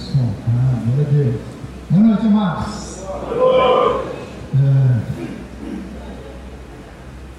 som. 0.00 0.32
Ah, 0.48 0.82
glória 0.86 1.06
a 1.06 1.10
Deus. 1.10 1.34
Boa 1.90 2.02
noite, 2.02 2.26
amados. 2.26 3.04
É, 4.54 5.00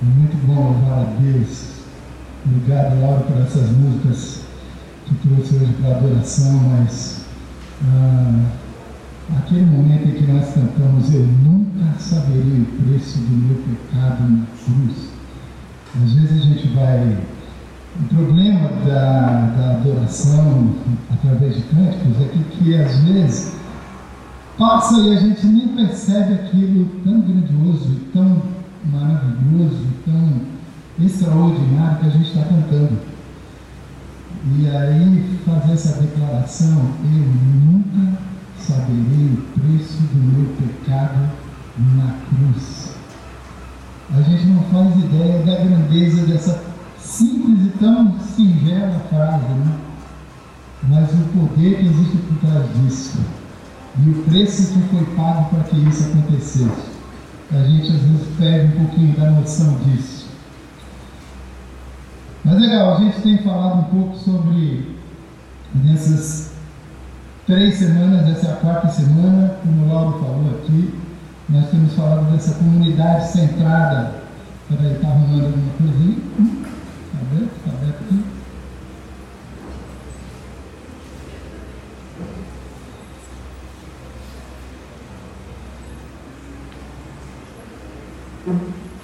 muito 0.03 0.45
bom 0.45 0.73
louvar 0.73 0.99
a 0.99 1.03
Deus. 1.19 1.71
Obrigado, 2.45 3.01
Laura, 3.01 3.21
por 3.21 3.41
essas 3.41 3.69
músicas 3.71 4.41
que 5.05 5.15
trouxe 5.27 5.55
hoje 5.55 5.73
para 5.81 5.97
adoração, 5.97 6.53
mas 6.53 7.25
ah, 7.83 8.45
aquele 9.39 9.65
momento 9.65 10.07
em 10.07 10.13
que 10.13 10.31
nós 10.31 10.53
cantamos, 10.53 11.13
eu 11.13 11.25
nunca 11.25 11.99
saberei 11.99 12.61
o 12.61 12.83
preço 12.83 13.17
do 13.19 13.37
meu 13.37 13.55
pecado 13.57 14.23
na 14.29 14.45
cruz. 14.63 15.09
Às 16.03 16.13
vezes 16.13 16.41
a 16.41 16.45
gente 16.45 16.67
vai 16.69 17.17
o 17.99 18.03
problema 18.05 18.69
da, 18.85 19.53
da 19.57 19.71
adoração 19.71 20.75
através 21.11 21.55
de 21.55 21.61
cânticos 21.63 22.21
é 22.21 22.25
que, 22.29 22.43
que 22.43 22.75
às 22.75 22.95
vezes 22.99 23.53
passa 24.57 24.97
e 24.99 25.15
a 25.15 25.19
gente 25.19 25.45
nem 25.45 25.67
percebe 25.69 26.33
aquilo 26.33 26.85
tão 27.03 27.21
grandioso, 27.21 27.99
tão 28.13 28.41
maravilhoso, 28.85 29.85
tão 30.05 31.05
extraordinário 31.05 31.99
que 31.99 32.05
a 32.07 32.09
gente 32.09 32.27
está 32.27 32.43
cantando. 32.43 32.97
E 34.57 34.67
aí 34.67 35.39
fazer 35.45 35.73
essa 35.73 36.01
declaração, 36.01 36.81
eu 37.03 37.25
nunca 37.71 38.17
saberei 38.57 39.33
o 39.33 39.59
preço 39.59 39.97
do 40.01 40.17
meu 40.17 40.55
pecado 40.55 41.29
na 41.95 42.15
cruz. 42.29 42.95
A 44.15 44.21
gente 44.21 44.45
não 44.45 44.63
faz 44.63 44.95
ideia 45.03 45.43
da 45.43 45.63
grandeza 45.63 46.25
dessa 46.25 46.70
simples 47.11 47.67
e 47.67 47.77
tão 47.77 48.17
singela 48.19 48.99
frase, 49.09 49.45
né? 49.45 49.77
mas 50.83 51.09
o 51.11 51.23
poder 51.37 51.77
que 51.77 51.85
existe 51.85 52.17
por 52.17 52.37
trás 52.47 52.65
disso 52.77 53.19
e 53.99 54.09
o 54.09 54.23
preço 54.23 54.73
que 54.73 54.81
foi 54.87 55.05
pago 55.15 55.49
para 55.49 55.63
que 55.65 55.77
isso 55.77 56.05
acontecesse. 56.05 56.91
A 57.51 57.63
gente 57.63 57.91
às 57.91 58.01
vezes 58.01 58.27
perde 58.39 58.77
um 58.77 58.85
pouquinho 58.85 59.17
da 59.17 59.31
noção 59.31 59.77
disso. 59.79 60.29
Mas 62.45 62.59
legal, 62.59 62.95
a 62.95 62.99
gente 63.01 63.21
tem 63.21 63.37
falado 63.39 63.79
um 63.79 63.83
pouco 63.83 64.17
sobre 64.17 64.95
nessas 65.75 66.53
três 67.45 67.75
semanas, 67.75 68.29
essa 68.29 68.47
é 68.47 68.51
a 68.53 68.55
quarta 68.55 68.87
semana, 68.87 69.55
como 69.61 69.83
o 69.83 69.93
Lauro 69.93 70.19
falou 70.19 70.59
aqui, 70.59 70.93
nós 71.49 71.69
temos 71.69 71.93
falado 71.93 72.31
dessa 72.31 72.55
comunidade 72.55 73.27
centrada. 73.27 74.21
Peraí, 74.69 74.93
está 74.93 75.09
arrumando 75.09 75.45
alguma 75.47 75.73
coisa 75.77 76.70
Está 77.33 77.69
aberto 77.69 78.03
aqui? 78.03 78.23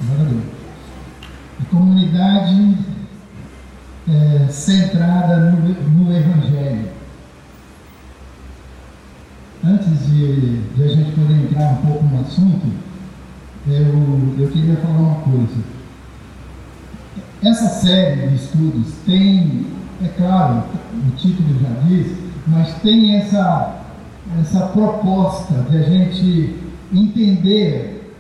Agora 0.02 0.44
A 1.62 1.66
comunidade 1.70 2.78
é, 4.10 4.48
centrada 4.50 5.52
no, 5.52 5.60
no 5.70 6.18
Evangelho. 6.18 6.90
Antes 9.64 10.06
de, 10.06 10.58
de, 10.74 10.84
a 10.84 10.88
gente 10.90 11.12
poder 11.14 11.34
entrar 11.34 11.72
um 11.72 11.76
pouco 11.78 12.04
no 12.04 12.20
assunto, 12.20 12.68
eu, 13.68 14.36
eu 14.38 14.52
queria 14.52 14.76
falar 14.76 14.98
uma 14.98 15.22
coisa. 15.22 15.77
Essa 17.44 17.70
série 17.70 18.30
de 18.30 18.36
estudos 18.36 18.94
tem, 19.06 19.68
é 20.04 20.08
claro, 20.18 20.64
o 20.94 21.12
título 21.18 21.50
já 21.62 21.70
diz, 21.88 22.18
mas 22.48 22.74
tem 22.82 23.16
essa, 23.16 23.84
essa 24.42 24.68
proposta 24.68 25.54
de 25.70 25.78
a 25.78 25.84
gente 25.84 26.56
entender 26.92 28.16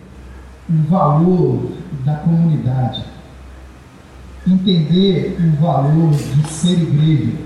o 0.69 0.87
valor 0.87 1.71
da 2.05 2.15
comunidade, 2.17 3.03
entender 4.47 5.35
o 5.39 5.61
valor 5.61 6.11
de 6.11 6.49
ser 6.49 6.79
igreja, 6.79 7.37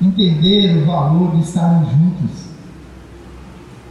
entender 0.00 0.80
o 0.80 0.86
valor 0.86 1.34
de 1.34 1.42
estarmos 1.42 1.90
juntos. 1.90 2.48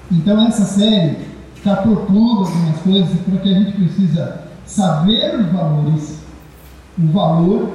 Então 0.10 0.48
essa 0.48 0.64
série 0.64 1.18
está 1.54 1.76
propondo 1.76 2.46
algumas 2.46 2.80
coisas 2.80 3.20
para 3.20 3.40
que 3.40 3.54
a 3.54 3.60
gente 3.60 3.72
precisa 3.74 4.48
saber 4.68 5.40
os 5.40 5.48
valores, 5.48 6.20
o 7.00 7.08
valor, 7.08 7.70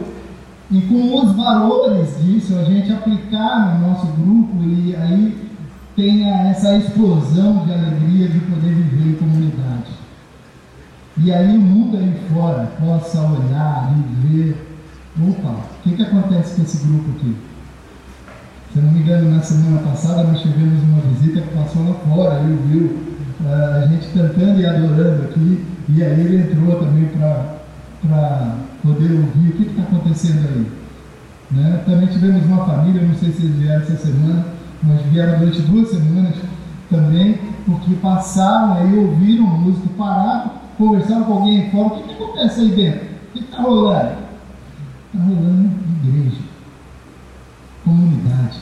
e 0.70 0.80
com 0.82 1.20
os 1.20 1.32
valores 1.34 2.16
disso 2.22 2.56
a 2.58 2.64
gente 2.64 2.92
aplicar 2.92 3.78
no 3.78 3.88
nosso 3.88 4.06
grupo 4.06 4.62
e 4.62 4.94
aí 4.94 5.50
tenha 5.97 6.48
essa 6.48 6.76
explosão 6.76 7.64
de 7.66 7.72
alegria 7.72 8.28
de 8.28 8.38
poder 8.41 8.75
viver 8.75 9.10
em 9.10 9.14
comunidade. 9.14 9.92
E 11.19 11.30
aí 11.30 11.56
o 11.56 11.60
mundo 11.60 11.98
aí 11.98 12.19
fora 12.32 12.72
possa 12.80 13.20
olhar 13.20 13.92
e 13.94 14.26
ver, 14.26 14.66
opa, 15.20 15.50
o 15.50 15.82
que, 15.82 15.97
que 15.97 16.03
acontece 16.03 16.56
com 16.56 16.62
esse 16.62 16.86
grupo 16.86 17.10
aqui? 17.16 17.36
Se 18.72 18.78
não 18.78 18.91
me 18.91 19.00
engano, 19.00 19.30
na 19.30 19.42
semana 19.42 19.82
passada 19.82 20.22
nós 20.22 20.41
tivemos 20.41 20.82
uma 20.84 21.03
visita 21.03 21.42
que 21.42 21.54
passou 21.54 21.86
lá 21.86 21.94
fora, 21.94 22.41
eu 22.41 22.56
viu 22.66 22.98
eh, 23.44 23.82
a 23.84 23.86
gente 23.88 24.09
cantando 24.14 24.59
e 24.59 24.66
adorando 24.66 25.24
aqui, 25.24 25.66
e 25.88 26.03
aí 26.03 26.20
ele 26.20 26.43
entrou 26.43 26.78
também 26.78 27.09
para 27.09 28.56
poder 28.82 29.12
ouvir 29.12 29.50
o 29.50 29.53
que 29.53 29.62
está 29.62 29.82
acontecendo 29.82 30.48
aí. 30.48 30.66
Né? 31.50 31.82
Também 31.84 32.09
tivemos 32.09 32.44
uma 32.47 32.65
família, 32.65 33.03
não 33.03 33.15
sei 33.15 33.32
se 33.32 33.44
eles 33.44 33.56
vieram 33.56 33.82
essa 33.82 33.97
semana, 33.97 34.47
mas 34.82 35.03
vieram 35.06 35.38
durante 35.38 35.60
duas 35.62 35.91
semanas 35.91 36.34
também, 36.91 37.38
porque 37.66 37.94
passaram 37.97 38.75
aí, 38.75 38.98
ouviram 38.98 39.44
música, 39.47 39.88
pararam, 39.97 40.53
conversaram 40.78 41.25
com 41.25 41.32
alguém 41.34 41.71
fora, 41.71 41.87
o 41.87 41.91
que, 41.91 42.03
que 42.03 42.22
acontece 42.22 42.60
aí 42.60 42.69
dentro? 42.69 43.00
O 43.03 43.32
que 43.32 43.38
está 43.41 43.62
rolando? 43.62 44.12
Está 45.12 45.25
rolando 45.25 45.71
igreja, 46.04 46.41
comunidade. 47.84 48.60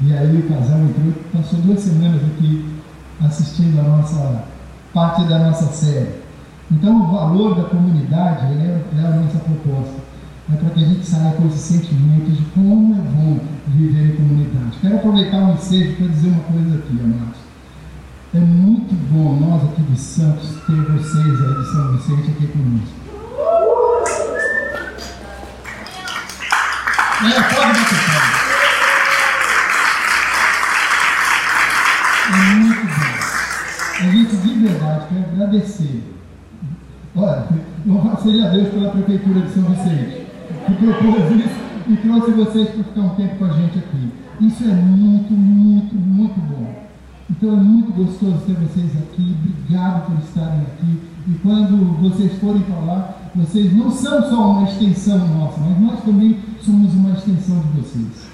E 0.00 0.12
aí 0.12 0.36
o 0.38 0.48
casal 0.48 0.78
entrou, 0.80 1.12
passou 1.32 1.60
duas 1.60 1.80
semanas 1.80 2.22
aqui 2.22 2.78
assistindo 3.20 3.80
a 3.80 3.82
nossa 3.82 4.44
parte 4.92 5.24
da 5.24 5.38
nossa 5.38 5.66
série. 5.72 6.20
Então, 6.70 7.02
o 7.02 7.12
valor 7.12 7.54
da 7.54 7.68
comunidade 7.68 8.46
é, 8.46 8.82
é 8.96 9.06
a 9.06 9.10
nossa 9.10 9.38
proposta. 9.38 10.08
É 10.52 10.56
para 10.56 10.70
que 10.70 10.82
a 10.82 10.86
gente 10.86 11.04
saia 11.04 11.32
com 11.32 11.46
esse 11.48 11.58
sentimento 11.58 12.30
de 12.30 12.42
como 12.52 12.94
é 12.94 12.98
bom 12.98 13.38
viver 13.66 14.12
em 14.12 14.16
comunidade. 14.16 14.78
Quero 14.80 14.96
aproveitar 14.96 15.38
o 15.38 15.52
ensejo 15.52 15.96
para 15.96 16.06
dizer 16.06 16.28
uma 16.28 16.44
coisa 16.44 16.74
aqui, 16.76 16.98
amados. 17.00 17.38
É 18.34 18.38
muito 18.38 18.94
bom 19.10 19.40
nós 19.40 19.64
aqui 19.64 19.82
de 19.82 19.98
Santos 19.98 20.50
ter 20.66 20.76
vocês 20.76 21.26
aí 21.26 21.54
de 21.54 21.72
São 21.72 21.96
Vicente 21.96 22.30
aqui 22.30 22.46
conosco. 22.48 22.98
É, 27.20 27.42
pode 27.42 27.80
bater 27.80 27.98
É 32.30 32.54
muito 32.54 32.86
bom. 32.86 33.18
A 33.98 34.10
gente 34.12 34.36
de 34.36 34.54
verdade 34.54 35.06
quer 35.08 35.27
agradecer. 35.38 36.02
Olha, 37.14 37.46
louvado 37.86 38.22
seja 38.22 38.48
Deus 38.50 38.68
pela 38.68 38.90
Prefeitura 38.90 39.40
de 39.40 39.50
São 39.50 39.62
Vicente, 39.64 40.26
que 40.66 40.72
propôs 40.74 41.30
isso 41.30 41.68
e 41.88 41.96
trouxe 41.96 42.30
vocês 42.32 42.68
para 42.70 42.84
ficar 42.84 43.00
um 43.00 43.08
tempo 43.10 43.36
com 43.36 43.44
a 43.44 43.52
gente 43.52 43.78
aqui. 43.78 44.12
Isso 44.40 44.64
é 44.64 44.74
muito, 44.74 45.32
muito, 45.32 45.94
muito 45.94 46.40
bom. 46.40 46.88
Então 47.30 47.52
é 47.52 47.56
muito 47.56 47.92
gostoso 47.92 48.38
ter 48.46 48.54
vocês 48.54 48.90
aqui. 48.96 49.36
Obrigado 49.44 50.06
por 50.06 50.18
estarem 50.24 50.60
aqui. 50.62 51.02
E 51.28 51.32
quando 51.42 52.00
vocês 52.00 52.32
forem 52.38 52.62
falar, 52.62 53.30
vocês 53.34 53.74
não 53.76 53.90
são 53.90 54.22
só 54.30 54.50
uma 54.52 54.68
extensão 54.68 55.18
nossa, 55.28 55.60
mas 55.60 55.80
nós 55.80 56.04
também 56.04 56.38
somos 56.60 56.94
uma 56.94 57.10
extensão 57.10 57.60
de 57.60 57.80
vocês. 57.80 58.28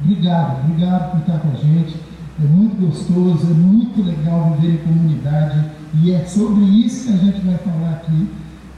Obrigado, 0.00 0.64
obrigado 0.64 1.12
por 1.12 1.20
estar 1.20 1.38
com 1.38 1.48
a 1.48 1.54
gente. 1.54 1.96
É 2.38 2.46
muito 2.46 2.78
gostoso, 2.78 3.50
é 3.50 3.54
muito 3.54 4.02
legal 4.02 4.54
viver 4.58 4.74
em 4.74 4.84
comunidade 4.84 5.64
e 5.94 6.12
é 6.12 6.24
sobre 6.24 6.64
isso 6.64 7.06
que 7.06 7.12
a 7.14 7.16
gente 7.16 7.40
vai 7.40 7.56
falar 7.58 7.92
aqui, 7.92 8.28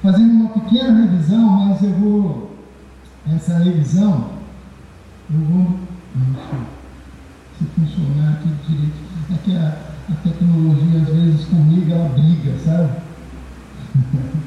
fazendo 0.03 0.33
uma 0.33 0.49
pequena 0.51 1.03
revisão, 1.03 1.51
mas 1.51 1.83
eu 1.83 1.93
vou. 1.93 2.57
Essa 3.35 3.59
revisão, 3.59 4.31
eu 5.31 5.41
vou. 5.41 5.79
Se 7.59 7.65
funcionar 7.65 8.35
aqui 8.35 8.49
direito. 8.69 9.09
É 9.31 9.37
que 9.45 9.57
a, 9.57 9.77
a 10.11 10.15
tecnologia, 10.23 11.03
às 11.03 11.09
vezes, 11.09 11.45
comigo, 11.47 11.93
ela 11.93 12.09
briga, 12.09 12.57
sabe? 12.65 12.91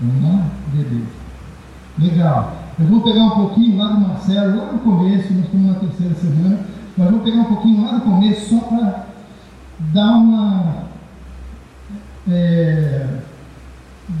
Vamos 0.00 0.22
lá? 0.22 0.46
Beleza. 0.72 1.06
Legal. 1.98 2.56
Eu 2.80 2.86
vou 2.86 3.02
pegar 3.02 3.24
um 3.24 3.30
pouquinho 3.30 3.76
lá 3.78 3.88
do 3.88 4.00
Marcelo, 4.00 4.56
lá 4.56 4.72
no 4.72 4.78
começo, 4.80 5.32
nós 5.34 5.44
estamos 5.44 5.66
na 5.66 5.74
terceira 5.74 6.14
semana 6.14 6.72
nós 6.96 7.08
vamos 7.08 7.24
pegar 7.24 7.40
um 7.40 7.44
pouquinho 7.44 7.84
lá 7.84 7.92
do 7.92 8.02
começo 8.02 8.50
só 8.50 8.60
para 8.66 9.06
dar 9.92 10.12
uma. 10.12 10.91
É, 12.30 13.06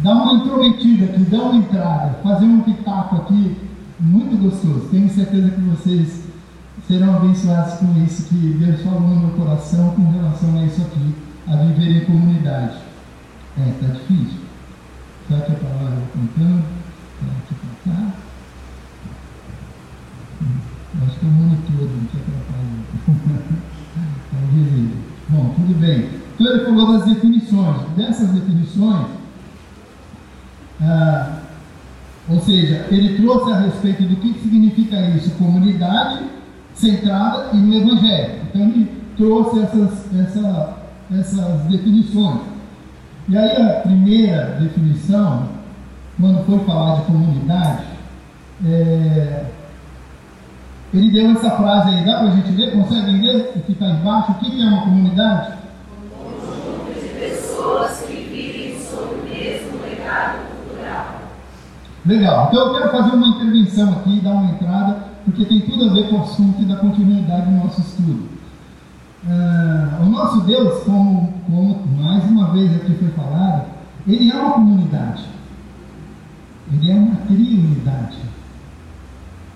dar 0.02 0.14
uma 0.14 0.34
intrometida 0.34 1.04
aqui, 1.06 1.22
dar 1.24 1.42
uma 1.42 1.56
entrada, 1.56 2.18
fazer 2.22 2.46
um 2.46 2.60
pitaco 2.62 3.16
aqui 3.16 3.56
muito 4.00 4.36
gostoso. 4.42 4.88
Tenho 4.90 5.08
certeza 5.08 5.50
que 5.50 5.60
vocês 5.60 6.22
serão 6.86 7.16
abençoados 7.16 7.74
com 7.74 8.04
isso 8.04 8.24
que 8.28 8.56
Deus 8.58 8.82
falou 8.82 9.00
no 9.00 9.20
meu 9.20 9.30
coração 9.36 9.94
com 9.94 10.10
relação 10.10 10.58
a 10.58 10.64
isso 10.64 10.82
aqui, 10.82 11.14
a 11.48 11.56
viver 11.56 12.02
em 12.02 12.04
comunidade. 12.04 12.78
É, 13.58 13.68
está 13.68 13.86
difícil. 13.92 14.40
Será 15.28 15.40
que 15.42 15.52
para 15.52 15.68
lá 15.68 15.90
eu 15.94 16.06
contando? 16.12 16.64
Será 17.20 17.32
que 17.46 17.54
é 17.54 17.58
para 17.58 17.92
cá? 17.92 18.14
Acho 21.06 21.18
que 21.18 21.24
é 21.24 21.28
o 21.28 21.32
mundo 21.32 21.58
todo, 21.66 21.90
não 21.90 22.06
que 22.06 22.16
atrapalha. 22.18 22.82
Talvez 24.30 24.90
Bom, 25.28 25.54
tudo 25.54 25.80
bem. 25.80 26.21
Ele 26.48 26.64
falou 26.64 26.92
das 26.92 27.04
definições. 27.06 27.76
Dessas 27.96 28.30
definições, 28.30 29.06
ah, 30.80 31.38
ou 32.28 32.40
seja, 32.40 32.86
ele 32.90 33.16
trouxe 33.16 33.52
a 33.52 33.60
respeito 33.60 34.04
do 34.04 34.16
que 34.16 34.38
significa 34.40 35.00
isso, 35.10 35.30
comunidade 35.32 36.24
centrada 36.74 37.50
e 37.52 37.56
no 37.56 37.74
Evangelho. 37.74 38.42
Então 38.44 38.62
ele 38.62 39.02
trouxe 39.16 39.60
essas, 39.60 40.14
essa, 40.18 40.76
essas 41.12 41.62
definições. 41.62 42.40
E 43.28 43.36
aí 43.36 43.62
a 43.62 43.80
primeira 43.80 44.58
definição, 44.60 45.48
quando 46.20 46.44
foi 46.44 46.58
falar 46.60 47.00
de 47.00 47.06
comunidade, 47.06 47.84
é, 48.64 49.44
ele 50.94 51.10
deu 51.10 51.30
essa 51.30 51.50
frase 51.52 51.90
aí, 51.90 52.04
dá 52.04 52.18
para 52.18 52.28
a 52.28 52.36
gente 52.36 52.52
ler? 52.52 52.72
Consegue 52.72 53.10
ler 53.10 53.52
o 53.56 53.60
que 53.60 53.72
está 53.72 53.86
embaixo? 53.86 54.32
O 54.32 54.34
que 54.34 54.62
é 54.62 54.66
uma 54.66 54.82
comunidade? 54.82 55.61
Pessoas 57.22 58.00
que 58.00 58.14
vivem 58.14 58.80
sob 58.80 59.14
o 59.14 59.22
mesmo 59.22 59.80
legado 59.80 60.40
cultural. 60.56 61.20
Legal, 62.04 62.48
então 62.48 62.66
eu 62.66 62.74
quero 62.74 62.90
fazer 62.90 63.14
uma 63.14 63.28
intervenção 63.28 63.92
aqui, 63.92 64.20
dar 64.20 64.32
uma 64.32 64.50
entrada, 64.50 65.04
porque 65.24 65.44
tem 65.44 65.60
tudo 65.60 65.88
a 65.88 65.92
ver 65.92 66.08
com 66.08 66.16
o 66.16 66.22
assunto 66.22 66.60
e 66.60 66.64
da 66.64 66.78
continuidade 66.78 67.46
do 67.46 67.52
nosso 67.52 67.80
estudo. 67.80 68.28
Uh, 69.24 70.02
o 70.02 70.06
nosso 70.06 70.40
Deus, 70.40 70.82
como, 70.82 71.32
como 71.46 71.86
mais 72.02 72.24
uma 72.24 72.52
vez 72.54 72.74
aqui 72.74 72.92
foi 72.94 73.10
falado, 73.10 73.66
ele 74.04 74.28
é 74.28 74.34
uma 74.34 74.54
comunidade. 74.54 75.24
Ele 76.72 76.90
é 76.90 76.94
uma 76.94 77.14
triunidade. 77.28 78.18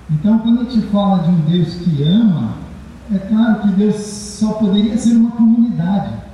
Então, 0.08 0.38
quando 0.38 0.60
a 0.60 0.64
gente 0.70 0.86
fala 0.86 1.24
de 1.24 1.30
um 1.30 1.40
Deus 1.40 1.74
que 1.74 2.00
ama, 2.04 2.50
é 3.12 3.18
claro 3.18 3.62
que 3.62 3.68
Deus 3.72 3.96
só 3.96 4.52
poderia 4.52 4.96
ser 4.96 5.16
uma 5.16 5.32
comunidade. 5.32 6.25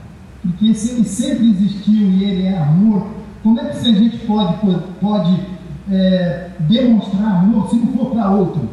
Porque 0.43 0.75
se 0.75 0.93
ele 0.93 1.05
sempre 1.05 1.51
existiu 1.51 2.11
e 2.11 2.25
ele 2.25 2.43
é 2.47 2.59
amor, 2.59 3.07
como 3.43 3.61
é 3.61 3.67
que 3.67 3.89
a 3.89 3.93
gente 3.93 4.19
pode, 4.19 4.57
pode 5.01 5.41
é, 5.91 6.51
demonstrar 6.61 7.41
amor 7.41 7.71
se 7.71 7.77
não 7.77 7.93
for 7.93 8.11
para 8.11 8.31
outro? 8.31 8.69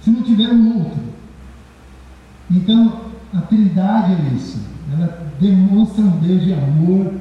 Se 0.00 0.10
não 0.10 0.22
tiver 0.22 0.48
um 0.48 0.78
outro? 0.78 1.02
Então, 2.50 3.00
a 3.34 3.40
Trindade 3.42 4.12
é 4.12 4.34
isso. 4.34 4.58
Ela 4.92 5.32
demonstra 5.40 6.02
um 6.02 6.18
Deus 6.20 6.42
de 6.42 6.52
amor, 6.52 7.14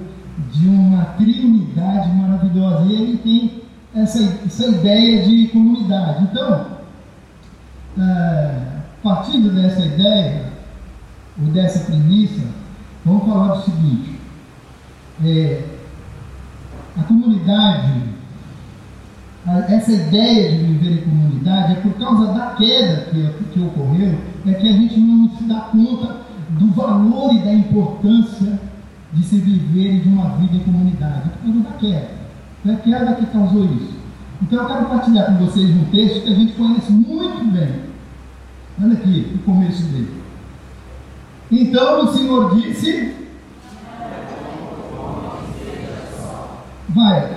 de 0.51 0.67
uma 0.67 1.03
triunidade 1.17 2.11
maravilhosa. 2.13 2.85
E 2.85 2.93
ele 2.93 3.17
tem 3.17 3.61
essa, 3.95 4.21
essa 4.45 4.67
ideia 4.67 5.25
de 5.25 5.47
comunidade. 5.47 6.23
Então, 6.23 6.67
é, 7.97 8.61
partindo 9.01 9.53
dessa 9.53 9.85
ideia, 9.85 10.45
ou 11.41 11.47
dessa 11.47 11.79
premissa, 11.85 12.41
vamos 13.05 13.25
falar 13.25 13.55
do 13.55 13.63
seguinte: 13.63 14.19
é, 15.23 15.63
a 16.97 17.03
comunidade, 17.03 18.03
essa 19.69 19.91
ideia 19.91 20.51
de 20.51 20.63
viver 20.63 21.01
em 21.01 21.03
comunidade 21.03 21.73
é 21.73 21.75
por 21.75 21.93
causa 21.93 22.33
da 22.33 22.47
queda 22.55 23.09
que, 23.11 23.43
que 23.51 23.59
ocorreu, 23.59 24.19
é 24.45 24.53
que 24.53 24.69
a 24.69 24.73
gente 24.73 24.99
não 24.99 25.29
se 25.37 25.43
dá 25.43 25.61
conta 25.61 26.23
do 26.49 26.67
valor 26.73 27.33
e 27.33 27.39
da 27.39 27.53
importância 27.53 28.59
de 29.11 29.23
se 29.23 29.37
viver 29.37 30.01
de 30.01 30.09
uma 30.09 30.29
vida 30.37 30.55
em 30.55 30.59
comunidade, 30.59 31.29
por 31.29 31.39
causa 31.39 31.59
da 31.59 31.71
queda. 31.77 32.09
Foi 32.63 32.73
a 32.73 32.77
queda 32.77 33.15
que 33.15 33.25
causou 33.27 33.65
isso. 33.65 33.93
Então 34.41 34.61
eu 34.61 34.67
quero 34.67 34.85
partilhar 34.85 35.25
com 35.25 35.45
vocês 35.45 35.69
um 35.69 35.85
texto 35.85 36.23
que 36.23 36.31
a 36.31 36.35
gente 36.35 36.53
conhece 36.53 36.91
muito 36.91 37.51
bem. 37.51 37.93
Olha 38.81 38.93
aqui, 38.93 39.31
o 39.35 39.39
começo 39.39 39.83
dele. 39.83 40.21
Então 41.53 42.05
o 42.05 42.13
Senhor 42.13 42.55
disse. 42.55 43.13
Vai. 46.89 47.31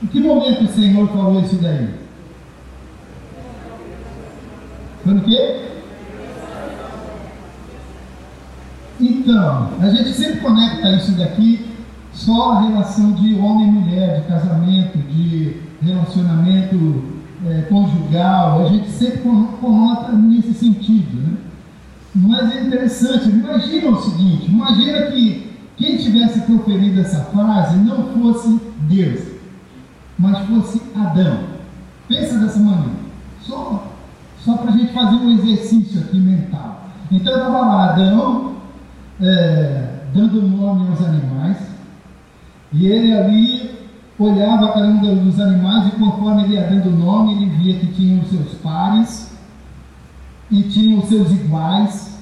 Em 0.00 0.06
que 0.06 0.20
momento 0.20 0.64
o 0.64 0.68
Senhor 0.68 1.08
falou 1.08 1.40
isso 1.40 1.56
daí? 1.56 1.88
No 5.04 5.20
quê? 5.22 5.70
Então, 9.00 9.70
a 9.80 9.88
gente 9.88 10.12
sempre 10.12 10.40
conecta 10.40 10.90
isso 10.90 11.12
daqui 11.12 11.66
só 12.12 12.52
a 12.52 12.60
relação 12.60 13.12
de 13.12 13.34
homem 13.34 13.66
e 13.66 13.72
mulher, 13.72 14.20
de 14.20 14.28
casamento, 14.28 14.98
de 14.98 15.56
relacionamento 15.82 17.04
é, 17.44 17.62
conjugal, 17.62 18.64
a 18.64 18.68
gente 18.68 18.88
sempre 18.88 19.22
conota 19.60 20.12
nesse 20.12 20.54
sentido. 20.54 21.16
Né? 21.16 21.36
Mas 22.14 22.54
é 22.54 22.62
interessante, 22.66 23.30
imagina 23.30 23.90
o 23.90 24.02
seguinte, 24.02 24.50
imagina 24.50 25.06
que 25.06 25.50
quem 25.78 25.96
tivesse 25.96 26.42
proferido 26.42 27.00
essa 27.00 27.24
frase 27.24 27.76
não 27.78 28.08
fosse 28.08 28.60
Deus, 28.80 29.20
mas 30.18 30.38
fosse 30.46 30.82
Adão. 30.94 31.38
Pensa 32.06 32.38
dessa 32.38 32.58
maneira, 32.58 33.00
só, 33.40 33.86
só 34.44 34.58
para 34.58 34.72
a 34.72 34.76
gente 34.76 34.92
fazer 34.92 35.16
um 35.16 35.32
exercício 35.32 36.02
aqui 36.02 36.18
mental. 36.18 36.86
Então 37.10 37.34
estava 37.34 37.60
lá 37.60 37.90
Adão, 37.90 38.56
é, 39.18 40.00
dando 40.14 40.42
nome 40.42 40.88
aos 40.88 41.00
animais, 41.00 41.56
e 42.74 42.86
ele 42.86 43.12
ali 43.14 43.70
olhava 44.18 44.72
cada 44.72 44.86
um 44.86 45.24
dos 45.24 45.40
animais 45.40 45.88
e 45.88 45.90
conforme 45.92 46.44
ele 46.44 46.54
ia 46.54 46.68
dando 46.68 46.90
nome, 46.90 47.36
ele 47.36 47.46
via 47.56 47.78
que 47.78 47.86
tinha 47.86 48.22
os 48.22 48.28
seus 48.28 48.52
pares 48.62 49.31
e 50.52 50.62
tinha 50.64 50.98
os 50.98 51.08
seus 51.08 51.30
iguais. 51.32 52.12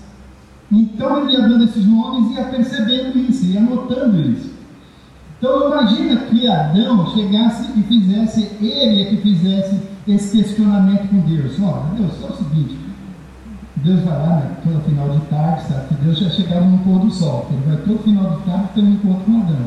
Então 0.72 1.22
ele 1.22 1.32
ia 1.32 1.48
dando 1.48 1.64
esses 1.64 1.84
nomes 1.84 2.30
e 2.30 2.34
ia 2.34 2.44
percebendo 2.44 3.18
isso, 3.18 3.44
ia 3.46 3.60
notando 3.60 4.20
isso. 4.20 4.50
Então 5.38 5.66
imagina 5.66 6.16
que 6.26 6.46
Adão 6.46 7.06
chegasse 7.12 7.70
e 7.76 7.82
fizesse, 7.82 8.42
ele 8.60 9.02
é 9.02 9.04
que 9.06 9.16
fizesse 9.16 9.80
esse 10.06 10.36
questionamento 10.36 11.08
com 11.08 11.20
Deus. 11.20 11.58
Olha, 11.60 11.94
Deus, 11.96 12.12
é 12.22 12.32
o 12.32 12.36
seguinte, 12.36 12.78
Deus 13.76 14.00
vai 14.02 14.18
lá, 14.18 14.36
né, 14.36 14.56
todo 14.62 14.84
final 14.84 15.08
de 15.08 15.20
tarde, 15.26 15.62
sabe 15.66 15.88
que 15.88 15.94
Deus 16.04 16.18
já 16.18 16.30
chegava 16.30 16.66
no 16.66 16.78
pôr 16.78 17.00
do 17.00 17.10
sol, 17.10 17.48
ele 17.50 17.62
vai 17.66 17.84
todo 17.84 18.04
final 18.04 18.36
de 18.36 18.42
tarde 18.44 18.68
ter 18.74 18.82
um 18.82 18.92
encontro 18.92 19.24
com 19.24 19.40
Adão. 19.40 19.66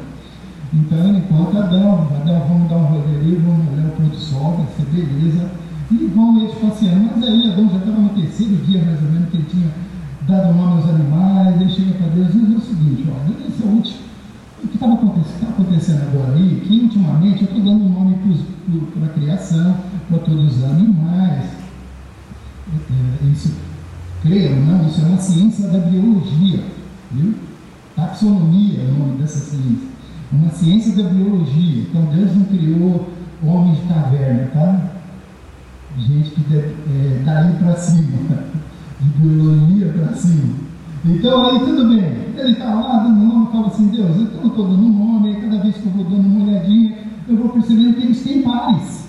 Então 0.74 0.98
ele 1.00 1.18
encontra 1.18 1.60
Adão, 1.60 2.08
Adão, 2.22 2.48
vamos 2.48 2.70
dar 2.70 2.78
um 2.78 2.86
rolê 2.86 3.36
vamos 3.36 3.74
olhar 3.74 3.88
o 3.88 3.92
pôr 3.92 4.06
do 4.06 4.16
sol, 4.16 4.58
vai 4.58 4.68
ser 4.78 4.86
beleza. 4.92 5.50
E 5.94 6.12
vão 6.14 6.40
eles 6.40 6.56
passeando. 6.56 7.10
Mas 7.16 7.24
aí 7.24 7.52
Adão 7.52 7.70
já 7.70 7.78
estava 7.78 8.00
no 8.00 8.10
terceiro 8.10 8.56
dia, 8.66 8.84
mais 8.84 9.02
ou 9.02 9.12
menos, 9.12 9.30
que 9.30 9.38
ele 9.38 9.48
tinha 9.50 9.72
dado 10.28 10.54
nome 10.54 10.82
aos 10.82 10.90
animais, 10.90 11.62
ele 11.62 11.70
chega 11.70 11.94
para 11.94 12.08
Deus 12.08 12.34
e 12.34 12.40
diz 12.40 12.58
o 12.58 12.62
seguinte, 12.62 13.06
ó, 13.10 13.48
esse 13.48 13.64
é 13.64 13.66
o 13.66 13.70
último. 13.70 13.98
O 14.64 14.68
que 14.68 14.76
estava 14.76 14.94
acontecendo, 14.94 15.40
tá 15.42 15.50
acontecendo 15.50 16.02
agora 16.04 16.34
aí, 16.34 16.64
que 16.66 16.80
ultimamente 16.80 17.42
eu 17.42 17.48
estou 17.48 17.62
dando 17.62 17.90
nome 17.90 18.18
para 18.96 19.06
a 19.06 19.10
criação, 19.10 19.78
para 20.10 20.20
todos 20.20 20.58
os 20.58 20.64
animais. 20.64 21.44
É, 22.74 23.28
isso, 23.32 23.54
creiam, 24.22 24.56
não, 24.62 24.88
isso 24.88 25.02
é 25.02 25.06
uma 25.06 25.18
ciência 25.18 25.68
da 25.68 25.80
biologia, 25.80 26.64
viu? 27.12 27.36
Taxonomia 27.96 28.82
é 28.82 28.86
o 28.86 28.98
nome 28.98 29.18
dessa 29.18 29.40
ciência 29.40 29.94
uma 30.34 30.50
ciência 30.50 30.92
da 30.96 31.10
biologia. 31.10 31.84
Então 31.84 32.06
Deus 32.06 32.36
não 32.36 32.46
criou 32.46 33.10
homens 33.44 33.78
de 33.80 33.88
caverna, 33.88 34.50
tá? 34.54 34.93
Gente 35.98 36.32
que 36.32 36.56
é, 36.56 37.22
daí 37.24 37.54
para 37.60 37.76
cima, 37.76 38.18
de 39.00 39.10
biologia 39.20 39.94
para 39.94 40.14
cima. 40.16 40.56
Então 41.06 41.46
aí 41.46 41.60
tudo 41.60 41.88
bem. 41.90 42.24
Ele 42.36 42.52
está 42.54 42.74
lá 42.74 43.04
dando 43.04 43.26
nome, 43.26 43.52
fala 43.52 43.68
assim, 43.68 43.88
Deus, 43.88 44.18
eu 44.18 44.48
estou 44.48 44.68
dando 44.68 44.88
nome, 44.88 45.30
aí 45.30 45.42
cada 45.42 45.62
vez 45.62 45.76
que 45.76 45.86
eu 45.86 45.92
vou 45.92 46.04
dando 46.06 46.28
uma 46.28 46.46
olhadinha, 46.46 46.98
eu 47.28 47.38
vou 47.38 47.50
percebendo 47.50 47.94
que 47.96 48.04
eles 48.04 48.24
têm 48.24 48.42
pares. 48.42 49.04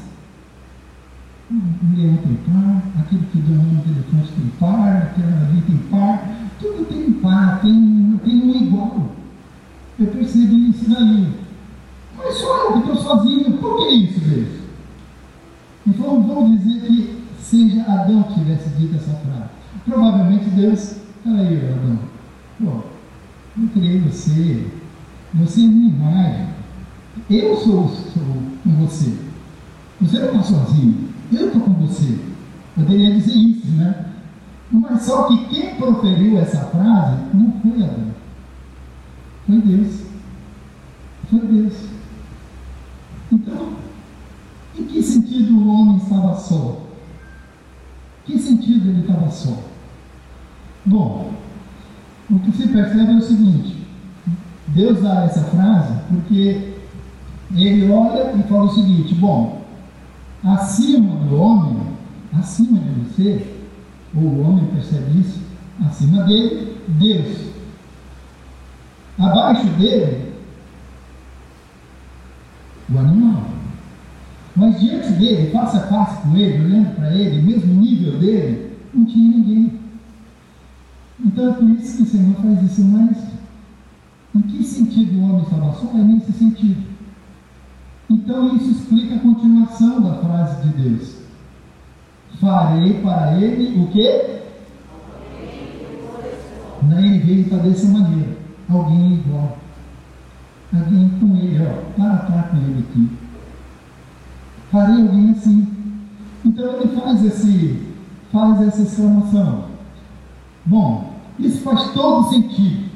O 1.50 1.96
leão 1.96 2.16
tem 2.16 2.34
par, 2.52 2.82
aquele 3.00 3.26
que 3.32 3.38
deu 3.38 3.56
nome 3.56 3.82
de 3.82 4.32
tem 4.32 4.50
par, 4.58 4.96
aquela 4.96 5.48
ali 5.48 5.62
tem 5.62 5.76
par, 5.90 6.28
tudo 6.60 6.84
tem 6.86 7.12
par, 7.12 7.60
tem, 7.60 8.20
tem 8.24 8.42
um 8.42 8.54
igual. 8.54 9.08
Eu 9.98 10.06
percebi 10.08 10.70
isso 10.70 10.90
daí. 10.90 11.28
Mas 12.16 12.34
só 12.36 12.64
eu 12.64 12.72
que 12.72 12.78
estou 12.78 12.96
sozinho, 12.96 13.52
por 13.58 13.76
que 13.76 13.94
isso, 13.94 14.20
Deus? 14.20 14.63
Então 15.86 16.22
vamos 16.22 16.60
dizer 16.60 16.80
que 16.86 17.24
seja 17.38 17.82
Adão 17.82 18.22
que 18.24 18.34
tivesse 18.34 18.68
dito 18.70 18.96
essa 18.96 19.12
frase. 19.12 19.50
Provavelmente 19.84 20.48
Deus, 20.50 20.96
peraí, 21.22 21.70
Adão, 21.70 21.98
pô, 22.58 22.84
eu 23.60 23.68
criei 23.72 24.00
você, 24.00 24.66
você 25.34 25.60
é 25.60 25.66
minha 25.66 25.90
imagem, 25.90 26.46
eu 27.30 27.56
sou, 27.56 27.88
sou 27.88 28.22
com 28.62 28.70
você. 28.86 29.14
Você 30.00 30.18
não 30.18 30.26
está 30.26 30.42
sozinho, 30.42 31.08
eu 31.32 31.46
estou 31.46 31.60
com 31.60 31.72
você. 31.74 32.18
Poderia 32.74 33.14
dizer 33.14 33.34
isso, 33.34 33.70
né? 33.72 34.06
Mas 34.70 35.02
só 35.02 35.24
que 35.24 35.44
quem 35.46 35.76
proferiu 35.76 36.38
essa 36.38 36.64
frase 36.66 37.22
não 37.32 37.52
foi 37.60 37.82
Adão. 37.82 38.10
Foi 39.46 39.60
Deus. 39.60 40.02
Foi 41.30 41.40
Deus. 41.40 41.74
Então, 43.30 43.68
em 44.78 44.84
que 44.84 45.02
sentido 45.02 45.56
o 45.56 45.68
homem 45.68 45.96
estava 45.96 46.34
só? 46.36 46.80
Que 48.24 48.38
sentido 48.38 48.88
ele 48.88 49.00
estava 49.00 49.30
só? 49.30 49.56
Bom, 50.84 51.32
o 52.30 52.38
que 52.40 52.52
se 52.52 52.68
percebe 52.68 53.12
é 53.12 53.16
o 53.16 53.22
seguinte: 53.22 53.86
Deus 54.68 55.02
dá 55.02 55.24
essa 55.24 55.42
frase 55.42 55.94
porque 56.08 56.74
ele 57.54 57.90
olha 57.90 58.32
e 58.32 58.42
fala 58.44 58.64
o 58.64 58.74
seguinte: 58.74 59.14
bom, 59.14 59.62
acima 60.42 61.16
do 61.26 61.36
homem, 61.36 61.80
acima 62.38 62.78
de 62.78 63.00
você, 63.00 63.46
ou 64.14 64.22
o 64.22 64.40
homem 64.42 64.66
percebe 64.66 65.20
isso, 65.20 65.40
acima 65.86 66.24
dele, 66.24 66.76
Deus. 66.88 67.54
Abaixo 69.18 69.66
dele, 69.78 70.34
o 72.92 72.98
animal. 72.98 73.53
Mas 74.56 74.80
diante 74.80 75.12
dele, 75.12 75.50
face 75.50 75.76
a 75.76 75.80
face 75.80 76.22
com 76.22 76.36
ele, 76.36 76.64
olhando 76.64 76.94
para 76.94 77.12
ele, 77.12 77.42
mesmo 77.42 77.74
nível 77.74 78.18
dele, 78.18 78.76
não 78.92 79.04
tinha 79.04 79.36
ninguém. 79.36 79.80
Então 81.24 81.50
é 81.50 81.52
por 81.54 81.70
isso 81.70 81.96
que 81.96 82.02
o 82.02 82.06
Senhor 82.06 82.34
faz 82.36 82.62
isso, 82.62 82.84
mas 82.84 83.16
em 84.34 84.42
que 84.42 84.62
sentido 84.62 85.18
o 85.18 85.24
homem 85.24 85.44
só? 85.48 85.98
É 85.98 86.02
nesse 86.02 86.32
sentido. 86.32 86.82
Então 88.08 88.56
isso 88.56 88.70
explica 88.70 89.16
a 89.16 89.20
continuação 89.20 90.00
da 90.00 90.14
frase 90.14 90.68
de 90.68 90.82
Deus. 90.82 91.16
Farei 92.40 92.94
para 93.00 93.40
ele 93.40 93.80
o 93.80 93.88
quê? 93.88 94.40
Ele 96.96 97.18
veio 97.18 97.44
para 97.48 97.58
dessa 97.58 97.88
maneira. 97.88 98.36
Alguém 98.68 99.14
igual. 99.14 99.58
Alguém 100.72 101.08
com 101.20 101.36
ele, 101.36 101.60
ó. 101.62 101.92
Para 101.96 102.18
cá 102.18 102.42
com 102.50 102.56
ele 102.58 102.84
aqui. 102.88 103.23
Farei 104.74 105.02
alguém 105.02 105.30
assim. 105.30 105.68
Então 106.44 106.80
ele 106.80 106.96
faz 106.96 107.24
esse, 107.24 107.80
faz 108.32 108.60
essa 108.60 108.82
exclamação. 108.82 109.66
Bom, 110.66 111.14
isso 111.38 111.60
faz 111.60 111.92
todo 111.92 112.28
sentido. 112.30 112.90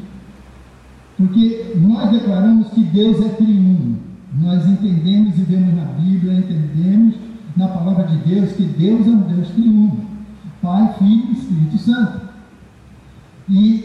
Porque 1.16 1.76
nós 1.76 2.10
declaramos 2.10 2.66
que 2.70 2.82
Deus 2.82 3.24
é 3.24 3.28
triuno. 3.28 3.96
Nós 4.40 4.66
entendemos 4.66 5.38
e 5.38 5.42
vemos 5.42 5.76
na 5.76 5.84
Bíblia, 5.84 6.40
entendemos 6.40 7.14
na 7.56 7.68
palavra 7.68 8.08
de 8.08 8.16
Deus 8.28 8.50
que 8.54 8.64
Deus 8.64 9.06
é 9.06 9.10
um 9.10 9.20
Deus 9.20 9.48
triuno. 9.50 10.00
Pai, 10.60 10.94
Filho 10.98 11.28
e 11.28 11.32
Espírito 11.32 11.78
Santo. 11.78 12.20
E 13.48 13.84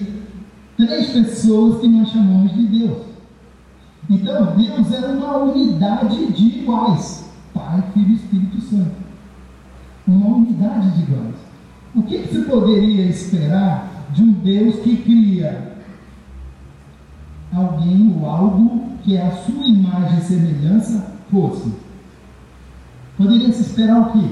três 0.78 1.12
pessoas 1.12 1.80
que 1.80 1.88
nós 1.88 2.10
chamamos 2.10 2.56
de 2.56 2.66
Deus. 2.66 3.04
Então, 4.10 4.56
Deus 4.58 4.92
é 4.92 5.08
uma 5.12 5.38
unidade 5.38 6.26
de 6.32 6.60
iguais. 6.60 7.24
Pai, 7.54 7.84
Filho 7.94 8.12
e 8.12 8.16
Espírito 8.16 8.62
Santo. 8.62 9.04
Uma 10.08 10.38
unidade 10.38 10.92
de 10.92 11.04
iguais. 11.04 11.36
O 11.96 12.04
que, 12.04 12.20
que 12.20 12.34
se 12.34 12.42
poderia 12.44 13.06
esperar 13.06 14.08
de 14.14 14.24
um 14.24 14.32
Deus 14.32 14.78
que 14.78 14.98
cria 14.98 15.78
alguém 17.54 18.16
ou 18.18 18.28
algo 18.28 18.98
que 19.04 19.18
a 19.18 19.32
sua 19.32 19.66
imagem 19.66 20.20
e 20.20 20.22
semelhança 20.22 21.14
fosse? 21.30 21.72
Poderia 23.18 23.52
se 23.54 23.62
esperar 23.62 24.02
o 24.02 24.12
quê? 24.12 24.28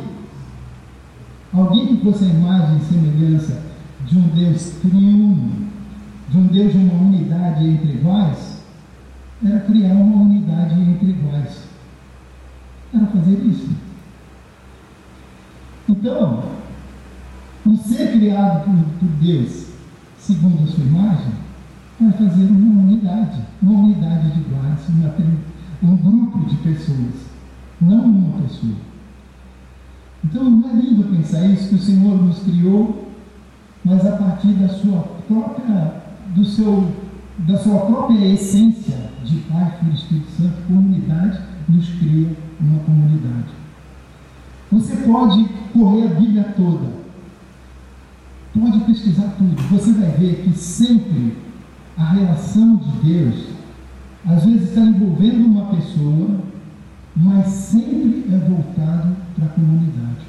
Alguém 1.53 1.87
que 1.87 2.03
fosse 2.03 2.25
a 2.25 2.29
imagem 2.29 2.77
e 2.77 2.85
semelhança 2.85 3.61
de 4.07 4.17
um 4.17 4.27
Deus 4.29 4.71
triuno, 4.81 5.67
de 6.29 6.37
um 6.37 6.47
Deus 6.47 6.71
de 6.71 6.77
uma 6.77 6.93
unidade 6.93 7.67
entre 7.67 7.91
iguais, 7.91 8.63
era 9.45 9.59
criar 9.61 9.93
uma 9.93 10.21
unidade 10.23 10.79
entre 10.79 11.09
iguais. 11.09 11.70
Era 12.93 13.05
fazer 13.07 13.39
isso. 13.45 13.69
Então, 15.87 16.43
o 17.65 17.77
ser 17.77 18.13
criado 18.13 18.65
por, 18.65 18.73
por 18.99 19.09
Deus, 19.21 19.67
segundo 20.17 20.63
a 20.63 20.67
sua 20.67 20.83
imagem, 20.83 21.31
vai 21.99 22.11
fazer 22.13 22.45
uma 22.45 22.83
unidade, 22.83 23.41
uma 23.61 23.83
unidade 23.83 24.31
de 24.31 24.39
iguais, 24.39 24.79
um 25.83 25.95
grupo 25.95 26.45
de 26.49 26.55
pessoas, 26.57 27.27
não 27.79 28.05
uma 28.05 28.41
pessoa. 28.41 28.75
Então 30.23 30.43
não 30.43 30.69
é 30.69 30.73
lindo 30.73 31.15
pensar 31.15 31.45
isso, 31.45 31.69
que 31.69 31.75
o 31.75 31.79
Senhor 31.79 32.21
nos 32.21 32.39
criou, 32.39 33.09
mas 33.83 34.05
a 34.05 34.11
partir 34.17 34.53
da 34.53 34.69
sua 34.69 35.01
própria, 35.27 36.01
do 36.35 36.45
seu, 36.45 36.91
da 37.39 37.57
sua 37.57 37.79
própria 37.81 38.25
essência 38.25 39.09
de 39.23 39.37
Pai, 39.37 39.77
Filho 39.79 39.91
e 39.91 39.95
Espírito 39.95 40.31
Santo, 40.31 40.67
comunidade, 40.67 41.39
nos 41.67 41.89
cria 41.89 42.29
uma 42.61 42.79
comunidade. 42.83 43.51
Você 44.71 44.95
pode 44.97 45.49
correr 45.73 46.05
a 46.05 46.19
Bíblia 46.19 46.53
toda, 46.55 46.87
pode 48.53 48.79
pesquisar 48.81 49.35
tudo, 49.37 49.61
você 49.69 49.91
vai 49.93 50.11
ver 50.11 50.43
que 50.43 50.57
sempre 50.57 51.37
a 51.97 52.05
relação 52.13 52.77
de 52.77 52.91
Deus, 53.07 53.47
às 54.25 54.45
vezes 54.45 54.69
está 54.69 54.81
envolvendo 54.81 55.45
uma 55.45 55.75
pessoa, 55.75 56.39
mas 57.15 57.47
sempre 57.47 58.25
é 58.31 58.37
voltado 58.37 59.15
para 59.35 59.45
a 59.45 59.49
comunidade. 59.49 60.25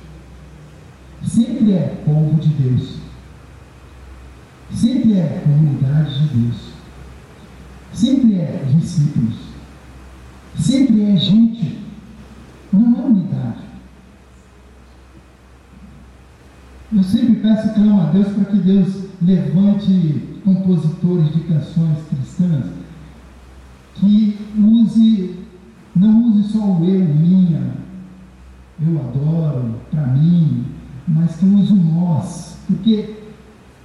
Sempre 1.25 1.73
é 1.73 2.03
povo 2.05 2.41
de 2.41 2.49
Deus. 2.49 2.97
Sempre 4.75 5.19
é 5.19 5.43
comunidade 5.45 6.29
de 6.29 6.37
Deus. 6.37 6.57
Sempre 7.93 8.35
é 8.35 8.65
discípulos. 8.75 9.37
Sempre 10.59 11.03
é 11.03 11.17
gente. 11.17 11.82
Não 12.73 13.01
é 13.01 13.07
unidade. 13.07 13.63
Eu 16.93 17.03
sempre 17.03 17.37
peço 17.37 17.75
clamo 17.75 18.03
a 18.03 18.11
Deus 18.11 18.29
para 18.29 18.45
que 18.45 18.59
Deus 18.59 19.05
levante 19.21 20.41
compositores 20.45 21.33
de 21.33 21.41
canções 21.41 21.99
cristãs 22.09 22.83
que 23.95 24.39
use, 24.59 25.37
não 25.95 26.25
use 26.25 26.53
só 26.53 26.59
o 26.59 26.85
eu, 26.85 27.05
minha, 27.15 27.63
eu 28.81 28.99
adoro, 29.01 29.77
para 29.91 30.07
mim, 30.09 30.65
mas 31.07 31.37
que 31.37 31.47
use 31.47 31.73
o 31.73 31.77
nós, 31.77 32.59
porque 32.67 33.23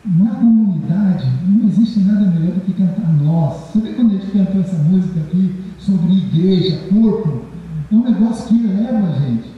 na 0.05 0.35
comunidade 0.35 1.27
não 1.45 1.67
existe 1.67 1.99
nada 1.99 2.31
melhor 2.31 2.55
do 2.55 2.61
que 2.61 2.73
cantar 2.73 3.13
nós. 3.21 3.69
Você 3.73 3.81
vê 3.81 3.93
quando 3.93 4.11
a 4.11 4.13
gente 4.17 4.31
cantou 4.31 4.61
essa 4.61 4.81
música 4.83 5.19
aqui 5.19 5.55
sobre 5.77 6.17
igreja, 6.17 6.89
corpo, 6.89 7.45
é 7.91 7.95
um 7.95 8.03
negócio 8.03 8.47
que 8.47 8.65
eleva 8.65 9.07
a 9.07 9.19
gente. 9.19 9.51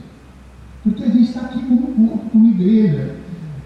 Porque 0.82 1.04
a 1.04 1.08
gente 1.08 1.22
está 1.22 1.40
aqui 1.42 1.62
como 1.62 1.88
corpo, 1.88 2.30
como 2.30 2.48
igreja. 2.48 3.16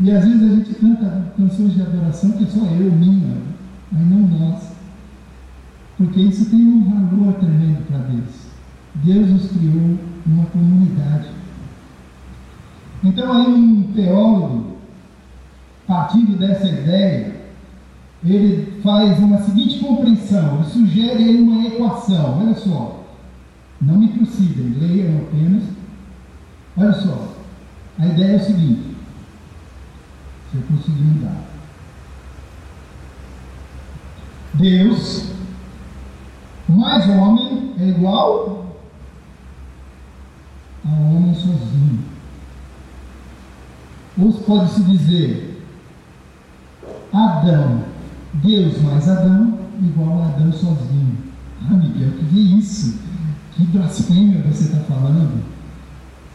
E 0.01 0.11
às 0.11 0.25
vezes 0.25 0.43
a 0.43 0.55
gente 0.57 0.75
canta 0.75 1.33
canções 1.37 1.75
de 1.75 1.83
adoração 1.83 2.33
que 2.33 2.45
é 2.45 2.47
só 2.47 2.65
eu, 2.67 2.91
minha, 2.93 3.37
mas 3.93 4.07
não 4.07 4.21
nós. 4.21 4.73
Porque 5.97 6.21
isso 6.21 6.51
tem 6.51 6.61
um 6.61 6.85
valor 6.91 7.35
tremendo 7.35 7.87
para 7.87 7.99
Deus. 7.99 8.45
Deus 8.97 9.31
nos 9.31 9.51
criou 9.53 9.99
uma 10.27 10.47
comunidade. 10.47 11.29
Então 13.03 13.33
aí 13.33 13.53
um 13.53 13.83
teólogo, 13.95 14.79
partindo 15.87 16.39
dessa 16.39 16.67
ideia, 16.67 17.37
ele 18.25 18.81
faz 18.83 19.19
uma 19.19 19.39
seguinte 19.43 19.79
compreensão, 19.79 20.57
ele 20.57 20.65
sugere 20.65 21.37
uma 21.37 21.67
equação, 21.67 22.41
olha 22.41 22.55
só, 22.55 23.04
não 23.85 23.99
me 23.99 24.09
trucidem, 24.09 24.75
leiam 24.79 25.19
apenas, 25.19 25.65
olha 26.77 26.93
só, 26.93 27.37
a 27.99 28.07
ideia 28.07 28.33
é 28.33 28.37
o 28.37 28.45
seguinte, 28.45 28.97
se 30.51 30.57
eu 30.57 30.63
conseguir 30.63 31.03
mudar. 31.03 31.45
Deus 34.55 35.33
mais 36.69 37.09
homem 37.09 37.75
é 37.79 37.89
igual 37.89 38.77
a 40.85 40.91
homem 40.91 41.35
sozinho. 41.35 42.05
Ou 44.17 44.33
pode-se 44.33 44.83
dizer 44.83 45.63
Adão, 47.13 47.85
Deus 48.35 48.81
mais 48.81 49.09
Adão, 49.09 49.59
igual 49.83 50.23
a 50.23 50.27
Adão 50.27 50.53
sozinho. 50.53 51.19
Ah, 51.63 51.75
Miguel, 51.75 52.13
que 52.13 52.39
é 52.39 52.59
isso? 52.59 52.99
Que 53.57 53.65
blasfêmia 53.67 54.43
você 54.43 54.65
está 54.65 54.79
falando? 54.81 55.45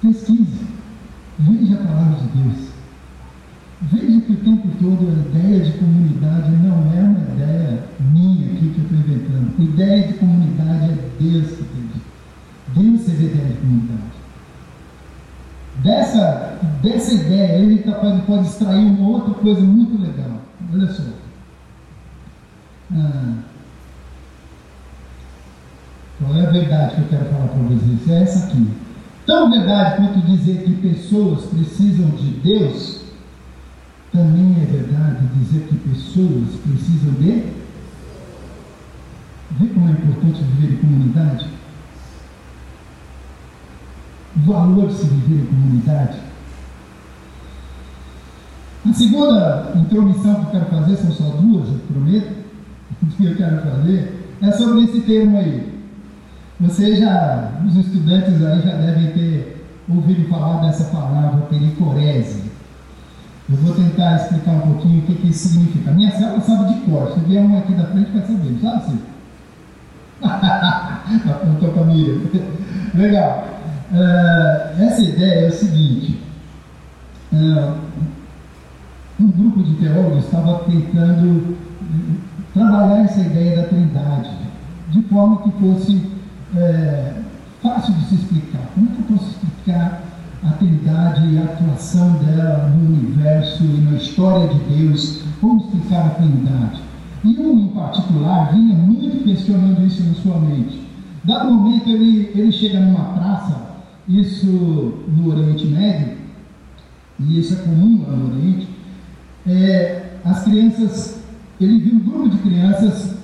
Pesquise, 0.02 0.68
veja 1.40 1.76
a 1.76 1.86
palavra 1.86 2.18
de 2.18 2.28
Deus. 2.28 2.70
Veja 3.82 4.22
que 4.22 4.32
o 4.32 4.38
tempo 4.38 4.68
todo 4.80 5.08
a 5.10 5.38
ideia 5.38 5.66
de 5.66 5.78
comunidade 5.78 6.52
não 6.52 6.92
é 6.94 7.02
uma 7.02 7.34
ideia 7.34 7.84
minha 8.00 8.54
aqui 8.54 8.70
que 8.70 8.80
eu 8.80 8.84
estou 8.84 8.98
inventando. 8.98 9.54
A 9.58 9.62
ideia 9.62 10.08
de 10.08 10.14
comunidade 10.14 10.92
é 10.92 11.10
Deus 11.20 11.48
que 11.48 11.64
teve. 11.64 12.02
Deus 12.76 13.06
teve 13.06 13.26
a 13.26 13.32
ideia 13.32 13.48
de 13.48 13.58
comunidade. 13.58 14.20
Dessa 15.84 16.60
dessa 16.82 17.14
ideia, 17.14 17.60
ele, 17.60 17.80
tá, 17.80 17.94
pode 18.26 18.48
extrair 18.48 18.86
uma 18.86 19.08
outra 19.10 19.34
coisa 19.34 19.62
muito 19.62 20.02
legal. 20.02 20.42
Olha 20.74 20.88
só. 20.92 21.04
Ah, 22.94 23.34
qual 26.20 26.36
é 26.36 26.46
a 26.46 26.52
verdade 26.52 26.96
que 26.96 27.02
eu 27.02 27.08
quero 27.08 27.26
falar 27.32 27.48
para 27.48 27.64
vocês? 27.64 28.10
É 28.10 28.24
essa 28.24 28.48
aqui. 28.48 28.68
Tão 29.26 29.50
verdade 29.50 29.98
quanto 29.98 30.26
dizer 30.26 30.64
que 30.64 30.74
pessoas 30.74 31.46
precisam 31.46 32.10
de 32.10 32.32
Deus, 32.42 33.02
também 34.12 34.56
é 34.62 34.66
verdade 34.66 35.28
dizer 35.36 35.68
que 35.68 35.76
pessoas 35.76 36.60
precisam 36.64 37.14
de. 37.14 37.60
Vê 39.52 39.68
como 39.74 39.88
é 39.88 39.92
importante 39.92 40.44
viver 40.44 40.74
em 40.74 40.78
comunidade? 40.78 41.48
O 44.36 44.52
valor 44.52 44.88
de 44.88 44.94
se 44.96 45.06
viver 45.06 45.44
em 45.44 45.46
comunidade. 45.46 46.20
A 48.90 48.94
segunda 48.94 49.74
intromissão 49.76 50.36
que 50.36 50.42
eu 50.42 50.52
quero 50.52 50.66
fazer, 50.66 50.96
são 50.98 51.12
só 51.12 51.30
duas, 51.38 51.70
eu 51.70 51.80
prometo, 51.92 52.36
que 53.18 53.26
eu 53.26 53.36
quero 53.36 53.62
fazer, 53.62 54.28
é 54.42 54.52
sobre 54.52 54.84
esse 54.84 55.02
termo 55.02 55.38
aí. 55.38 55.69
Vocês 56.60 57.00
já, 57.00 57.52
os 57.66 57.76
estudantes 57.78 58.44
aí 58.44 58.62
já 58.62 58.76
devem 58.76 59.12
ter 59.12 59.66
ouvido 59.88 60.28
falar 60.30 60.62
dessa 60.62 60.84
palavra 60.86 61.42
pericorese. 61.44 62.52
Eu 63.50 63.56
vou 63.56 63.74
tentar 63.74 64.18
explicar 64.18 64.52
um 64.52 64.74
pouquinho 64.74 65.00
o 65.00 65.06
que, 65.06 65.16
que 65.16 65.30
isso 65.30 65.48
significa. 65.48 65.92
Minha 65.92 66.12
célula 66.12 66.42
sabe 66.42 66.74
de 66.74 66.82
cor. 66.82 67.14
Se 67.14 67.22
vier 67.22 67.42
um 67.42 67.58
aqui 67.58 67.74
da 67.74 67.86
frente, 67.86 68.12
vai 68.12 68.22
saber. 68.26 68.60
Sabe, 68.62 68.86
Ciro? 68.86 69.00
Apontou 71.32 71.72
com 71.72 71.80
a 71.80 71.86
mira. 71.86 72.20
Legal. 72.94 73.48
Uh, 73.92 74.84
essa 74.84 75.02
ideia 75.02 75.46
é 75.46 75.48
o 75.48 75.52
seguinte. 75.52 76.22
Uh, 77.32 77.74
um 79.20 79.32
grupo 79.32 79.64
de 79.64 79.76
teólogos 79.76 80.26
estava 80.26 80.60
tentando 80.66 81.58
trabalhar 82.54 83.04
essa 83.04 83.22
ideia 83.22 83.58
da 83.58 83.64
trindade, 83.64 84.30
de 84.90 85.02
forma 85.04 85.42
que 85.42 85.52
fosse 85.54 86.19
é, 86.56 87.14
fácil 87.62 87.94
de 87.94 88.06
se 88.06 88.16
explicar. 88.16 88.70
Como 88.74 88.88
é 88.88 88.92
que 88.92 89.00
eu 89.00 89.18
posso 89.18 89.30
explicar 89.32 90.04
a 90.44 90.52
Trindade 90.54 91.34
e 91.34 91.38
a 91.38 91.44
atuação 91.44 92.14
dela 92.14 92.70
no 92.70 92.96
universo 92.96 93.64
e 93.64 93.82
na 93.82 93.98
história 93.98 94.48
de 94.48 94.60
Deus? 94.76 95.22
Como 95.42 95.62
explicar 95.62 96.08
a 96.08 96.10
Trindade? 96.12 96.82
E 97.24 97.38
um 97.38 97.60
em 97.60 97.68
particular 97.70 98.54
vinha 98.54 98.76
muito 98.76 99.24
questionando 99.24 99.86
isso 99.86 100.04
na 100.04 100.14
sua 100.16 100.40
mente. 100.40 100.88
Dado 101.24 101.52
momento 101.52 101.90
ele, 101.90 102.32
ele 102.34 102.52
chega 102.52 102.80
numa 102.80 103.14
praça, 103.14 103.62
isso 104.08 104.48
no 104.48 105.30
Oriente 105.30 105.68
Médio, 105.68 106.18
e 107.20 107.40
isso 107.40 107.56
é 107.56 107.58
comum 107.58 108.06
lá 108.08 108.16
no 108.16 108.34
Oriente, 108.34 108.70
é, 109.46 110.14
as 110.24 110.44
crianças, 110.44 111.22
ele 111.60 111.80
viu 111.80 111.96
um 111.96 112.00
grupo 112.00 112.30
de 112.30 112.38
crianças 112.38 113.18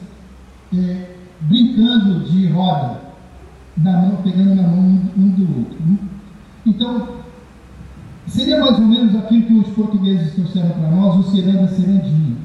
é, 0.73 1.15
brincando 1.41 2.25
de 2.25 2.47
roda 2.47 3.04
na 3.77 3.91
mão, 3.91 4.17
pegando 4.23 4.55
na 4.55 4.63
mão 4.63 5.01
um 5.17 5.29
do 5.29 5.59
outro. 5.59 5.77
Então, 6.65 7.07
seria 8.27 8.59
mais 8.59 8.79
ou 8.79 8.85
menos 8.85 9.15
aquilo 9.15 9.43
que 9.43 9.53
os 9.53 9.67
portugueses 9.69 10.33
trouxeram 10.33 10.69
para 10.69 10.89
nós, 10.91 11.19
o 11.19 11.31
ciranda 11.31 11.67
cirandinho. 11.67 12.37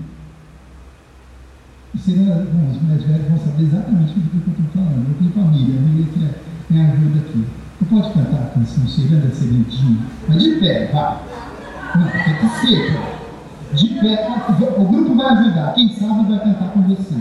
O 1.94 1.98
ciranda, 1.98 2.46
bom, 2.52 2.70
os 2.70 2.82
mais 2.82 3.02
velhos 3.02 3.28
vão 3.28 3.38
saber 3.38 3.62
exatamente 3.64 4.14
do 4.14 4.30
que 4.30 4.48
eu 4.48 4.52
estou 4.52 4.84
falando. 4.84 5.08
Eu 5.08 5.14
tenho 5.18 5.32
família, 5.32 5.80
a 5.80 5.82
família 5.82 6.06
que 6.66 6.72
me 6.72 6.80
ajuda 6.80 7.20
aqui. 7.20 7.44
Tu 7.78 7.84
pode 7.86 8.12
cantar 8.12 8.42
a 8.42 8.46
canção 8.50 8.86
Ciranda 8.86 9.30
Cirandinho? 9.30 10.02
Mas 10.28 10.42
de 10.42 10.50
pé, 10.56 10.90
vai. 10.92 11.18
Não, 11.96 12.08
tem 12.10 12.34
que 12.36 12.48
ser, 12.60 12.92
cara. 12.92 13.20
De 13.74 13.88
pé, 13.88 14.28
o 14.76 14.84
grupo 14.84 15.14
vai 15.14 15.26
ajudar. 15.28 15.74
Quem 15.74 15.88
sabe 15.88 16.28
vai 16.28 16.40
cantar 16.40 16.68
com 16.72 16.82
você. 16.82 17.16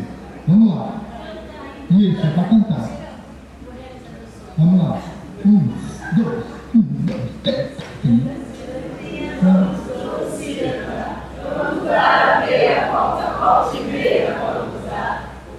Vamos 0.47 0.75
lá. 0.75 1.01
Isso, 1.91 2.19
é 2.19 2.29
para 2.31 2.43
cantar. 2.43 3.08
Vamos 4.59 4.83
lá. 4.83 4.97
Um, 5.45 5.69
dois, 6.17 6.43
um, 6.75 6.81
dois, 7.05 7.21
três. 7.43 7.69
Quatro. 9.39 9.79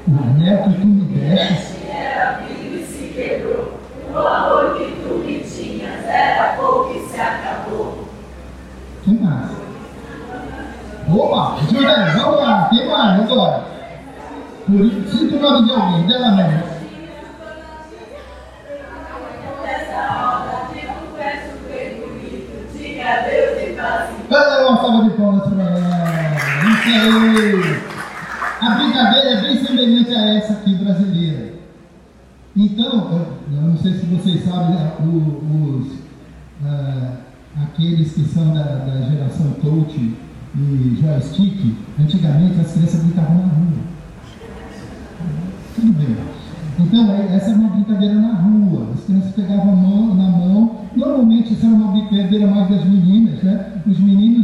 O 0.07 0.39
neto 0.39 0.71
tu 0.73 0.87
me 0.87 1.05
deste. 1.15 1.87
Era 1.91 2.41
vivo 2.41 2.77
e 2.77 2.85
se 2.85 3.15
quebrou. 3.15 3.81
O 4.13 4.19
amor 4.19 4.77
que 4.77 4.85
tu 5.03 5.15
me 5.25 5.41
tinhas 5.41 6.05
era 6.05 6.57
pouco 6.59 6.93
e 6.95 7.09
se 7.09 7.19
acabou. 7.19 8.07
Quem 9.03 9.15
mais? 9.15 9.51
Opa, 11.09 11.57
Juliana, 11.71 12.13
vamos 12.19 12.41
lá. 12.41 12.69
Quem 12.69 12.87
mais 12.87 13.23
agora? 13.23 13.65
Por 14.67 14.81
isso, 14.85 15.37
o 15.37 15.41
nome 15.41 15.65
de 15.65 15.73
alguém, 15.73 16.07
dela 16.07 16.33
mesmo. 16.33 16.70
Salva 24.81 25.05
de 25.05 25.17
palmas 25.17 25.47
para 25.49 25.63
ela. 25.63 26.31
Isso 26.73 26.89
aí. 26.89 27.91
A 28.61 28.75
brincadeira 28.75 29.31
é 29.31 29.41
bem 29.41 29.65
semelhante 29.65 30.15
a 30.15 30.35
essa 30.37 30.53
aqui 30.55 30.75
brasileira. 30.75 31.55
Então, 32.57 33.27
eu, 33.53 33.63
não 33.63 33.77
sei 33.79 33.93
se 33.95 34.07
vocês 34.07 34.45
sabem, 34.45 34.75
né, 34.75 34.93
os, 35.01 35.87
ah, 36.65 37.13
aqueles 37.63 38.13
que 38.13 38.25
são 38.25 38.53
da, 38.53 38.63
da 38.63 39.01
geração 39.03 39.53
touch 39.63 40.15
e 40.55 40.99
joystick, 41.01 41.77
antigamente 41.99 42.61
as 42.61 42.73
crianças 42.73 43.03
brincavam 43.05 43.35
na 43.37 43.53
rua. 43.53 43.91
Tudo 45.75 45.93
bem. 45.93 46.17
Então, 46.81 47.13
é, 47.13 47.37
essa 47.37 47.51
é 47.51 47.55
uma 47.55 47.71
brincadeira 47.71 48.15
na 48.15 48.35
rua. 48.35 48.89
As 48.95 49.05
crianças 49.05 49.33
pegavam 49.33 49.77
mão, 49.77 50.15
na 50.15 50.29
mão. 50.31 50.81
Normalmente, 50.97 51.53
isso 51.53 51.67
era 51.67 51.75
uma 51.75 51.93
brincadeira 51.93 52.47
mais 52.47 52.69
das 52.69 52.85
meninas, 52.85 53.43
né? 53.43 53.81
Os 53.87 53.99
meninos, 53.99 54.40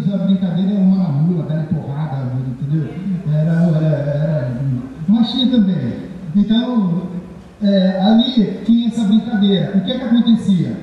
ali 8.06 8.60
tinha 8.64 8.88
essa 8.88 9.04
brincadeira. 9.04 9.72
O 9.76 9.80
que 9.80 9.92
é 9.92 9.98
que 9.98 10.04
acontecia? 10.04 10.76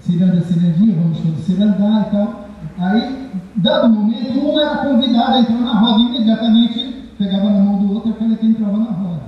Ciranda, 0.00 0.40
cirandinha, 0.42 0.96
vamos 0.96 1.18
todos 1.18 1.44
cirandar 1.44 2.08
e 2.08 2.10
tal. 2.10 2.48
Aí, 2.78 3.30
dado 3.56 3.88
momento, 3.90 4.38
um 4.38 4.58
era 4.58 4.76
convidado 4.78 5.34
a 5.34 5.40
entrar 5.40 5.58
na 5.58 5.78
roda 5.78 6.00
imediatamente 6.00 7.02
pegava 7.22 7.50
na 7.50 7.60
mão 7.60 7.78
do 7.78 7.94
outro 7.94 8.10
e 8.10 8.12
aquele 8.12 8.36
que 8.36 8.46
entrava 8.46 8.76
na 8.76 8.90
roda. 8.90 9.22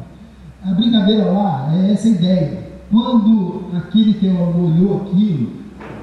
A 0.65 0.73
brincadeira 0.73 1.31
lá 1.31 1.71
é 1.75 1.93
essa 1.93 2.09
ideia. 2.09 2.65
Quando 2.91 3.65
aquele 3.77 4.15
que 4.15 4.29
olhou 4.29 5.03
aquilo 5.03 5.53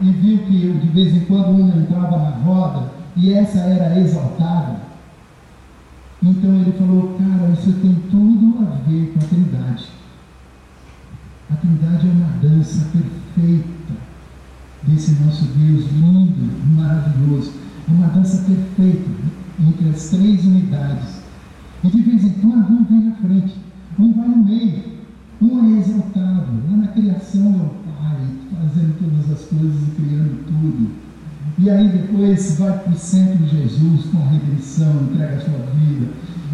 e 0.02 0.12
viu 0.12 0.38
que 0.40 0.72
de 0.72 0.88
vez 0.88 1.16
em 1.16 1.22
quando 1.22 1.50
um 1.50 1.68
entrava 1.68 2.18
na 2.18 2.30
roda 2.30 2.92
e 3.16 3.34
essa 3.34 3.60
era 3.60 4.00
exaltada, 4.00 4.82
então 6.24 6.54
ele 6.54 6.72
falou, 6.74 7.18
cara, 7.18 7.52
isso 7.52 7.74
tem 7.82 7.96
tudo 8.12 8.60
a 8.62 8.90
ver 8.90 9.14
com 9.14 9.20
a 9.20 9.28
Trindade. 9.28 9.88
A 11.52 11.56
Trindade 11.58 12.08
é 12.08 12.12
uma 12.12 12.30
dança 12.42 12.88
perfeita 12.94 13.94
desse 14.84 15.12
nosso 15.22 15.44
Deus 15.48 15.86
lindo, 15.92 16.50
maravilhoso. 16.78 17.52
É 17.90 17.92
uma 17.92 18.08
dança 18.08 18.42
perfeita 18.44 19.10
entre 19.60 19.90
as 19.90 20.10
três 20.10 20.46
unidades. 20.46 21.22
E 21.84 21.90
de 21.90 22.02
vez 22.04 22.24
em 22.24 22.30
quando 22.36 22.72
um 22.72 22.86
vem 22.86 23.02
na 23.02 23.16
frente, 23.16 23.58
um 24.00 24.14
vai 24.14 24.30
no 24.30 24.46
meio, 24.46 24.84
um 25.42 25.76
é 25.76 25.80
exaltado. 25.80 26.52
Lá 26.70 26.78
na 26.78 26.88
criação 26.88 27.44
é 27.44 27.64
o 27.64 27.92
Pai, 27.92 28.28
fazendo 28.56 28.98
todas 28.98 29.32
as 29.32 29.46
coisas 29.50 29.76
e 29.76 29.92
criando 30.02 30.46
tudo. 30.46 30.90
E 31.60 31.70
aí 31.70 31.90
depois 31.90 32.58
vai 32.58 32.80
para 32.80 32.94
o 32.94 32.98
centro 32.98 33.38
de 33.40 33.50
Jesus 33.50 34.06
com 34.06 34.20
a 34.20 34.30
redenção, 34.30 35.04
entrega 35.04 35.36
a 35.36 35.42
sua 35.42 35.66
vida 35.76 36.08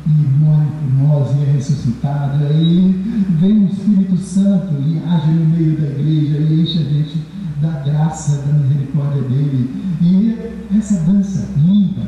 e 0.08 0.44
morre 0.44 0.68
por 0.80 0.94
nós 1.04 1.36
e 1.36 1.44
é 1.44 1.52
ressuscitado. 1.52 2.46
Aí 2.46 2.92
vem 3.40 3.66
o 3.66 3.68
Espírito 3.68 4.18
Santo 4.18 4.74
e 4.82 5.02
age 5.06 5.32
no 5.32 5.46
meio 5.46 5.78
da 5.78 5.88
igreja 5.88 6.38
e 6.38 6.62
enche 6.62 6.80
a 6.80 6.84
gente 6.84 7.22
da 7.62 7.72
graça, 7.82 8.44
da 8.44 8.54
misericórdia 8.54 9.22
dele. 9.24 9.70
E 10.02 10.78
essa 10.78 11.04
dança 11.04 11.50
linda. 11.58 12.08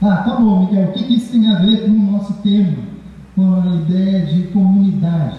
Ah, 0.00 0.18
tá 0.18 0.36
bom, 0.36 0.66
Miguel, 0.66 0.88
o 0.88 0.92
que, 0.92 1.04
que 1.04 1.14
isso 1.16 1.32
tem 1.32 1.50
a 1.50 1.58
ver 1.58 1.84
com 1.84 1.90
o 1.90 2.12
nosso 2.12 2.34
tema? 2.34 2.78
Com 3.34 3.60
a 3.60 3.76
ideia 3.76 4.26
de 4.26 4.44
comunidade. 4.44 5.38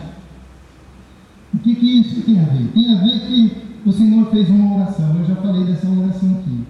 O 1.53 1.57
que, 1.57 1.73
que 1.73 2.01
isso 2.01 2.21
tem 2.21 2.39
a 2.39 2.43
ver? 2.43 2.67
Tem 2.73 2.95
a 2.95 2.99
ver 2.99 3.19
que 3.21 3.57
o 3.85 3.91
Senhor 3.91 4.29
fez 4.29 4.49
uma 4.49 4.75
oração. 4.75 5.15
Eu 5.17 5.25
já 5.25 5.35
falei 5.35 5.63
dessa 5.65 5.89
oração 5.89 6.31
aqui. 6.39 6.63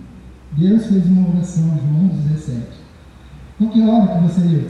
Deus 0.53 0.85
fez 0.85 1.05
uma 1.07 1.29
oração, 1.29 1.65
João 1.65 2.07
17. 2.07 2.61
Qualquer 3.57 3.89
hora 3.89 4.07
que 4.07 4.23
você 4.23 4.67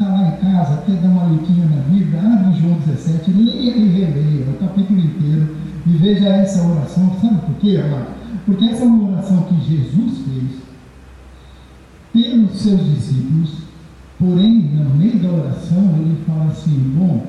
está 0.00 0.14
lá 0.14 0.28
em 0.28 0.36
casa, 0.36 0.82
quer 0.86 0.96
dar 0.96 1.08
uma 1.08 1.26
leitinha 1.26 1.66
na 1.66 1.82
Bíblia, 1.82 2.20
abre 2.20 2.58
João 2.58 2.78
17, 2.86 3.30
leia 3.32 3.76
e 3.76 3.88
releia 3.88 4.46
o 4.48 4.54
capítulo 4.54 4.98
inteiro 4.98 5.56
e 5.86 5.90
veja 5.90 6.26
essa 6.28 6.66
oração. 6.66 7.14
Sabe 7.20 7.40
por 7.42 7.54
quê, 7.56 7.78
amado? 7.84 8.06
Porque 8.46 8.64
essa 8.64 8.84
é 8.84 8.86
uma 8.86 9.10
oração 9.10 9.42
que 9.42 9.60
Jesus 9.60 10.18
fez 10.24 10.60
pelos 12.14 12.58
seus 12.58 12.82
discípulos, 12.94 13.58
porém, 14.18 14.70
no 14.72 14.94
meio 14.94 15.18
da 15.18 15.28
oração, 15.32 15.94
ele 15.98 16.16
fala 16.26 16.46
assim: 16.46 16.94
Bom, 16.96 17.26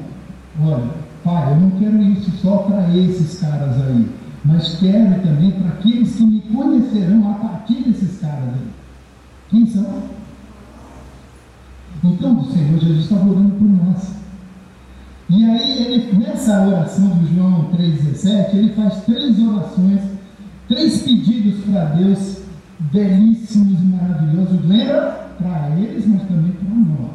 olha, 0.62 0.92
pai, 1.26 1.52
eu 1.52 1.60
não 1.60 1.72
quero 1.72 2.02
isso 2.02 2.32
só 2.42 2.60
para 2.60 2.96
esses 2.96 3.42
caras 3.42 3.82
aí, 3.82 4.08
mas 4.46 4.78
quero 4.80 5.22
também 5.22 5.52
para 5.52 5.74
aqueles 5.74 6.16
que 6.16 6.24
me 6.24 6.40
conhecerão 6.40 7.32
a 7.32 7.34
partir 7.34 7.84
desses 7.84 8.18
caras 8.22 8.54
aí. 8.54 8.68
Quem 9.50 9.66
são? 9.66 10.21
Então, 12.04 12.40
o 12.40 12.52
Senhor 12.52 12.80
Jesus 12.80 13.04
estava 13.04 13.30
orando 13.30 13.52
por 13.52 13.68
nós. 13.68 14.16
E 15.30 15.46
aí, 15.46 15.84
ele, 15.84 16.18
nessa 16.18 16.68
oração 16.68 17.10
do 17.10 17.28
João 17.34 17.70
3,17, 17.72 18.56
ele 18.56 18.74
faz 18.74 19.04
três 19.06 19.40
orações, 19.40 20.02
três 20.68 21.04
pedidos 21.04 21.64
para 21.66 21.86
Deus 21.86 22.42
belíssimos 22.92 23.80
e 23.80 23.86
maravilhosos. 23.86 24.66
Lembra? 24.66 25.22
Para 25.38 25.76
eles, 25.80 26.06
mas 26.08 26.22
também 26.24 26.52
para 26.52 26.76
nós. 26.76 27.12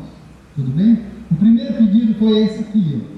Tudo 0.55 0.71
bem? 0.71 0.99
O 1.31 1.35
primeiro 1.35 1.75
pedido 1.75 2.15
foi 2.15 2.45
esse 2.45 2.61
aqui. 2.61 3.03
Ó. 3.03 3.17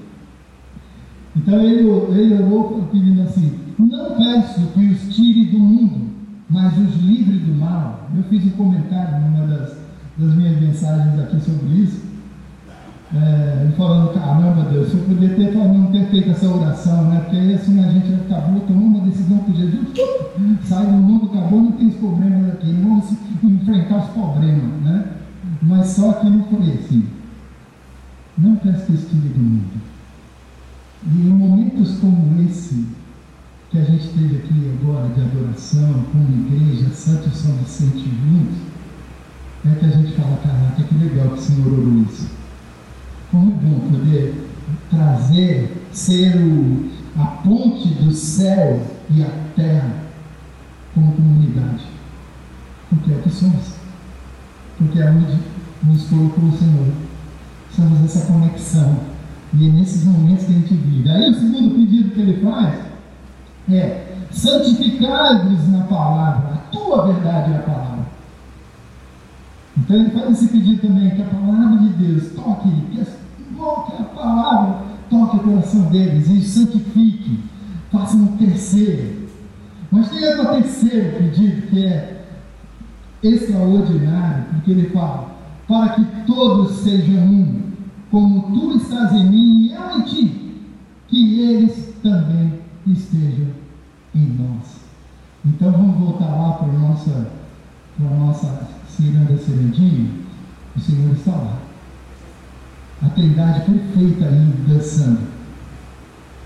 Então 1.37 1.61
ele, 1.61 1.87
ele 1.87 2.43
orou 2.43 2.87
pedindo 2.91 3.21
assim: 3.21 3.53
Não 3.77 4.15
peço 4.15 4.67
que 4.73 4.85
os 4.87 5.15
tire 5.15 5.45
do 5.45 5.59
mundo, 5.59 6.09
mas 6.49 6.77
os 6.77 6.95
livre 7.01 7.37
do 7.39 7.55
mal. 7.55 8.09
Eu 8.15 8.23
fiz 8.23 8.45
um 8.45 8.49
comentário 8.51 9.19
numa 9.21 9.47
das, 9.47 9.77
das 10.19 10.35
minhas 10.35 10.59
mensagens 10.59 11.19
aqui 11.19 11.39
sobre 11.39 11.67
isso. 11.69 12.09
É, 13.11 13.71
falando, 13.75 14.13
caramba 14.13 14.69
Deus, 14.69 14.89
se 14.89 14.97
eu 14.97 15.03
podia 15.03 15.29
ter, 15.29 15.55
não 15.55 15.91
ter 15.91 16.05
feito 16.11 16.29
essa 16.29 16.47
oração, 16.47 17.05
né? 17.05 17.21
Porque 17.21 17.37
assim 17.37 17.83
a 17.83 17.91
gente 17.91 18.13
acabou 18.13 18.59
tomando 18.61 18.97
uma 18.97 19.07
decisão 19.07 19.39
com 19.39 19.53
Jesus, 19.53 19.87
sai 20.65 20.85
do 20.85 20.91
mundo, 20.91 21.31
acabou, 21.31 21.63
não 21.63 21.71
tem 21.71 21.87
os 21.87 21.95
problemas 21.95 22.53
aqui, 22.53 22.71
vamos 22.71 23.05
enfrentar 23.43 23.97
os 23.97 24.09
problemas, 24.09 24.81
né? 24.83 25.05
Mas 25.61 25.87
só 25.87 26.13
que 26.13 26.29
não 26.29 26.43
foi 26.43 26.71
assim. 26.73 27.07
Não 28.37 28.53
estive 28.53 29.29
do 29.29 29.39
mundo. 29.39 29.81
E 31.11 31.27
em 31.27 31.29
momentos 31.29 31.97
como 31.99 32.41
esse, 32.43 32.85
que 33.71 33.77
a 33.77 33.83
gente 33.83 34.07
teve 34.09 34.37
aqui 34.37 34.77
agora 34.81 35.09
de 35.09 35.21
adoração, 35.21 36.05
como 36.11 36.47
igreja, 36.47 36.89
Santo 36.89 37.29
São 37.29 37.53
Vicente 37.55 38.03
juntos, 38.03 38.57
é 39.65 39.75
que 39.75 39.85
a 39.85 39.89
gente 39.89 40.13
fala, 40.13 40.37
caraca, 40.37 40.83
que 40.83 40.95
legal 40.95 41.29
que 41.29 41.39
o 41.39 41.41
Senhor 41.41 41.67
orou 41.67 42.03
isso. 42.09 42.29
Como 43.31 43.51
é 43.51 43.55
bom 43.55 43.79
poder 43.89 44.49
trazer, 44.89 45.85
ser 45.91 46.35
o, 46.37 46.89
a 47.17 47.25
ponte 47.25 47.89
do 47.95 48.11
céu 48.11 48.81
e 49.09 49.23
a 49.23 49.29
terra 49.55 49.93
como 50.93 51.13
comunidade. 51.13 51.85
Porque 52.89 53.11
é 53.11 53.15
o 53.15 53.21
que 53.21 53.29
somos. 53.29 53.75
Porque 54.77 54.99
é 54.99 55.11
onde 55.11 55.37
nos 55.83 56.07
colocou 56.07 56.45
o 56.45 56.57
Senhor. 56.57 56.87
Somos 57.75 58.03
essa 58.03 58.31
conexão. 58.31 58.97
E 59.53 59.67
é 59.67 59.71
nesses 59.71 60.03
momentos 60.05 60.45
que 60.45 60.51
a 60.51 60.55
gente 60.55 60.73
vive. 60.73 61.09
Aí 61.09 61.29
o 61.29 61.33
segundo 61.33 61.75
pedido 61.75 62.11
que 62.11 62.21
ele 62.21 62.41
faz 62.41 62.75
é 63.71 64.15
santificados 64.31 65.67
na 65.67 65.83
palavra. 65.83 66.53
A 66.53 66.57
tua 66.71 67.07
verdade 67.07 67.53
é 67.53 67.57
a 67.57 67.61
palavra. 67.61 67.98
Então 69.79 69.95
ele 69.95 70.09
faz 70.11 70.31
esse 70.31 70.47
pedido 70.49 70.81
também, 70.87 71.09
que 71.11 71.21
a 71.21 71.25
palavra 71.25 71.77
de 71.79 71.89
Deus 71.93 72.31
toque, 72.33 72.69
que 72.91 73.01
a 73.01 74.03
palavra 74.03 74.83
toque 75.09 75.37
o 75.37 75.39
coração 75.39 75.83
deles 75.89 76.27
e 76.27 76.41
santifique, 76.41 77.39
faça 77.91 78.15
um 78.17 78.37
terceiro. 78.37 79.29
Mas 79.91 80.09
tem 80.09 80.23
outro 80.27 80.53
terceiro 80.53 81.17
pedido 81.17 81.67
que 81.67 81.85
é 81.85 82.25
extraordinário, 83.23 84.45
porque 84.51 84.71
ele 84.71 84.89
fala, 84.89 85.35
para 85.67 85.89
que 85.89 86.05
todos 86.25 86.77
sejam 86.79 87.23
um, 87.23 87.61
como 88.11 88.53
tu 88.53 88.77
estás 88.77 89.13
em 89.13 89.29
mim 89.29 89.67
e 89.67 89.73
eu 89.73 89.97
em 89.97 90.01
ti, 90.01 90.61
que 91.07 91.41
eles 91.41 91.93
também 92.03 92.59
estejam 92.85 93.47
em 94.13 94.25
nós. 94.37 94.79
Então 95.45 95.71
vamos 95.71 95.97
voltar 95.97 96.27
lá 96.27 96.53
para 96.53 96.67
a 96.67 96.73
nossa, 96.73 97.31
para 97.97 98.07
a 98.07 98.19
nossa 98.19 98.78
ciranda 98.99 99.37
serendinha. 99.37 100.11
O 100.75 100.79
Senhor 100.79 101.13
está 101.13 101.31
lá. 101.31 101.57
A 103.01 103.09
trindade 103.09 103.61
perfeita 103.61 104.25
aí 104.25 104.53
dançando. 104.67 105.21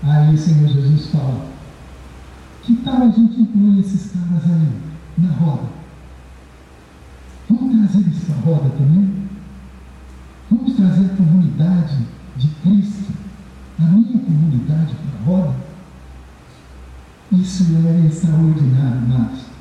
Aí 0.04 0.34
o 0.34 0.38
Senhor 0.38 0.68
Jesus 0.68 1.08
fala: 1.08 1.48
Que 2.62 2.76
tal 2.76 3.02
a 3.02 3.08
gente 3.10 3.40
incluir 3.40 3.80
esses 3.80 4.12
caras 4.12 4.44
aí 4.44 4.68
na 5.18 5.32
roda? 5.32 5.68
Vamos 7.50 7.76
trazer 7.76 8.06
eles 8.06 8.24
para 8.24 8.36
a 8.36 8.40
roda 8.40 8.70
também? 8.70 9.14
Vamos 10.50 10.74
trazer 10.74 11.06
a 11.06 11.16
comunidade 11.16 11.98
de 12.36 12.48
Cristo, 12.62 13.12
a 13.80 13.82
minha 13.82 14.18
comunidade 14.20 14.94
para 14.94 15.20
a 15.20 15.24
roda? 15.24 15.56
Isso 17.32 17.64
é 17.84 18.06
extraordinário, 18.06 18.98
amados. 18.98 19.53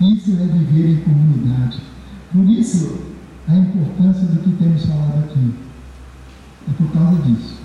Isso 0.00 0.32
é 0.32 0.46
viver 0.46 0.92
em 0.92 1.00
comunidade. 1.02 1.78
Por 2.32 2.44
isso, 2.44 3.00
a 3.48 3.54
importância 3.56 4.26
do 4.26 4.40
que 4.40 4.52
temos 4.52 4.86
falado 4.86 5.24
aqui. 5.24 5.54
É 6.68 6.72
por 6.72 6.90
causa 6.92 7.22
disso. 7.22 7.58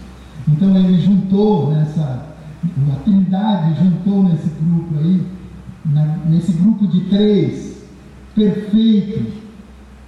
Então 0.48 0.76
ele 0.76 1.00
juntou 1.02 1.71
nessa, 1.71 2.26
a 2.91 2.95
Trindade 3.04 3.84
juntou 3.84 4.24
nesse 4.24 4.50
grupo 4.50 4.98
aí, 5.00 5.26
na, 5.86 6.17
nesse 6.28 6.54
grupo 6.54 6.88
de 6.88 7.02
três, 7.06 7.84
perfeito, 8.34 9.32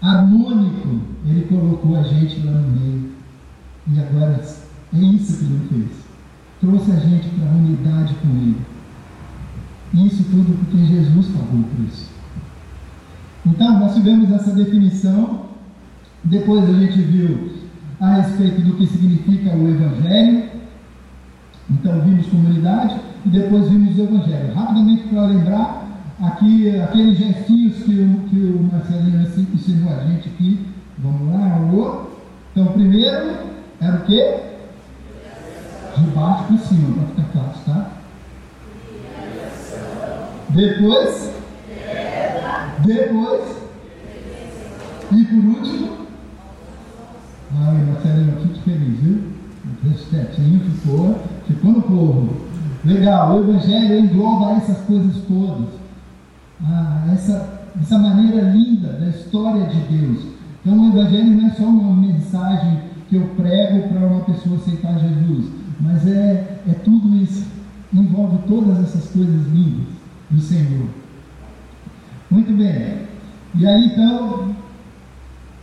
harmônico, 0.02 1.02
ele 1.26 1.42
colocou 1.48 1.98
a 1.98 2.04
gente 2.04 2.40
lá 2.46 2.52
no 2.52 2.70
meio. 2.70 3.12
E 3.88 4.00
agora 4.00 4.34
é 4.94 4.98
isso 4.98 5.38
que 5.38 5.46
ele 5.46 5.68
fez. 5.70 6.08
Trouxe 6.60 6.92
a 6.92 7.00
gente 7.00 7.30
para 7.30 7.50
a 7.50 7.54
unidade 7.54 8.16
com 8.16 8.30
ele. 8.30 8.58
Isso 9.94 10.24
tudo 10.24 10.58
porque 10.58 10.86
Jesus 10.86 11.28
pagou 11.28 11.64
por 11.64 11.86
isso. 11.86 12.07
Então, 13.50 13.80
nós 13.80 13.96
tivemos 13.96 14.32
essa 14.32 14.52
definição. 14.52 15.48
Depois 16.24 16.70
a 16.70 16.74
gente 16.74 17.02
viu 17.02 17.50
a 18.00 18.16
respeito 18.16 18.62
do 18.62 18.74
que 18.76 18.86
significa 18.88 19.56
o 19.56 19.70
Evangelho. 19.70 20.50
Então, 21.70 22.02
vimos 22.02 22.28
comunidade 22.28 23.00
e 23.26 23.30
depois 23.30 23.70
vimos 23.70 23.98
o 23.98 24.04
Evangelho. 24.04 24.54
Rapidamente 24.54 25.04
para 25.04 25.26
lembrar, 25.26 25.88
aqui 26.22 26.80
aqueles 26.80 27.18
gestinhos 27.18 27.78
que 27.84 27.92
o, 27.92 28.30
que 28.30 28.38
o 28.38 28.70
Marcelinho 28.72 29.22
ensinou 29.22 29.94
a 29.94 30.04
gente 30.06 30.30
aqui. 30.30 30.66
Vamos 30.98 31.34
lá, 31.34 31.58
o 31.60 32.08
Então, 32.52 32.74
primeiro 32.74 33.38
era 33.80 33.98
o 33.98 34.02
quê? 34.02 34.40
De 35.98 36.04
baixo 36.12 36.44
para 36.46 36.58
cima, 36.58 36.94
para 36.96 37.24
ficar 37.24 37.32
claro, 37.32 37.58
tá? 37.66 37.92
Depois? 40.50 41.37
Depois? 42.86 43.58
E 45.12 45.24
por 45.24 45.46
último? 45.46 45.98
Ai, 47.60 47.86
Marcelinho, 47.86 48.42
fico 48.42 48.60
feliz, 48.64 49.00
viu? 49.00 49.38
Quietinho, 50.10 50.60
ficou, 50.60 51.18
ficou 51.46 51.72
no 51.72 51.82
povo. 51.82 52.48
Legal, 52.86 53.36
o 53.36 53.40
Evangelho 53.42 54.00
engloba 54.00 54.54
essas 54.54 54.78
coisas 54.86 55.16
todas. 55.28 55.68
Ah, 56.64 57.04
essa, 57.14 57.62
essa 57.82 57.98
maneira 57.98 58.50
linda 58.50 58.94
da 58.94 59.08
história 59.10 59.66
de 59.68 59.80
Deus. 59.82 60.26
Então 60.62 60.80
o 60.80 60.90
Evangelho 60.90 61.38
não 61.38 61.48
é 61.48 61.52
só 61.52 61.64
uma 61.64 61.96
mensagem 61.96 62.82
que 63.10 63.16
eu 63.16 63.28
prego 63.36 63.90
para 63.90 64.08
uma 64.08 64.22
pessoa 64.22 64.58
aceitar 64.58 65.00
Jesus, 65.00 65.52
mas 65.80 66.08
é, 66.08 66.62
é 66.68 66.74
tudo 66.84 67.16
isso. 67.16 67.46
Envolve 67.94 68.40
todas 68.48 68.80
essas 68.80 69.10
coisas 69.10 69.48
lindas 69.48 69.88
do 70.30 70.42
Senhor. 70.42 70.88
Muito 72.30 72.52
bem. 72.54 73.08
E 73.56 73.66
aí 73.66 73.86
então, 73.86 74.54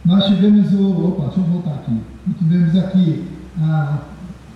nós 0.04 0.26
tivemos 0.26 0.72
o. 0.72 1.08
Opa, 1.08 1.24
deixa 1.24 1.40
eu 1.40 1.44
voltar 1.44 1.74
aqui. 1.74 2.00
Tivemos 2.38 2.76
aqui 2.76 3.24
a, 3.60 3.98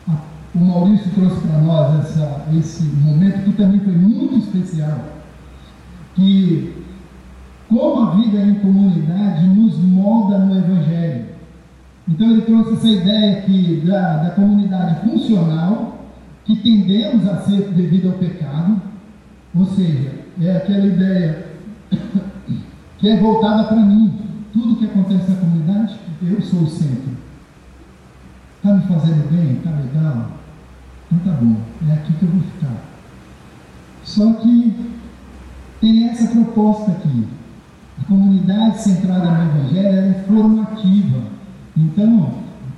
a, 0.09 0.13
o 0.55 0.59
Maurício 0.59 1.11
trouxe 1.15 1.41
para 1.47 1.59
nós 1.59 2.01
essa, 2.01 2.47
esse 2.59 2.85
momento 2.85 3.45
que 3.45 3.53
também 3.53 3.81
foi 3.81 3.93
muito 3.93 4.39
especial. 4.39 4.99
Que 6.15 6.75
como 7.69 8.09
a 8.09 8.15
vida 8.17 8.41
em 8.41 8.55
comunidade 8.55 9.47
nos 9.47 9.77
molda 9.79 10.39
no 10.39 10.57
Evangelho. 10.57 11.27
Então 12.09 12.31
ele 12.31 12.43
trouxe 12.43 12.73
essa 12.73 12.89
ideia 12.89 13.39
aqui 13.39 13.83
da, 13.87 14.17
da 14.23 14.31
comunidade 14.31 15.01
funcional, 15.07 16.07
que 16.47 16.57
tendemos 16.57 17.29
a 17.29 17.43
ser 17.43 17.69
devido 17.75 18.09
ao 18.09 18.15
pecado, 18.15 18.81
ou 19.55 19.67
seja, 19.67 20.13
é 20.41 20.57
aquela 20.57 20.87
ideia 20.87 21.48
que 22.99 23.09
é 23.09 23.21
voltada 23.21 23.65
para 23.65 23.77
mim. 23.77 24.13
Tudo 24.53 24.77
que 24.77 24.87
acontece 24.87 25.31
na 25.31 25.37
comunidade, 25.37 25.99
eu 26.23 26.41
sou 26.43 26.61
o 26.61 26.69
centro. 26.69 27.17
Está 28.57 28.75
me 28.75 28.83
fazendo 28.83 29.31
bem? 29.31 29.59
Está 29.59 29.71
legal? 29.71 30.31
Então 31.11 31.33
tá 31.33 31.41
bom, 31.41 31.57
é 31.89 31.93
aqui 31.93 32.13
que 32.15 32.23
eu 32.23 32.29
vou 32.29 32.41
ficar. 32.41 32.77
Só 34.05 34.33
que 34.35 34.75
tem 35.81 36.09
essa 36.09 36.29
proposta 36.29 36.91
aqui. 36.91 37.29
A 38.01 38.05
comunidade 38.05 38.81
centrada 38.81 39.31
no 39.31 39.51
Evangelho 39.51 39.99
é 39.99 40.25
formativa. 40.27 41.23
Então, 41.77 42.35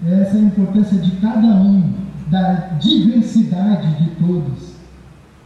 essa 0.07 0.37
é 0.37 0.41
a 0.41 0.45
importância 0.45 0.99
de 0.99 1.11
cada 1.17 1.47
um, 1.47 1.93
da 2.29 2.53
diversidade 2.81 3.95
de 4.03 4.11
todos, 4.17 4.75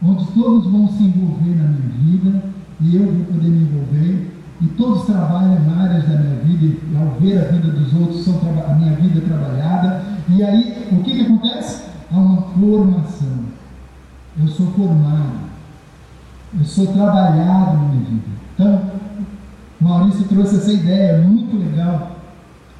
onde 0.03 0.25
todos 0.27 0.71
vão 0.71 0.87
se 0.87 1.03
envolver 1.03 1.55
na 1.55 1.67
minha 1.67 1.89
vida 1.99 2.43
e 2.81 2.95
eu 2.95 3.03
vou 3.03 3.25
poder 3.25 3.49
me 3.49 3.63
envolver, 3.63 4.31
e 4.61 4.65
todos 4.77 5.05
trabalham 5.05 5.59
na 5.65 5.83
áreas 5.83 6.07
da 6.07 6.17
minha 6.17 6.35
vida, 6.43 6.77
e 6.91 6.97
ao 6.97 7.19
ver 7.19 7.39
a 7.39 7.51
vida 7.51 7.67
dos 7.69 7.93
outros, 7.93 8.23
são 8.23 8.39
a 8.67 8.73
minha 8.73 8.93
vida 8.95 9.21
trabalhada, 9.21 10.01
e 10.29 10.43
aí 10.43 10.87
o 10.91 11.03
que, 11.03 11.11
que 11.11 11.21
acontece? 11.21 11.85
Há 12.11 12.17
uma 12.17 12.41
formação. 12.41 13.45
Eu 14.37 14.47
sou 14.47 14.67
formado, 14.67 15.39
eu 16.57 16.65
sou 16.65 16.87
trabalhado 16.87 17.77
na 17.77 17.87
minha 17.89 18.03
vida. 18.05 18.27
Então, 18.53 18.81
Maurício 19.79 20.25
trouxe 20.25 20.57
essa 20.57 20.71
ideia 20.71 21.21
muito 21.21 21.57
legal 21.57 22.17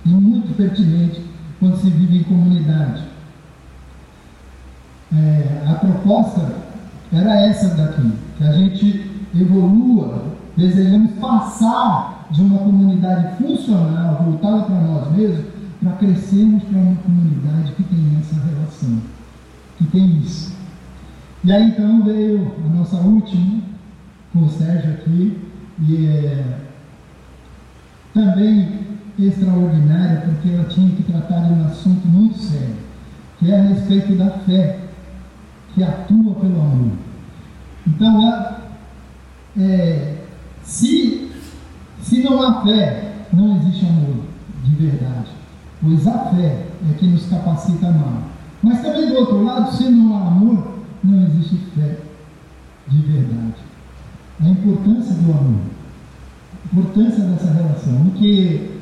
e 0.06 0.10
muito 0.10 0.56
pertinente 0.56 1.22
quando 1.60 1.78
se 1.78 1.90
vive 1.90 2.20
em 2.20 2.24
comunidade. 2.24 3.04
É, 5.14 5.64
a 5.70 5.76
proposta 5.76 6.42
era 7.14 7.36
essa 7.48 7.76
daqui, 7.76 8.12
que 8.38 8.44
a 8.44 8.52
gente 8.52 9.15
evolua, 9.36 10.24
desejamos 10.56 11.12
passar 11.20 12.28
de 12.32 12.42
uma 12.42 12.58
comunidade 12.60 13.38
funcional, 13.38 14.24
voltada 14.24 14.64
para 14.64 14.82
nós 14.82 15.12
mesmos, 15.12 15.46
para 15.82 15.92
crescermos 15.94 16.64
para 16.64 16.80
uma 16.80 16.96
comunidade 16.96 17.74
que 17.74 17.84
tem 17.84 18.18
essa 18.20 18.36
relação, 18.46 18.98
que 19.78 19.86
tem 19.86 20.18
isso. 20.18 20.56
E 21.44 21.52
aí 21.52 21.70
então 21.70 22.04
veio 22.04 22.52
a 22.66 22.70
nossa 22.70 22.98
última, 22.98 23.62
com 24.34 24.44
o 24.44 24.50
Sérgio 24.50 24.94
aqui, 24.94 25.40
e 25.80 26.08
é 26.08 26.58
também 28.14 28.80
extraordinária, 29.20 30.22
porque 30.22 30.50
ela 30.50 30.64
tinha 30.66 30.90
que 30.96 31.04
tratar 31.04 31.42
de 31.42 31.54
um 31.54 31.66
assunto 31.66 32.08
muito 32.08 32.38
sério, 32.38 32.76
que 33.38 33.52
é 33.52 33.60
a 33.60 33.64
respeito 33.64 34.16
da 34.16 34.30
fé, 34.30 34.80
que 35.74 35.84
atua 35.84 36.36
pelo 36.36 36.62
amor. 36.62 36.94
Então, 37.86 38.65
é, 39.58 40.16
se, 40.64 41.32
se 42.02 42.24
não 42.24 42.42
há 42.42 42.64
fé, 42.64 43.14
não 43.32 43.58
existe 43.58 43.86
amor 43.86 44.26
de 44.64 44.76
verdade, 44.76 45.30
pois 45.82 46.08
a 46.08 46.18
fé 46.30 46.66
é 46.90 46.94
que 46.98 47.08
nos 47.08 47.26
capacita 47.28 47.88
a 47.88 47.90
amar. 47.90 48.24
Mas 48.62 48.82
também 48.82 49.08
do 49.08 49.16
outro 49.16 49.44
lado, 49.44 49.76
se 49.76 49.90
não 49.90 50.16
há 50.16 50.28
amor, 50.28 50.80
não 51.04 51.24
existe 51.24 51.58
fé 51.76 52.00
de 52.88 52.98
verdade. 53.02 53.56
A 54.42 54.48
importância 54.48 55.14
do 55.16 55.32
amor, 55.32 55.62
a 56.64 56.80
importância 56.80 57.24
dessa 57.24 57.52
relação, 57.52 58.08
o 58.08 58.12
que 58.12 58.80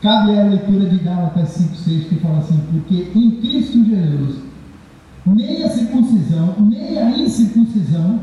cabe 0.00 0.38
a 0.38 0.44
leitura 0.44 0.88
de 0.88 0.98
Gálatas 0.98 1.58
5,6 1.58 2.08
que 2.08 2.14
fala 2.16 2.38
assim, 2.38 2.60
porque 2.70 3.10
em 3.18 3.30
Cristo 3.40 3.84
Jesus, 3.84 4.36
nem 5.26 5.64
a 5.64 5.70
circuncisão, 5.70 6.54
nem 6.60 6.98
a 6.98 7.10
incircuncisão 7.18 8.20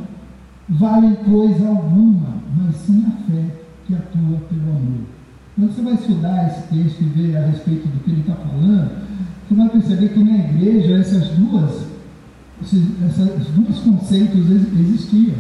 valem 0.70 1.16
coisa 1.16 1.68
alguma, 1.68 2.36
mas 2.56 2.76
sim 2.76 3.06
a 3.08 3.32
fé 3.32 3.46
que 3.86 3.96
atua 3.96 4.38
pelo 4.50 4.70
amor. 4.70 5.04
Quando 5.56 5.74
você 5.74 5.82
vai 5.82 5.94
estudar 5.94 6.48
esse 6.48 6.68
texto 6.68 7.02
e 7.02 7.06
ver 7.06 7.38
a 7.38 7.46
respeito 7.46 7.88
do 7.88 8.04
que 8.04 8.12
ele 8.12 8.22
está 8.22 8.36
falando, 8.36 8.92
você 9.48 9.56
vai 9.56 9.70
perceber 9.70 10.10
que 10.10 10.24
na 10.24 10.38
igreja 10.38 10.98
essas 10.98 11.28
duas, 11.30 11.88
esses, 12.62 12.84
dois 13.56 13.80
conceitos 13.80 14.50
existiam. 14.50 15.36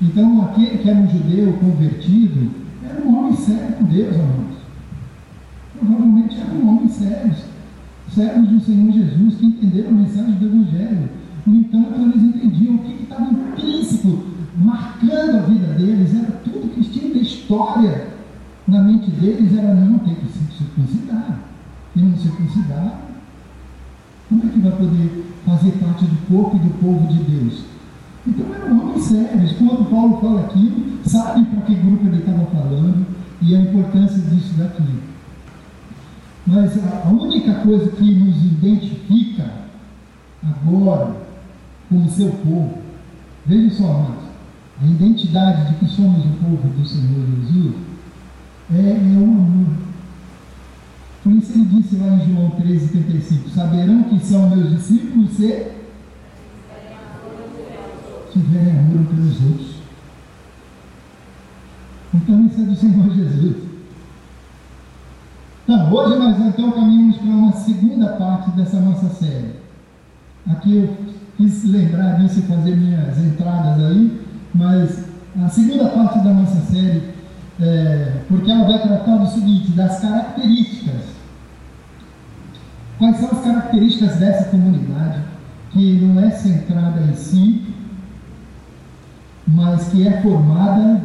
Então, 0.00 0.42
aquele 0.42 0.78
que 0.78 0.90
era 0.90 0.98
um 0.98 1.08
judeu 1.08 1.52
convertido 1.54 2.50
era 2.84 3.06
um 3.06 3.16
homem 3.16 3.36
sério 3.36 3.76
com 3.76 3.84
Deus, 3.84 4.16
amados. 4.16 4.56
Provavelmente 5.78 6.40
eram 6.40 6.68
homens 6.68 6.92
sérios, 6.92 7.36
sérios 8.12 8.48
do 8.48 8.60
Senhor 8.60 8.92
Jesus, 8.92 9.34
que 9.36 9.46
entenderam 9.46 9.90
a 9.90 9.92
mensagem 9.92 10.34
do 10.34 10.46
Evangelho. 10.46 11.08
No 11.46 11.54
entanto, 11.54 12.00
eles 12.00 12.22
entendiam 12.22 12.74
o 12.74 12.78
que 12.78 13.02
estava 13.04 13.30
implícito, 13.30 14.31
marcando 14.56 15.38
a 15.38 15.42
vida 15.42 15.66
deles, 15.74 16.14
era 16.14 16.32
tudo 16.44 16.74
que 16.74 16.84
tinha 16.84 17.14
da 17.14 17.20
história 17.20 18.08
na 18.66 18.82
mente 18.82 19.10
deles, 19.10 19.56
era 19.56 19.74
não 19.74 19.98
ter 19.98 20.14
que 20.16 20.26
se 20.26 20.58
circuncidar. 20.58 21.38
E 21.94 22.00
não 22.00 22.16
circuncidar, 22.16 23.02
como 24.28 24.44
é 24.44 24.48
que 24.48 24.60
vai 24.60 24.72
poder 24.72 25.24
fazer 25.44 25.72
parte 25.72 26.06
do 26.06 26.26
corpo 26.26 26.56
e 26.56 26.60
do 26.60 26.70
povo 26.78 27.06
de 27.06 27.22
Deus? 27.24 27.64
Então 28.26 28.46
eram 28.54 28.80
homens 28.80 29.04
sérios. 29.04 29.52
Quando 29.52 29.90
Paulo 29.90 30.18
fala 30.20 30.40
aquilo, 30.42 30.98
sabe 31.04 31.44
para 31.46 31.60
que 31.62 31.74
grupo 31.74 32.06
ele 32.06 32.18
estava 32.18 32.46
falando 32.46 33.06
e 33.42 33.54
a 33.54 33.60
importância 33.60 34.18
disso 34.18 34.54
daqui. 34.56 34.82
Mas 36.46 36.78
a, 36.78 37.08
única 37.08 37.54
coisa 37.54 37.90
que 37.90 38.14
nos 38.14 38.42
identifica 38.44 39.52
agora 40.42 41.16
como 41.88 42.08
seu 42.08 42.30
povo, 42.30 42.78
veja 43.46 43.76
só, 43.76 43.84
amados, 43.84 44.24
a 44.82 44.86
identidade 44.86 45.70
de 45.70 45.74
que 45.76 45.86
somos 45.86 46.24
o 46.24 46.30
povo 46.30 46.68
do 46.68 46.84
Senhor 46.84 47.24
Jesus 47.26 47.74
é, 48.74 48.90
é 48.90 49.18
o 49.18 49.24
amor. 49.24 49.76
Por 51.22 51.32
isso 51.34 51.52
ele 51.52 51.64
disse 51.66 51.96
lá 51.96 52.14
em 52.14 52.34
João 52.34 52.50
13,35: 52.50 53.50
Saberão 53.54 54.02
que 54.04 54.18
são 54.18 54.50
meus 54.50 54.70
discípulos 54.70 55.30
se 55.30 55.66
tiverem 58.32 58.78
amor 58.78 59.06
pelos 59.06 59.44
outros. 59.44 59.76
Então 62.14 62.46
isso 62.46 62.60
é 62.60 62.64
do 62.64 62.76
Senhor 62.76 63.14
Jesus. 63.14 63.56
Então, 65.64 65.92
hoje 65.92 66.18
nós 66.18 66.40
então 66.40 66.72
caminhamos 66.72 67.18
para 67.18 67.28
uma 67.28 67.52
segunda 67.52 68.08
parte 68.14 68.50
dessa 68.50 68.80
nossa 68.80 69.08
série. 69.10 69.54
Aqui 70.50 70.76
eu 70.76 70.96
quis 71.36 71.64
lembrar 71.64 72.18
disso 72.18 72.40
e 72.40 72.42
fazer 72.42 72.76
minhas 72.76 73.16
entradas 73.18 73.78
aí, 73.84 74.20
mas 74.54 75.04
a 75.42 75.48
segunda 75.48 75.88
parte 75.88 76.18
da 76.18 76.32
nossa 76.32 76.60
série, 76.72 77.14
é, 77.60 78.12
porque 78.28 78.50
ela 78.50 78.66
vai 78.66 78.82
tratar 78.82 79.16
do 79.16 79.26
seguinte, 79.26 79.72
das 79.72 80.00
características. 80.00 81.12
Quais 82.98 83.16
são 83.16 83.30
as 83.30 83.44
características 83.44 84.16
dessa 84.16 84.44
comunidade 84.50 85.22
que 85.70 86.00
não 86.00 86.22
é 86.22 86.30
centrada 86.30 87.00
em 87.00 87.14
si, 87.14 87.66
mas 89.46 89.88
que 89.88 90.06
é 90.06 90.20
formada 90.20 91.00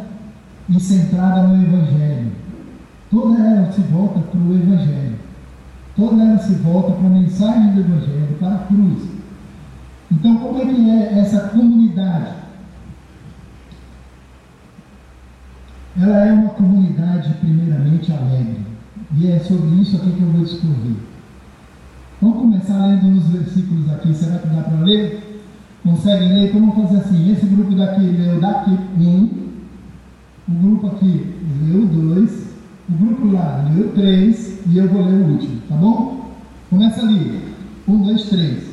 e 0.70 0.80
centrada 0.80 1.48
no 1.48 1.64
Evangelho. 1.64 2.32
Toda 3.10 3.40
ela 3.40 3.72
se 3.72 3.82
volta 3.82 4.20
para 4.20 4.40
o 4.40 4.56
Evangelho. 4.56 5.16
Toda 5.96 6.22
ela 6.22 6.38
se 6.38 6.54
volta 6.56 6.92
para 6.92 7.08
a 7.08 7.10
mensagem 7.10 7.74
do 7.74 7.80
Evangelho, 7.80 8.38
para 8.40 8.56
a 8.56 8.60
cruz. 8.60 9.04
Então, 10.12 10.38
como 10.38 10.62
é 10.62 10.66
que 10.66 10.90
é 10.90 11.20
essa 11.20 11.50
comunidade? 11.50 12.47
Ela 16.00 16.26
é 16.26 16.34
uma 16.34 16.50
comunidade, 16.50 17.34
primeiramente, 17.40 18.12
alegre. 18.12 18.60
E 19.18 19.28
é 19.32 19.40
sobre 19.40 19.82
isso 19.82 19.96
aqui 19.98 20.12
que 20.12 20.22
eu 20.22 20.32
vou 20.32 20.44
discorrer. 20.44 20.96
Vamos 22.22 22.38
começar 22.38 22.86
lendo 22.86 23.08
uns 23.08 23.28
versículos 23.30 23.90
aqui. 23.90 24.14
Será 24.14 24.38
que 24.40 24.48
dá 24.48 24.62
para 24.62 24.84
ler? 24.84 25.28
conseguem 25.88 26.34
ler, 26.34 26.50
então 26.50 26.60
vamos 26.60 26.76
fazer 26.76 26.98
assim, 26.98 27.32
esse 27.32 27.46
grupo 27.46 27.74
daqui 27.76 28.02
leu 28.02 28.42
daqui 28.42 28.72
um, 29.00 29.30
o 30.48 30.52
grupo 30.52 30.88
aqui 30.88 31.34
leu 31.66 31.86
dois, 31.86 32.48
o 32.90 32.94
grupo 32.94 33.28
lá 33.32 33.66
leu 33.74 33.92
três 33.94 34.60
e 34.68 34.78
eu 34.78 34.88
vou 34.90 35.04
ler 35.04 35.14
o 35.14 35.32
último, 35.32 35.62
tá 35.70 35.76
bom? 35.76 36.32
Começa 36.70 37.02
ali. 37.02 37.42
Um, 37.88 38.02
dois, 38.04 38.24
três. 38.24 38.67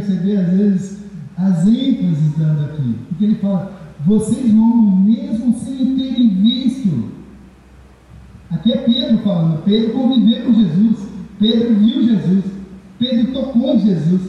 Perceber, 0.00 0.36
às 0.38 0.50
vezes, 0.50 0.98
as 1.36 1.66
ênfases 1.66 2.36
dando 2.36 2.64
aqui. 2.64 2.96
Porque 3.08 3.24
ele 3.24 3.34
fala, 3.36 3.72
vocês 4.04 4.52
vão 4.52 4.96
mesmo 4.96 5.54
sem 5.58 5.96
terem 5.96 6.28
visto. 6.28 7.10
Aqui 8.50 8.72
é 8.72 8.78
Pedro 8.78 9.18
falando, 9.18 9.62
Pedro 9.64 9.92
conviveu 9.92 10.44
com 10.44 10.54
Jesus, 10.54 11.08
Pedro 11.38 11.74
viu 11.76 12.02
Jesus, 12.02 12.44
Pedro 12.98 13.32
tocou 13.32 13.78
Jesus. 13.78 14.22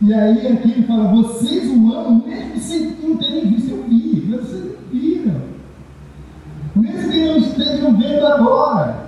E 0.00 0.14
aí 0.14 0.46
aqui 0.46 0.70
ele 0.70 0.86
fala, 0.86 1.12
vocês 1.12 1.68
o 1.70 1.92
amam 1.92 2.22
mesmo 2.26 2.60
sem 2.60 2.96
não 3.02 3.16
terem 3.16 3.50
visto, 3.50 3.70
eu 3.70 3.84
vi, 3.88 4.20
vocês 4.30 4.64
não 4.64 5.00
viram. 5.00 5.40
Mesmo 6.76 7.10
que 7.10 7.24
não 7.24 7.36
estejam 7.38 7.96
vendo 7.96 8.26
agora. 8.26 9.06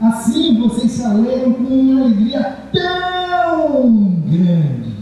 Assim 0.00 0.58
vocês 0.58 0.92
se 0.92 1.04
alegram 1.04 1.54
com 1.54 1.62
uma 1.62 2.02
alegria 2.02 2.58
tão 2.72 4.20
grande. 4.26 4.94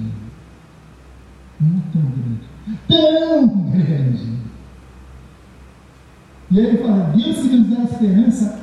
Não 1.60 1.80
tão 1.92 2.02
grande. 2.02 2.78
Tão 2.94 3.48
grande. 3.48 4.34
E 6.48 6.58
ele 6.58 6.78
fala, 6.78 7.12
Deus 7.16 7.38
que 7.38 7.56
nos 7.56 7.68
dá 7.68 7.82
esperança, 7.82 8.60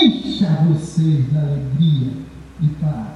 encha 0.00 0.46
vocês 0.68 1.28
de 1.28 1.36
alegria 1.36 2.12
e 2.62 2.66
paz. 2.80 3.08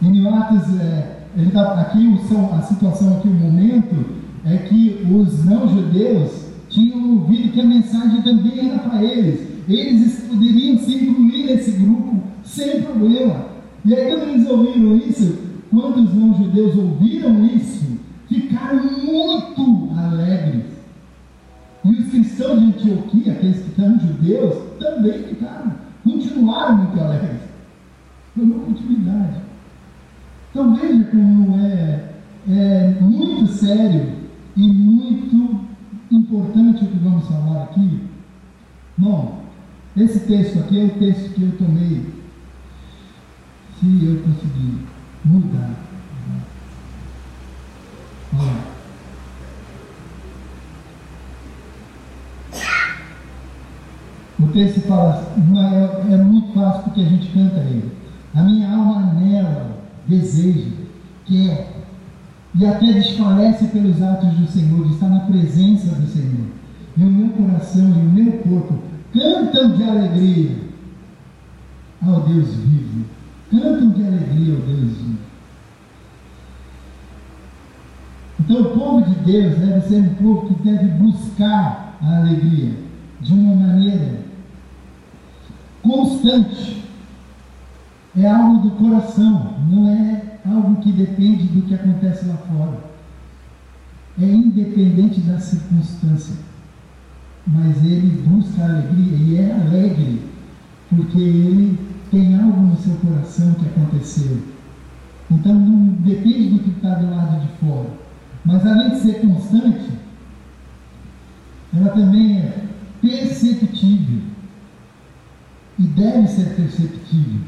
Em 0.00 0.28
Atos, 0.28 0.80
é, 0.80 1.24
ele 1.36 1.50
tá, 1.50 1.80
aqui 1.80 2.16
a 2.52 2.62
situação 2.62 3.16
aqui, 3.16 3.26
o 3.26 3.32
momento, 3.32 4.06
é 4.44 4.58
que 4.58 5.04
os 5.10 5.44
não-judeus 5.44 6.44
tinham 6.68 7.18
ouvido 7.18 7.52
que 7.52 7.60
a 7.60 7.64
mensagem 7.64 8.22
também 8.22 8.70
era 8.70 8.78
para 8.78 9.02
eles. 9.02 9.48
Eles 9.68 10.26
poderiam 10.28 10.78
se 10.78 10.94
incluir 10.94 11.46
nesse 11.46 11.72
grupo 11.72 12.22
sem 12.44 12.82
problema. 12.82 13.46
E 13.84 13.94
aí, 13.94 14.10
quando 14.10 14.28
eles 14.28 14.48
ouviram 14.48 14.96
isso, 14.96 15.38
quando 15.70 15.96
os 16.04 16.14
não-judeus 16.14 16.76
ouviram 16.76 17.44
isso, 17.46 17.84
ficaram 18.40 18.84
muito 18.84 19.90
alegres. 19.98 20.64
E 21.84 21.90
os 21.90 22.08
cristãos 22.08 22.60
de 22.60 22.66
Antioquia, 22.66 23.32
aqueles 23.32 23.62
que 23.62 23.76
são 23.76 23.98
judeus, 24.00 24.54
também 24.78 25.22
ficaram, 25.24 25.72
continuaram 26.02 26.78
muito 26.78 27.00
alegres. 27.00 27.40
Foi 28.34 28.44
uma 28.44 28.64
continuidade. 28.64 29.40
Então 30.50 30.74
veja 30.74 31.04
como 31.04 31.60
é, 31.60 32.10
é 32.48 32.96
muito 33.00 33.46
sério 33.52 34.12
e 34.56 34.72
muito 34.72 35.60
importante 36.10 36.84
o 36.84 36.88
que 36.88 36.98
vamos 36.98 37.28
falar 37.28 37.64
aqui. 37.64 38.00
Bom, 38.96 39.42
esse 39.96 40.20
texto 40.20 40.60
aqui 40.60 40.80
é 40.80 40.84
o 40.84 40.98
texto 40.98 41.34
que 41.34 41.42
eu 41.42 41.52
tomei. 41.58 42.14
Se 43.78 44.06
eu 44.06 44.22
conseguir 44.22 44.78
mudar. 45.24 45.93
Olha. 48.38 48.74
O 54.38 54.48
texto 54.48 54.80
fala, 54.82 55.32
é, 55.36 56.14
é 56.14 56.16
muito 56.16 56.52
fácil 56.52 56.82
porque 56.84 57.00
a 57.00 57.04
gente 57.04 57.32
canta 57.32 57.60
ele. 57.60 57.92
A 58.34 58.42
minha 58.42 58.68
alma 58.68 59.14
nela 59.14 59.78
deseja, 60.06 60.70
quer, 61.24 61.84
e 62.54 62.66
até 62.66 62.92
desfalece 62.92 63.66
pelos 63.66 64.02
atos 64.02 64.30
do 64.34 64.46
Senhor, 64.46 64.86
estar 64.86 65.08
na 65.08 65.20
presença 65.20 65.94
do 65.94 66.06
Senhor. 66.06 66.46
E 66.96 67.02
o 67.02 67.06
meu 67.06 67.30
coração 67.30 67.88
e 67.88 68.06
o 68.06 68.10
meu 68.10 68.32
corpo 68.38 68.78
cantam 69.12 69.76
de 69.76 69.82
alegria 69.82 70.56
ao 72.02 72.20
Deus 72.20 72.54
vivo. 72.54 73.04
Cantam 73.50 73.90
de 73.90 74.06
alegria 74.06 74.54
ao 74.54 74.60
Deus 74.60 74.96
vivo. 74.98 75.18
Então 78.44 78.60
o 78.60 78.78
povo 78.78 79.02
de 79.02 79.14
Deus 79.20 79.56
deve 79.56 79.80
ser 79.88 80.00
um 80.00 80.14
povo 80.16 80.54
que 80.54 80.62
deve 80.62 80.86
buscar 80.98 81.96
a 82.02 82.18
alegria 82.18 82.74
de 83.20 83.32
uma 83.32 83.54
maneira 83.54 84.20
constante. 85.82 86.84
É 88.16 88.30
algo 88.30 88.68
do 88.68 88.76
coração, 88.76 89.54
não 89.68 89.88
é 89.88 90.38
algo 90.44 90.76
que 90.82 90.92
depende 90.92 91.44
do 91.44 91.62
que 91.62 91.74
acontece 91.74 92.26
lá 92.26 92.36
fora. 92.36 92.78
É 94.20 94.26
independente 94.26 95.20
da 95.20 95.38
circunstância. 95.38 96.36
Mas 97.46 97.82
ele 97.82 98.22
busca 98.26 98.62
alegria 98.62 99.16
e 99.16 99.36
é 99.36 99.52
alegre, 99.52 100.22
porque 100.90 101.18
ele 101.18 101.78
tem 102.10 102.38
algo 102.38 102.60
no 102.60 102.76
seu 102.76 102.94
coração 102.96 103.54
que 103.54 103.66
aconteceu. 103.66 104.38
Então 105.30 105.54
não 105.54 105.86
depende 105.94 106.50
do 106.50 106.58
que 106.58 106.70
está 106.70 106.94
do 106.94 107.10
lado 107.10 107.40
de 107.40 107.48
fora. 107.58 108.03
Mas 108.44 108.66
além 108.66 108.90
de 108.90 109.00
ser 109.00 109.20
constante, 109.20 109.90
ela 111.74 111.88
também 111.90 112.38
é 112.38 112.64
perceptível 113.00 114.22
e 115.78 115.82
deve 115.82 116.28
ser 116.28 116.54
perceptível. 116.54 117.40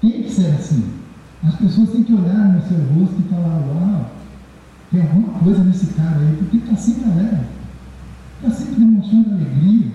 Tem 0.00 0.22
que 0.22 0.30
ser 0.30 0.46
assim. 0.46 0.88
As 1.44 1.56
pessoas 1.56 1.90
têm 1.90 2.04
que 2.04 2.14
olhar 2.14 2.54
no 2.54 2.62
seu 2.62 2.78
rosto 2.94 3.16
e 3.20 3.28
falar, 3.28 3.60
uau, 3.66 4.10
tem 4.90 5.02
alguma 5.02 5.38
coisa 5.40 5.62
nesse 5.64 5.86
cara 5.94 6.18
aí, 6.20 6.36
porque 6.38 6.56
está 6.58 6.76
sempre 6.76 7.10
alegre. 7.10 7.46
Está 8.36 8.54
sempre 8.54 8.80
demonstrando 8.80 9.34
alegria. 9.34 9.92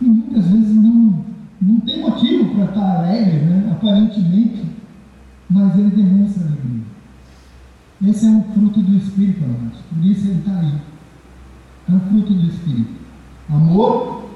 E 0.00 0.04
muitas 0.04 0.46
vezes 0.46 0.74
não, 0.74 1.24
não 1.60 1.80
tem 1.80 2.00
motivo 2.00 2.54
para 2.54 2.64
estar 2.66 2.80
tá 2.80 2.98
alegre, 2.98 3.38
né? 3.40 3.72
aparentemente, 3.72 4.64
mas 5.50 5.78
ele 5.78 5.90
demonstra 5.90 6.44
alegria. 6.44 6.95
Esse 8.04 8.26
é 8.26 8.28
um 8.28 8.42
fruto 8.52 8.82
do 8.82 8.96
Espírito, 8.96 9.42
amados. 9.44 9.78
Por 9.88 10.04
isso 10.04 10.26
ele 10.26 10.38
está 10.38 10.58
aí. 10.58 10.74
É 11.88 11.92
um 11.92 12.00
fruto 12.00 12.34
do 12.34 12.46
Espírito. 12.46 12.90
Amor, 13.48 14.28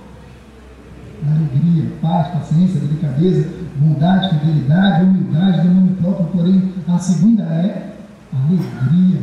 alegria, 1.27 1.93
paz, 2.01 2.29
paciência, 2.29 2.81
delicadeza, 2.81 3.51
bondade, 3.77 4.39
fidelidade, 4.39 5.05
humildade, 5.05 5.69
domínio 5.69 5.97
próprio, 5.97 6.27
porém 6.29 6.73
a 6.89 6.99
segunda 6.99 7.43
é 7.43 7.97
alegria. 8.33 9.23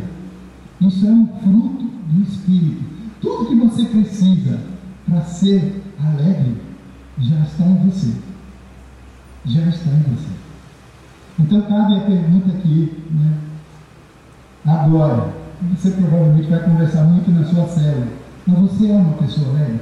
Isso 0.81 1.07
é 1.07 1.11
um 1.11 1.27
fruto 1.41 1.85
do 1.85 2.21
Espírito. 2.21 2.83
Tudo 3.19 3.47
que 3.47 3.55
você 3.55 3.85
precisa 3.85 4.59
para 5.07 5.21
ser 5.21 5.83
alegre 5.99 6.61
já 7.19 7.39
está 7.39 7.65
em 7.65 7.89
você. 7.89 8.13
Já 9.45 9.61
está 9.61 9.89
em 9.89 10.15
você. 10.15 10.29
Então 11.39 11.61
cabe 11.61 11.95
a 11.95 12.01
pergunta 12.01 12.49
aqui, 12.51 13.03
né? 13.11 13.46
Agora, 14.67 15.33
você 15.73 15.91
provavelmente 15.91 16.49
vai 16.49 16.61
conversar 16.61 17.03
muito 17.05 17.31
na 17.31 17.45
sua 17.45 17.65
célula, 17.67 18.07
mas 18.45 18.59
você 18.59 18.91
é 18.91 18.93
uma 18.93 19.13
pessoa 19.13 19.49
alegre? 19.49 19.79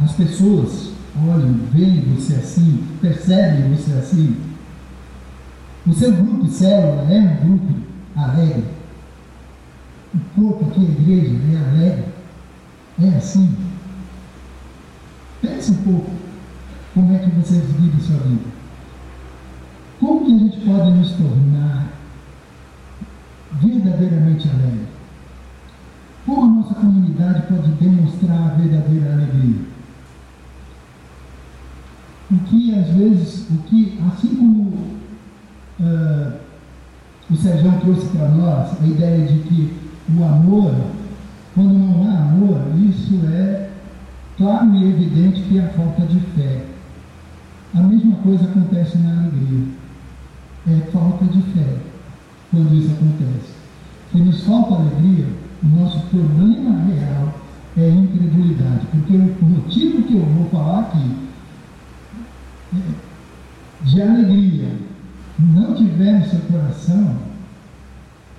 As 0.00 0.12
pessoas 0.12 0.92
olham, 1.28 1.54
veem 1.72 2.14
você 2.14 2.34
assim, 2.34 2.86
percebem 3.00 3.74
você 3.74 3.92
assim. 3.92 4.36
O 5.84 5.92
seu 5.92 6.12
grupo 6.12 6.44
de 6.44 6.50
célula 6.50 7.12
é 7.12 7.18
um 7.18 7.48
grupo 7.48 7.74
alegre. 8.14 8.64
O 10.14 10.40
corpo 10.40 10.70
aqui, 10.70 10.80
a 10.80 11.00
igreja, 11.00 11.34
é 11.52 11.68
alegre. 11.68 12.04
É 13.02 13.08
assim. 13.16 13.56
Pense 15.42 15.72
um 15.72 15.82
pouco 15.82 16.10
como 16.94 17.14
é 17.14 17.18
que 17.18 17.30
vocês 17.30 17.64
vivem 17.64 18.00
sua 18.00 18.16
vida. 18.18 18.56
Como 19.98 20.24
que 20.24 20.34
a 20.34 20.38
gente 20.38 20.60
pode 20.60 20.90
nos 20.92 21.10
tornar 21.12 21.95
verdadeiramente 23.52 24.48
alegre? 24.48 24.86
Como 26.24 26.42
a 26.42 26.48
nossa 26.48 26.74
comunidade 26.74 27.42
pode 27.46 27.70
demonstrar 27.72 28.50
a 28.50 28.54
verdadeira 28.54 29.12
alegria? 29.12 29.76
o 32.30 32.38
que 32.38 32.74
às 32.74 32.88
vezes, 32.88 33.46
o 33.50 33.58
que, 33.64 33.98
assim 34.08 34.34
como 34.34 34.62
uh, 35.80 36.32
o 37.30 37.36
Sérgio 37.36 37.72
trouxe 37.80 38.06
para 38.08 38.28
nós, 38.28 38.82
a 38.82 38.86
ideia 38.86 39.26
de 39.26 39.38
que 39.40 39.76
o 40.16 40.24
amor, 40.24 40.74
quando 41.54 41.72
não 41.72 42.08
há 42.08 42.18
amor, 42.18 42.60
isso 42.88 43.20
é 43.32 43.70
claro 44.36 44.74
e 44.74 44.90
evidente 44.90 45.42
que 45.42 45.58
é 45.58 45.64
a 45.64 45.68
falta 45.70 46.02
de 46.02 46.18
fé. 46.34 46.64
A 47.74 47.80
mesma 47.80 48.16
coisa 48.16 48.44
acontece 48.44 48.98
na 48.98 49.20
alegria. 49.20 49.66
É 50.68 50.90
falta 50.90 51.24
de 51.26 51.40
fé 51.52 51.76
quando 52.50 52.74
isso 52.74 52.92
acontece. 52.92 53.56
Se 54.12 54.18
nos 54.18 54.42
falta 54.44 54.74
alegria, 54.74 55.26
o 55.62 55.66
nosso 55.66 56.00
problema 56.06 56.84
real 56.84 57.34
é 57.76 57.88
incredulidade. 57.88 58.86
Porque 58.90 59.16
o 59.16 59.44
motivo 59.44 60.02
que 60.02 60.14
eu 60.14 60.24
vou 60.24 60.48
falar 60.50 60.80
aqui 60.80 61.26
de 63.82 64.02
alegria 64.02 64.68
não 65.38 65.74
tiver 65.74 66.20
no 66.20 66.26
seu 66.26 66.40
coração, 66.40 67.16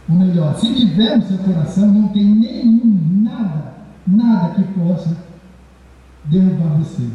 ou 0.09 0.15
melhor, 0.15 0.55
se 0.55 0.73
tiver 0.73 1.17
no 1.17 1.23
seu 1.23 1.37
coração, 1.37 1.87
não 1.87 2.07
tem 2.09 2.25
nenhum, 2.25 3.21
nada, 3.23 3.73
nada 4.07 4.53
que 4.55 4.63
possa 4.73 5.15
derrubar 6.25 6.77
você. 6.77 7.07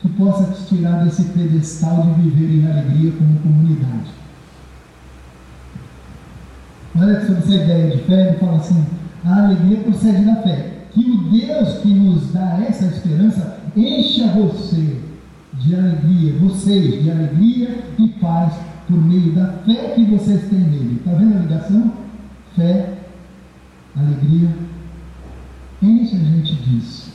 Que 0.00 0.08
possa 0.10 0.52
te 0.52 0.66
tirar 0.66 1.04
desse 1.04 1.24
pedestal 1.24 2.02
de 2.02 2.28
viver 2.28 2.58
em 2.58 2.70
alegria 2.70 3.12
como 3.12 3.38
comunidade. 3.40 4.10
Olha 6.98 7.20
sobre 7.20 7.38
essa 7.38 7.54
ideia 7.54 7.90
de 7.90 8.02
fé, 8.04 8.28
ele 8.28 8.38
fala 8.38 8.56
assim: 8.56 8.86
a 9.24 9.44
alegria 9.44 9.78
procede 9.78 10.24
da 10.24 10.36
fé. 10.36 10.72
Que 10.92 11.10
o 11.10 11.30
Deus 11.30 11.78
que 11.78 11.88
nos 11.88 12.32
dá 12.32 12.58
essa 12.66 12.86
esperança 12.86 13.58
encha 13.76 14.28
você 14.28 14.96
de 15.52 15.74
alegria, 15.74 16.38
vocês 16.38 17.02
de 17.02 17.10
alegria 17.10 17.84
e 17.98 18.08
paz 18.20 18.54
por 18.88 18.96
meio 18.96 19.32
da 19.32 19.46
fé 19.64 19.92
que 19.94 20.04
vocês 20.04 20.48
têm 20.48 20.60
nele. 20.60 20.96
Está 20.96 21.12
vendo 21.12 21.36
a 21.36 21.40
ligação? 21.40 21.92
Fé, 22.54 22.94
alegria, 23.94 24.48
enche 25.82 26.16
a 26.16 26.18
gente 26.18 26.54
disso. 26.54 27.12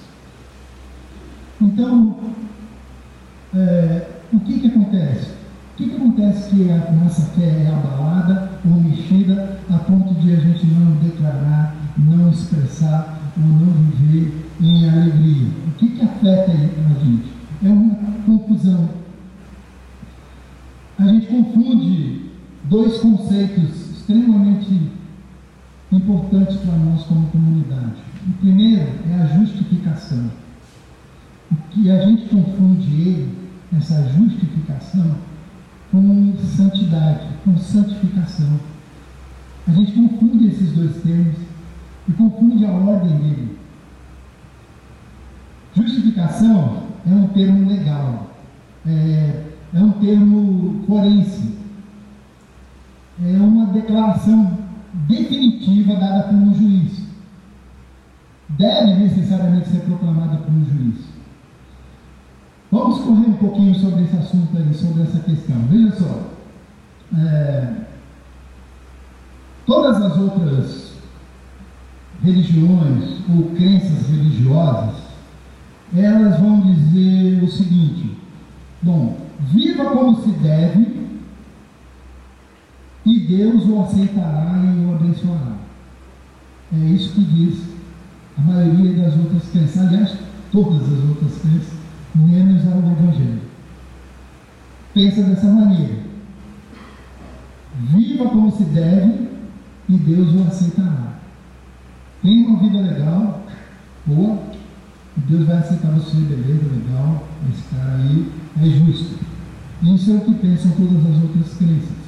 Então, 1.60 2.18
é, 3.56 4.08
o 4.32 4.40
que, 4.40 4.60
que 4.60 4.68
acontece? 4.68 5.32
O 5.32 5.78
que, 5.78 5.90
que 5.90 5.96
acontece 5.96 6.50
que 6.50 6.72
a 6.72 6.92
nossa 6.92 7.22
fé 7.32 7.64
é 7.66 7.68
abalada 7.68 8.51
ou 8.66 8.82
mexida 8.82 9.60
a 9.70 9.78
ponto 9.80 10.14
de 10.16 10.34
a 10.34 10.40
gente 10.40 10.66
não 10.68 10.92
declarar, 10.98 11.76
não 11.98 12.30
expressar 12.30 13.20
ou 13.38 13.44
não 13.44 13.74
viver 13.74 14.46
em 14.60 14.90
alegria? 14.90 15.48
O 15.68 15.72
que, 15.72 15.90
que 15.90 16.02
afeta 16.02 16.52
a 16.52 17.04
gente? 17.04 17.32
É 17.64 17.70
uma 17.70 17.96
confusão. 18.26 18.90
A 21.00 21.08
gente 21.08 21.28
confunde 21.28 22.32
dois 22.66 23.00
conceitos 23.00 23.92
extremamente 23.92 24.92
importantes 25.92 26.58
para 26.58 26.76
nós 26.78 27.04
como 27.04 27.28
comunidade. 27.28 27.96
O 28.28 28.34
primeiro 28.34 28.88
é 29.10 29.16
a 29.16 29.38
justificação. 29.40 30.30
O 31.52 31.56
que 31.72 31.90
a 31.90 32.06
gente 32.06 32.30
confunde 32.30 32.92
ele, 33.02 33.38
essa 33.76 34.08
justificação, 34.10 35.16
com 35.92 36.34
santidade, 36.38 37.28
com 37.44 37.58
santificação. 37.58 38.60
A 39.68 39.72
gente 39.72 39.92
confunde 39.92 40.48
esses 40.48 40.72
dois 40.72 40.96
termos 41.04 41.36
e 42.08 42.12
confunde 42.14 42.66
a 42.66 42.72
ordem 42.72 43.18
dele. 43.18 43.58
Justificação 45.76 46.84
é 47.06 47.14
um 47.14 47.28
termo 47.28 47.70
legal, 47.70 48.32
é, 48.86 49.44
é 49.74 49.80
um 49.80 49.92
termo 49.92 50.84
forense, 50.88 51.56
é 53.24 53.38
uma 53.38 53.68
declaração 53.68 54.58
definitiva 55.08 55.96
dada 55.96 56.24
por 56.24 56.36
um 56.36 56.54
juiz. 56.54 57.02
Deve 58.50 58.96
necessariamente 58.96 59.70
ser 59.70 59.82
proclamada 59.82 60.38
por 60.38 60.52
um 60.54 60.66
juiz. 60.66 61.21
Vamos 62.72 63.00
correr 63.02 63.28
um 63.28 63.34
pouquinho 63.34 63.76
sobre 63.76 64.04
esse 64.04 64.16
assunto 64.16 64.58
aí, 64.58 64.74
sobre 64.74 65.04
essa 65.04 65.20
questão. 65.20 65.58
Veja 65.70 65.92
só. 65.98 66.32
É, 67.18 67.74
todas 69.66 70.02
as 70.02 70.18
outras 70.18 70.94
religiões 72.24 73.20
ou 73.30 73.50
crenças 73.56 74.08
religiosas, 74.10 74.96
elas 75.94 76.40
vão 76.40 76.62
dizer 76.62 77.44
o 77.44 77.52
seguinte: 77.52 78.18
bom, 78.82 79.18
viva 79.40 79.86
como 79.92 80.22
se 80.24 80.30
deve 80.30 81.02
e 83.06 83.20
Deus 83.20 83.66
o 83.66 83.82
aceitará 83.82 84.64
e 84.64 84.86
o 84.86 84.96
abençoará. 84.96 85.58
É 86.74 86.86
isso 86.86 87.14
que 87.16 87.24
diz 87.26 87.64
a 88.38 88.42
maioria 88.42 88.94
das 88.94 89.18
outras 89.18 89.44
crenças, 89.50 89.78
aliás, 89.78 90.16
todas 90.54 90.84
as 90.84 91.10
outras 91.10 91.38
crenças 91.40 91.81
menos 92.16 92.68
ao 92.68 92.80
Evangelho. 92.80 93.42
Pensa 94.94 95.24
dessa 95.24 95.48
maneira. 95.48 96.00
Viva 97.80 98.30
como 98.30 98.52
se 98.52 98.64
deve 98.66 99.30
e 99.88 99.98
Deus 99.98 100.34
o 100.34 100.48
aceitará. 100.48 101.20
Tem 102.22 102.46
uma 102.46 102.60
vida 102.60 102.80
legal, 102.80 103.44
boa, 104.06 104.40
Deus 105.16 105.48
vai 105.48 105.58
aceitar 105.58 105.92
você, 105.92 106.18
beleza, 106.18 106.66
legal, 106.70 107.28
esse 107.52 107.64
cara 107.76 107.96
aí 107.96 108.32
é 108.62 108.66
justo. 108.66 109.20
Isso 109.82 110.12
é 110.12 110.16
o 110.16 110.22
que 110.22 110.34
pensam 110.36 110.72
todas 110.72 111.06
as 111.06 111.24
outras 111.24 111.58
crenças. 111.58 112.02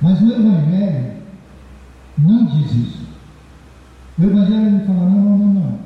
Mas 0.00 0.20
o 0.20 0.32
Evangelho 0.32 1.14
não 2.18 2.46
diz 2.46 2.72
isso. 2.72 3.04
O 4.18 4.22
Evangelho 4.22 4.66
ele 4.66 4.86
fala, 4.86 5.10
não, 5.10 5.20
não, 5.20 5.38
não, 5.38 5.54
não. 5.54 5.78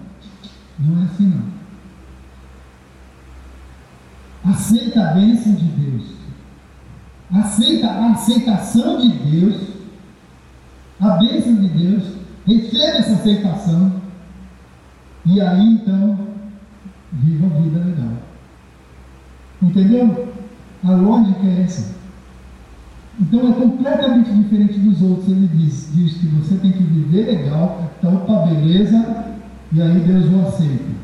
Não 0.80 1.02
é 1.02 1.04
assim 1.06 1.26
não. 1.26 1.57
Aceita 4.50 5.00
a 5.02 5.14
bênção 5.14 5.54
de 5.54 5.64
Deus, 5.64 6.02
aceita 7.32 7.88
a 7.88 8.12
aceitação 8.12 8.98
de 8.98 9.08
Deus, 9.08 9.56
a 11.00 11.10
bênção 11.10 11.54
de 11.54 11.68
Deus, 11.68 12.02
receba 12.46 12.98
essa 12.98 13.12
aceitação, 13.12 13.92
e 15.26 15.40
aí 15.40 15.74
então 15.74 16.18
viva 17.12 17.46
a 17.46 17.60
vida 17.60 17.78
legal. 17.84 18.12
Entendeu? 19.60 20.32
A 20.84 20.92
lógica 20.92 21.46
é 21.46 21.62
essa. 21.62 21.98
Então 23.20 23.50
é 23.50 23.52
completamente 23.52 24.30
diferente 24.30 24.78
dos 24.78 25.02
outros. 25.02 25.28
Ele 25.28 25.48
diz, 25.48 25.90
diz 25.92 26.18
que 26.18 26.26
você 26.28 26.54
tem 26.56 26.70
que 26.70 26.82
viver 26.84 27.26
legal, 27.26 27.90
opa, 28.02 28.46
beleza, 28.46 29.24
e 29.72 29.82
aí 29.82 30.00
Deus 30.00 30.32
o 30.32 30.46
aceita. 30.46 30.98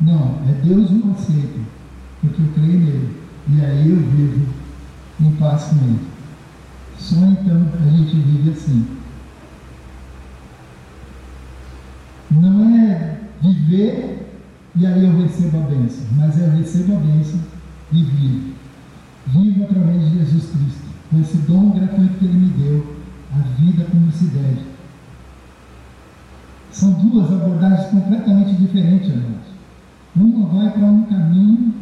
Não, 0.00 0.38
é 0.48 0.52
Deus 0.64 0.90
o 0.90 1.10
aceita 1.10 1.77
porque 2.20 2.42
eu 2.42 2.48
creio 2.54 2.80
nele. 2.80 3.22
E 3.48 3.64
aí 3.64 3.90
eu 3.90 3.96
vivo 3.96 4.46
em 5.20 5.32
paz 5.32 5.64
com 5.64 5.76
ele. 5.76 6.00
Só 6.98 7.16
então 7.16 7.66
a 7.74 7.90
gente 7.90 8.16
vive 8.16 8.50
assim. 8.50 8.86
Não 12.30 12.76
é 12.76 13.20
viver 13.40 14.18
e 14.76 14.86
aí 14.86 15.04
eu 15.04 15.16
recebo 15.16 15.58
a 15.58 15.62
bênção, 15.62 16.04
mas 16.16 16.38
eu 16.38 16.50
recebo 16.50 16.94
a 16.94 17.00
bênção 17.00 17.40
e 17.92 18.04
vivo. 18.04 18.54
Vivo 19.26 19.64
através 19.64 20.00
de 20.02 20.18
Jesus 20.18 20.50
Cristo, 20.50 20.84
com 21.10 21.20
esse 21.20 21.36
dom 21.38 21.70
gratuito 21.70 22.14
que 22.18 22.24
ele 22.24 22.38
me 22.38 22.48
deu, 22.50 22.96
a 23.34 23.40
vida 23.60 23.86
como 23.90 24.12
se 24.12 24.26
deve. 24.26 24.62
São 26.70 26.92
duas 26.92 27.32
abordagens 27.32 27.90
completamente 27.90 28.54
diferentes, 28.54 29.08
irmãos. 29.08 29.48
Uma 30.14 30.46
vai 30.46 30.70
para 30.70 30.86
um 30.86 31.02
caminho 31.06 31.74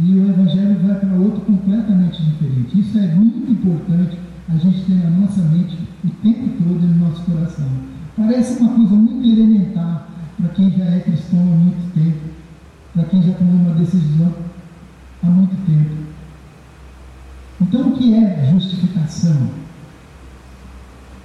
e 0.00 0.14
o 0.14 0.28
Evangelho 0.28 0.78
vai 0.86 0.98
para 0.98 1.14
outro 1.14 1.40
completamente 1.42 2.22
diferente. 2.22 2.80
Isso 2.80 2.98
é 2.98 3.14
muito 3.14 3.52
importante 3.52 4.18
a 4.48 4.56
gente 4.56 4.84
ter 4.84 4.94
na 4.94 5.10
nossa 5.10 5.42
mente 5.42 5.78
o 6.04 6.10
tempo 6.10 6.62
todo 6.62 6.80
no 6.80 7.08
nosso 7.08 7.22
coração. 7.22 7.68
Parece 8.16 8.60
uma 8.60 8.74
coisa 8.74 8.94
muito 8.94 9.26
elementar 9.26 10.08
para 10.36 10.48
quem 10.50 10.70
já 10.72 10.84
é 10.84 11.00
cristão 11.00 11.40
há 11.40 11.56
muito 11.56 11.94
tempo, 11.94 12.28
para 12.92 13.04
quem 13.04 13.22
já 13.22 13.32
tomou 13.34 13.54
uma 13.54 13.74
decisão 13.74 14.34
há 15.22 15.26
muito 15.26 15.56
tempo. 15.66 16.04
Então, 17.60 17.88
o 17.88 17.96
que 17.96 18.14
é 18.14 18.50
justificação? 18.52 19.48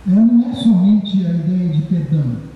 Ela 0.08 0.22
não 0.22 0.50
é 0.50 0.54
somente 0.54 1.26
a 1.26 1.32
ideia 1.32 1.70
de 1.70 1.82
perdão. 1.84 2.50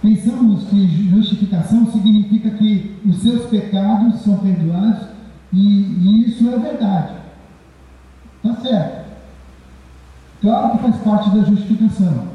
Pensamos 0.00 0.64
que 0.64 1.10
justificação 1.10 1.90
significa 1.92 2.50
que 2.50 2.96
seus 3.20 3.46
pecados 3.46 4.20
são 4.20 4.38
perdoados 4.38 5.08
e, 5.52 5.58
e 5.58 6.28
isso 6.28 6.48
é 6.48 6.58
verdade. 6.58 7.14
Está 8.36 8.60
certo. 8.62 9.10
Claro 10.40 10.70
que 10.70 10.82
faz 10.82 10.96
parte 10.96 11.30
da 11.30 11.44
justificação. 11.44 12.30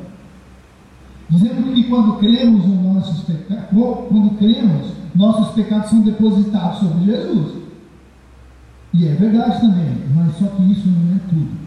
Dizendo 1.29 1.73
que 1.73 1.83
quando 1.85 2.19
cremos 2.19 2.65
nos 2.67 2.81
nossos 2.81 3.23
pecados, 3.23 3.69
quando 3.71 4.37
cremos, 4.37 4.91
nossos 5.15 5.55
pecados 5.55 5.89
são 5.89 6.01
depositados 6.01 6.79
sobre 6.79 7.05
Jesus. 7.05 7.63
E 8.93 9.07
é 9.07 9.13
verdade 9.13 9.61
também, 9.61 10.03
mas 10.13 10.37
só 10.37 10.45
que 10.45 10.71
isso 10.71 10.87
não 10.87 11.15
é 11.15 11.19
tudo. 11.27 11.65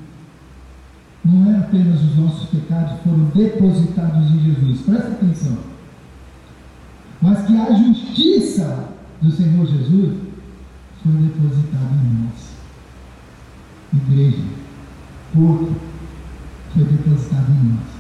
Não 1.25 1.53
é 1.53 1.59
apenas 1.59 2.01
os 2.03 2.17
nossos 2.17 2.49
pecados 2.49 3.01
foram 3.03 3.25
depositados 3.35 4.31
em 4.31 4.41
Jesus. 4.45 4.81
Presta 4.83 5.09
atenção 5.09 5.59
mas 7.21 7.47
que 7.47 7.57
a 7.57 7.73
justiça 7.73 8.89
do 9.21 9.31
Senhor 9.31 9.67
Jesus 9.67 10.17
foi 11.03 11.13
depositada 11.13 11.95
em 11.95 12.25
nós. 12.25 12.59
Igreja, 13.93 14.43
corpo, 15.35 15.75
foi 16.75 16.85
depositado 16.85 17.51
em 17.51 17.73
nós. 17.73 17.99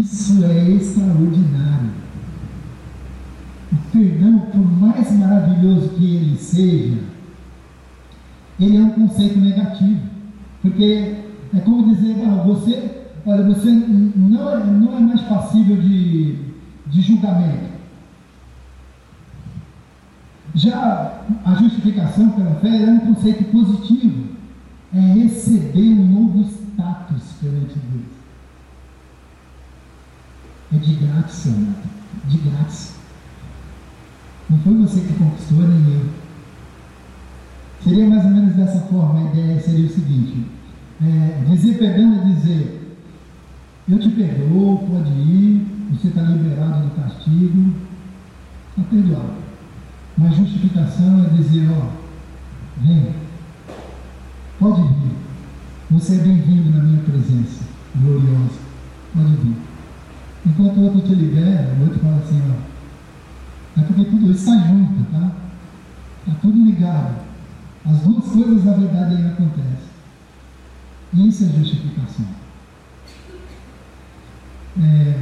Isso 0.00 0.44
é 0.44 0.70
extraordinário. 0.70 1.90
O 3.72 3.76
perdão, 3.92 4.38
por 4.38 4.80
mais 4.80 5.12
maravilhoso 5.12 5.90
que 5.90 6.16
ele 6.16 6.36
seja, 6.36 6.98
ele 8.58 8.76
é 8.76 8.80
um 8.80 8.90
conceito 8.90 9.38
negativo. 9.38 10.00
Porque 10.62 11.26
É 11.54 11.60
como 11.60 11.94
dizer, 11.94 12.16
ah, 12.26 12.42
você, 12.42 13.06
olha, 13.24 13.44
você 13.44 13.70
não 13.70 14.50
é, 14.50 14.66
não 14.66 14.96
é 14.96 15.00
mais 15.00 15.20
passível 15.22 15.76
de, 15.76 16.36
de 16.86 17.00
julgamento. 17.00 17.75
Já 20.56 21.20
a 21.44 21.54
justificação 21.54 22.30
pela 22.30 22.54
fé 22.54 22.82
é 22.82 22.90
um 22.90 23.00
conceito 23.00 23.44
positivo. 23.52 24.24
É 24.94 25.00
receber 25.00 25.92
um 25.92 26.06
novo 26.06 26.48
status 26.48 27.34
perante 27.42 27.78
Deus. 27.78 28.06
É 30.72 30.78
de 30.78 30.94
grátis, 30.94 31.46
amado. 31.48 31.90
De 32.24 32.38
grátis. 32.38 32.94
Não 34.48 34.58
foi 34.60 34.74
você 34.76 35.00
que 35.00 35.12
conquistou, 35.12 35.58
nem 35.58 35.94
eu. 35.94 36.08
Seria 37.84 38.08
mais 38.08 38.24
ou 38.24 38.30
menos 38.30 38.54
dessa 38.54 38.80
forma. 38.86 39.20
A 39.20 39.32
ideia 39.32 39.60
seria 39.60 39.86
o 39.86 39.90
seguinte: 39.90 40.46
é, 41.02 41.44
dizer 41.50 41.76
perdão 41.76 42.14
é 42.14 42.32
dizer, 42.32 42.96
eu 43.86 43.98
te 43.98 44.08
perdoo, 44.08 44.78
pode 44.90 45.10
ir, 45.10 45.66
você 45.92 46.08
está 46.08 46.22
liberado 46.22 46.88
do 46.88 46.94
castigo, 46.94 47.74
está 48.70 48.82
perdoado. 48.88 49.45
Mas 50.18 50.36
justificação 50.36 51.24
é 51.26 51.28
dizer, 51.28 51.68
ó, 51.70 51.90
vem, 52.80 53.14
pode 54.58 54.80
vir, 54.80 55.12
você 55.90 56.14
é 56.14 56.18
bem-vindo 56.18 56.70
na 56.70 56.82
minha 56.82 57.02
presença, 57.02 57.64
gloriosa, 57.94 58.58
pode 59.14 59.36
vir. 59.36 59.56
Enquanto 60.46 60.78
o 60.78 60.84
outro 60.84 61.00
te 61.02 61.14
libera, 61.14 61.74
o 61.78 61.82
outro 61.82 61.98
fala 61.98 62.16
assim, 62.16 62.42
ó, 62.50 63.80
é 63.80 63.84
porque 63.84 64.04
tudo 64.04 64.30
isso 64.30 64.50
está 64.50 64.66
junto, 64.66 65.04
tá? 65.12 65.32
Está 66.26 66.40
tudo 66.40 66.64
ligado. 66.64 67.16
As 67.84 67.98
duas 68.00 68.24
coisas, 68.24 68.64
na 68.64 68.72
verdade, 68.72 69.16
aí 69.16 69.26
acontecem. 69.26 69.86
Isso 71.12 71.44
é 71.44 71.58
justificação. 71.58 72.26
É, 74.82 75.18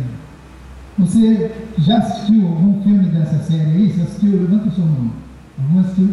você 0.99 1.64
já 1.79 1.99
assistiu 1.99 2.47
algum 2.47 2.83
filme 2.83 3.09
dessa 3.09 3.39
série 3.39 3.71
aí? 3.71 3.93
Você 3.93 4.03
assistiu? 4.03 4.43
Levanta 4.43 4.69
o 4.69 4.73
seu 4.73 4.85
nome. 4.85 5.11
Algum 5.59 5.81
assistiu? 5.81 6.11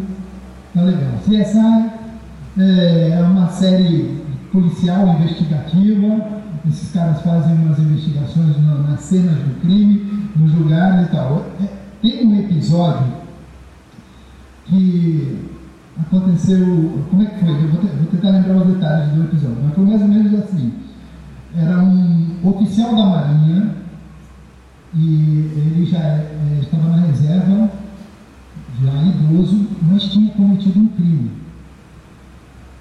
Tá 0.74 0.82
legal. 0.82 1.12
CSI 1.24 1.90
é, 2.58 3.10
é 3.18 3.22
uma 3.22 3.48
série 3.48 4.22
policial 4.50 5.08
investigativa. 5.08 6.42
Esses 6.68 6.92
caras 6.92 7.20
fazem 7.22 7.54
umas 7.54 7.78
investigações 7.78 8.56
nas 8.88 9.00
cenas 9.00 9.34
do 9.34 9.60
crime, 9.60 10.30
nos 10.36 10.54
lugares 10.54 11.06
e 11.06 11.10
tal. 11.10 11.46
É, 11.62 11.68
tem 12.00 12.26
um 12.26 12.40
episódio 12.40 13.06
que 14.66 15.48
aconteceu. 16.00 17.04
Como 17.10 17.22
é 17.22 17.26
que 17.26 17.40
foi? 17.40 17.50
Eu 17.50 17.68
vou, 17.68 17.82
vou, 17.82 18.06
tentar 18.10 18.30
lembrar 18.30 18.56
os 18.56 18.74
detalhes 18.74 19.12
do 19.12 19.24
episódio, 19.24 19.58
mas 19.64 19.74
foi 19.74 19.84
mais 19.84 20.02
ou 20.02 20.08
menos 20.08 20.34
assim. 20.34 20.72
Era 21.56 21.78
um 21.80 22.38
oficial 22.44 22.96
da 22.96 23.06
Marinha 23.06 23.81
e 24.94 25.50
ele 25.56 25.86
já 25.90 25.98
é, 25.98 26.58
estava 26.60 26.88
na 26.88 27.06
reserva, 27.06 27.70
já 28.82 29.02
idoso, 29.02 29.66
mas 29.82 30.04
tinha 30.04 30.30
cometido 30.32 30.80
um 30.80 30.88
crime. 30.88 31.30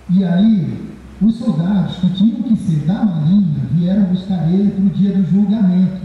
E 0.10 0.24
aí, 0.24 0.92
os 1.22 1.36
soldados 1.36 1.98
que 1.98 2.10
tinham 2.10 2.42
que 2.44 2.58
ser 2.58 2.86
da 2.86 3.06
Marinha 3.06 3.62
vieram 3.72 4.04
buscar 4.06 4.52
ele 4.52 4.72
para 4.72 4.86
o 4.86 4.90
dia 4.90 5.14
do 5.14 5.24
julgamento. 5.30 6.02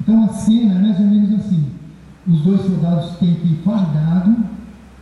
Então 0.00 0.24
a 0.24 0.28
cena 0.28 0.74
é 0.74 0.82
mais 0.82 1.00
ou 1.00 1.06
menos 1.06 1.40
assim: 1.40 1.64
os 2.28 2.40
dois 2.42 2.60
soldados 2.60 3.16
têm 3.16 3.34
que 3.34 3.48
ir 3.48 3.60
fardado 3.64 4.36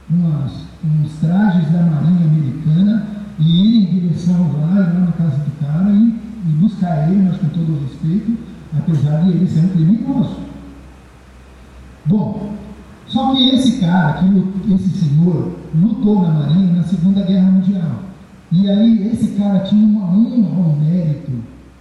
umas, 0.08 0.52
uns 0.84 1.12
trajes 1.20 1.70
da 1.70 1.82
Marinha 1.82 2.24
Americana 2.24 3.06
e 3.38 3.44
ir 3.44 3.82
em 3.82 4.00
direção 4.00 4.52
lá, 4.60 4.74
lá 4.74 5.00
na 5.00 5.12
casa 5.12 5.36
do 5.36 5.60
cara 5.60 5.90
e, 5.90 6.18
e 6.46 6.52
buscar 6.60 7.10
ele, 7.10 7.22
mas 7.22 7.36
com 7.36 7.48
todo 7.48 7.72
o 7.72 7.82
respeito, 7.82 8.47
apesar 8.78 9.22
de 9.22 9.30
ele 9.30 9.46
ser 9.46 9.64
um 9.64 9.68
criminoso. 9.68 10.36
Bom, 12.06 12.52
só 13.06 13.34
que 13.34 13.48
esse 13.50 13.80
cara, 13.80 14.14
que, 14.14 14.72
esse 14.72 14.90
senhor, 14.90 15.56
lutou 15.74 16.22
na 16.22 16.30
Marinha 16.30 16.74
na 16.74 16.82
Segunda 16.82 17.22
Guerra 17.22 17.50
Mundial. 17.50 18.02
E 18.52 18.68
aí 18.68 19.08
esse 19.08 19.28
cara 19.32 19.60
tinha 19.60 19.84
uma 19.84 20.06
honra, 20.06 20.68
um 20.68 20.76
mérito, 20.80 21.32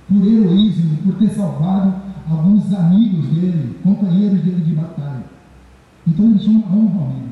por 0.10 0.26
heroísmo, 0.26 0.98
por 0.98 1.16
ter 1.16 1.30
salvado 1.30 1.94
alguns 2.30 2.74
amigos 2.74 3.26
dele, 3.28 3.78
companheiros 3.84 4.42
dele 4.42 4.62
de 4.66 4.74
batalha. 4.74 5.24
Então 6.06 6.26
ele 6.26 6.40
tinha 6.40 6.58
uma 6.58 6.76
honra 6.76 7.00
ao 7.00 7.08
mérito. 7.08 7.28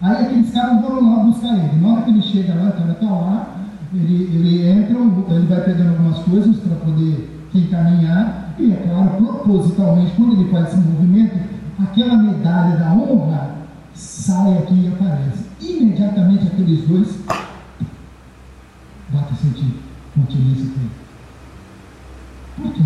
Aí 0.00 0.26
aqueles 0.26 0.50
caras 0.50 0.80
foram 0.80 1.16
lá 1.16 1.24
buscar 1.24 1.54
ele. 1.56 1.80
Na 1.80 1.88
hora 1.88 2.02
que 2.02 2.10
ele 2.10 2.22
chega 2.22 2.54
lá, 2.54 2.68
o 2.68 2.72
cara 2.72 2.92
está 2.92 3.06
lá, 3.06 3.56
ele, 3.92 4.30
ele 4.34 4.68
entra, 4.68 4.96
ele 4.96 5.46
vai 5.46 5.60
pegando 5.62 5.90
algumas 5.90 6.18
coisas 6.20 6.56
para 6.56 6.76
poder 6.76 7.37
encaminhar, 7.54 8.54
e 8.58 8.72
é 8.72 8.76
claro, 8.76 9.10
propositalmente, 9.10 10.14
quando 10.16 10.40
ele 10.40 10.50
faz 10.50 10.68
esse 10.68 10.76
movimento, 10.76 11.38
aquela 11.78 12.16
medalha 12.16 12.76
da 12.76 12.92
honra 12.92 13.58
sai 13.94 14.58
aqui 14.58 14.74
e 14.74 14.88
aparece. 14.88 15.46
Imediatamente 15.60 16.46
aqueles 16.46 16.86
dois 16.86 17.18
bate 19.10 19.34
sentir 19.36 19.74
continência 20.14 20.66
com 22.56 22.62
Por 22.62 22.72
quê? 22.72 22.82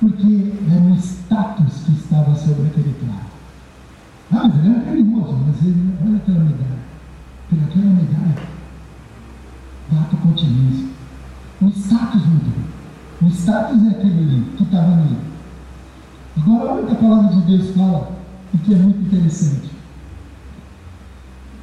Porque 0.00 0.52
era 0.70 0.80
um 0.80 0.94
status 0.96 1.82
que 1.84 1.92
estava 1.92 2.34
sobre 2.34 2.66
aquele 2.68 2.94
cara. 3.00 3.26
Ah, 4.32 4.48
mas 4.48 4.58
ele 4.58 4.74
era 4.74 4.80
criminoso, 4.80 5.38
mas 5.46 5.64
ele, 5.64 5.94
olha 6.04 6.16
aquela 6.16 6.40
medalha. 6.40 6.78
Por 7.48 7.58
aquela 7.58 7.90
medalha, 7.94 8.34
bate 9.90 10.16
continência. 10.16 10.88
O 11.62 11.68
status 11.68 12.26
mudou. 12.26 12.66
O 13.22 13.30
status 13.46 13.86
é 13.86 13.90
aquele 13.90 14.44
que 14.56 14.64
estava 14.64 14.96
nele. 14.96 15.18
Agora, 16.36 16.72
olha 16.72 16.82
o 16.82 16.86
que 16.86 16.92
a 16.92 16.96
palavra 16.96 17.36
de 17.36 17.42
Deus 17.42 17.76
fala, 17.76 18.10
e 18.52 18.58
que 18.58 18.74
é 18.74 18.76
muito 18.76 19.00
interessante. 19.06 19.70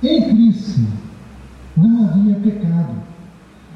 Em 0.01 0.29
Cristo 0.29 0.81
não 1.75 2.05
havia 2.07 2.35
pecado, 2.35 2.95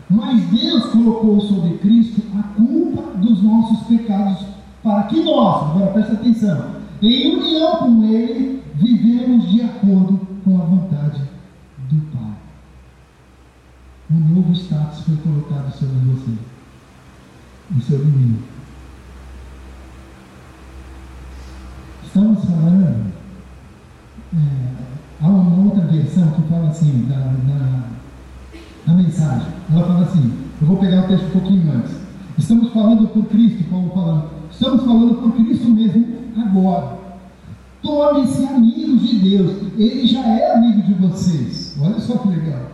mas 0.10 0.42
Deus 0.46 0.86
colocou 0.86 1.42
sobre 1.42 1.78
Cristo 1.80 2.22
a 2.40 2.44
culpa 2.44 3.18
dos 3.18 3.44
nossos 3.44 3.86
pecados, 3.88 4.46
para 4.82 5.04
que 5.04 5.22
nós, 5.22 5.72
agora 5.72 5.92
presta 5.92 6.14
atenção, 6.14 6.78
em 7.02 7.36
união 7.36 7.76
com 7.78 8.06
Ele, 8.06 8.64
vivemos 8.76 9.50
de 9.52 9.62
acordo 9.62 10.20
com 10.46 10.62
a 10.62 10.64
vontade 10.64 11.22
do 11.90 12.02
Pai. 12.18 12.38
Um 14.10 14.20
novo 14.20 14.54
status 14.54 15.02
foi 15.02 15.18
colocado 15.18 15.74
sobre 15.74 15.98
você 16.00 16.57
e 17.76 17.82
sobre 17.82 18.06
mim. 18.06 18.40
Estamos 22.06 22.46
falando. 22.46 23.08
É, 24.34 24.72
há 25.22 25.28
uma 25.28 25.66
outra 25.66 25.86
versão 25.88 26.32
que 26.32 26.42
fala 26.44 26.70
assim, 26.70 27.06
da, 27.10 27.16
da, 27.16 27.84
da 28.86 28.94
mensagem. 28.94 29.48
Ela 29.72 29.86
fala 29.86 30.02
assim: 30.02 30.34
eu 30.62 30.68
vou 30.68 30.78
pegar 30.78 31.06
o 31.06 31.08
texto 31.08 31.26
um 31.26 31.32
pouquinho 31.32 31.72
antes. 31.72 31.96
Estamos 32.38 32.72
falando 32.72 33.08
por 33.08 33.26
Cristo, 33.26 33.64
Paulo 33.70 33.92
falando. 33.94 34.30
Estamos 34.52 34.84
falando 34.84 35.16
por 35.16 35.32
Cristo 35.34 35.70
mesmo 35.70 36.18
agora. 36.38 36.98
Torne-se 37.82 38.46
amigos 38.46 39.08
de 39.08 39.20
Deus. 39.20 39.52
Ele 39.78 40.08
já 40.08 40.26
é 40.26 40.56
amigo 40.56 40.82
de 40.82 40.94
vocês. 40.94 41.78
Olha 41.80 42.00
só 42.00 42.18
que 42.18 42.30
legal. 42.30 42.72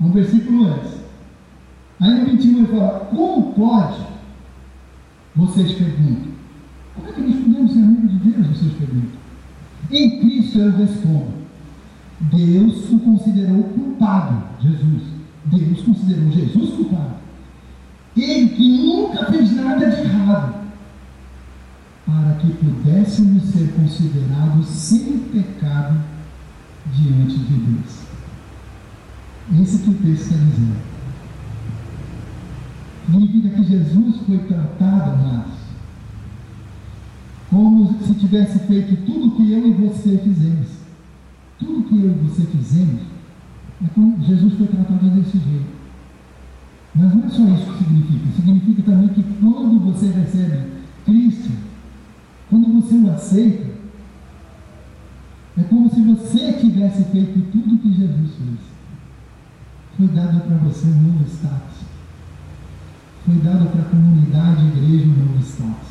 Um 0.00 0.10
versículo 0.10 0.66
antes. 0.66 1.05
Aí 2.00 2.20
no 2.20 2.26
21 2.26 2.58
ele 2.58 2.66
fala: 2.66 3.00
Como 3.10 3.52
pode? 3.54 4.06
Vocês 5.34 5.72
perguntam. 5.72 6.32
Como 6.94 7.08
é 7.08 7.12
que 7.12 7.20
nós 7.20 7.36
podemos 7.36 7.72
ser 7.72 7.78
amigos 7.78 8.10
de 8.10 8.18
Deus? 8.30 8.46
Vocês 8.48 8.72
perguntam. 8.74 9.26
Em 9.90 10.20
Cristo 10.20 10.58
eu 10.58 10.76
respondo: 10.76 11.32
Deus 12.20 12.90
o 12.90 12.98
considerou 12.98 13.62
culpado, 13.64 14.42
Jesus. 14.60 15.02
Deus 15.44 15.82
considerou 15.82 16.30
Jesus 16.30 16.70
culpado. 16.74 17.16
Ele 18.16 18.48
que 18.48 18.78
nunca 18.78 19.26
fez 19.26 19.54
nada 19.54 19.90
de 19.90 20.00
errado 20.00 20.54
para 22.06 22.34
que 22.36 22.50
pudéssemos 22.52 23.42
ser 23.44 23.72
considerados 23.72 24.66
sem 24.66 25.18
pecado 25.18 26.00
diante 26.94 27.38
de 27.38 27.54
Deus. 27.54 28.06
Esse 29.60 29.78
que 29.78 29.90
o 29.90 29.94
texto 29.94 30.22
está 30.22 30.36
dizendo. 30.36 30.95
Significa 33.06 33.48
que 33.50 33.62
Jesus 33.62 34.16
foi 34.26 34.38
tratado, 34.38 35.10
amados, 35.12 35.54
como 37.48 38.02
se 38.02 38.14
tivesse 38.14 38.58
feito 38.60 38.96
tudo 39.06 39.36
que 39.36 39.52
eu 39.52 39.66
e 39.66 39.72
você 39.72 40.18
fizemos. 40.18 40.68
Tudo 41.58 41.88
que 41.88 41.96
eu 41.96 42.10
e 42.10 42.28
você 42.28 42.42
fizemos, 42.42 43.02
é 43.84 43.88
como 43.94 44.22
Jesus 44.22 44.54
foi 44.54 44.66
tratado 44.66 45.08
desse 45.10 45.38
jeito. 45.38 45.76
Mas 46.94 47.14
não 47.14 47.24
é 47.24 47.28
só 47.28 47.44
isso 47.44 47.72
que 47.72 47.84
significa. 47.84 48.32
Significa 48.34 48.82
também 48.82 49.08
que 49.08 49.22
quando 49.22 49.80
você 49.80 50.08
recebe 50.08 50.72
Cristo, 51.04 51.50
quando 52.50 52.80
você 52.80 52.96
o 52.96 53.10
aceita, 53.10 53.66
é 55.58 55.62
como 55.62 55.88
se 55.88 56.00
você 56.02 56.52
tivesse 56.54 57.04
feito 57.04 57.40
tudo 57.52 57.78
que 57.78 57.92
Jesus 57.92 58.30
fez. 58.36 58.58
dado 60.14 60.40
para 60.40 60.56
você 60.56 60.88
um 60.88 61.02
novo 61.02 61.24
status. 61.26 61.75
Foi 63.36 63.44
dado 63.44 63.66
para 63.66 63.82
a 63.82 63.84
comunidade 63.84 64.66
igreja 64.66 65.06
novo 65.06 65.38
status. 65.42 65.88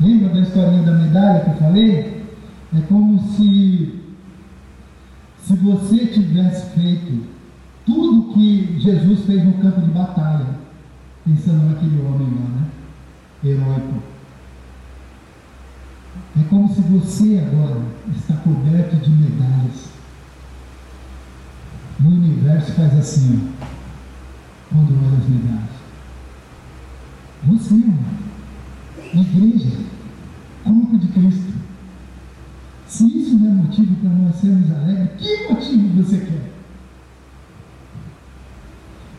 Lembra 0.00 0.30
da 0.30 0.40
historinha 0.40 0.82
da 0.82 0.94
medalha 0.94 1.40
que 1.40 1.50
eu 1.50 1.56
falei? 1.56 2.24
É 2.74 2.80
como 2.88 3.20
se, 3.32 4.00
se 5.42 5.56
você 5.56 6.06
tivesse 6.06 6.70
feito 6.74 7.26
tudo 7.84 8.32
que 8.32 8.78
Jesus 8.80 9.26
fez 9.26 9.44
no 9.44 9.52
campo 9.54 9.82
de 9.82 9.90
batalha, 9.90 10.46
pensando 11.22 11.68
naquele 11.68 12.00
homem 12.00 12.28
lá, 12.28 12.48
né? 12.48 12.66
Heróico. 13.44 14.02
É 16.40 16.44
como 16.48 16.72
se 16.72 16.80
você 16.80 17.46
agora 17.46 17.82
está 18.16 18.36
coberto 18.36 18.96
de 18.96 19.10
medalhas. 19.10 19.90
No 22.00 22.08
universo 22.08 22.72
faz 22.72 22.98
assim, 22.98 23.52
ó, 23.60 23.81
quando 24.72 25.06
olha 25.06 25.18
as 25.18 25.28
medalhas. 25.28 25.82
Você, 27.44 27.74
irmão, 27.74 27.98
igreja, 29.14 29.78
corpo 30.64 30.96
de 30.96 31.08
Cristo. 31.08 31.52
Se 32.86 33.04
isso 33.04 33.38
não 33.38 33.50
é 33.50 33.54
motivo 33.54 33.94
para 33.96 34.10
nós 34.10 34.36
sermos 34.36 34.70
alegres, 34.70 35.10
que 35.18 35.52
motivo 35.52 36.02
você 36.02 36.18
quer? 36.18 36.52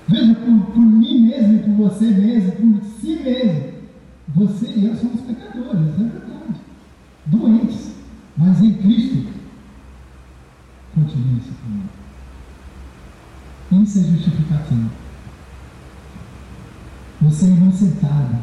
Veja, 0.07 0.35
por, 0.35 0.73
por 0.73 0.81
mim 0.81 1.27
mesmo, 1.27 1.59
por 1.59 1.89
você 1.89 2.05
mesmo, 2.05 2.51
por 2.51 2.83
si 2.99 3.15
mesmo. 3.15 3.73
Você 4.35 4.67
e 4.75 4.85
eu 4.85 4.95
somos 4.95 5.21
pecadores, 5.21 5.93
é 5.99 6.03
verdade. 6.03 6.59
Doentes. 7.25 7.93
Mas 8.37 8.61
em 8.61 8.73
Cristo, 8.73 9.27
continue 10.95 11.37
esse 11.39 11.51
caminho. 11.51 11.89
Isso 13.83 13.99
é 13.99 14.01
justificativo. 14.03 14.89
Você 17.33 17.47
é 17.47 17.49
inocentado, 17.49 18.35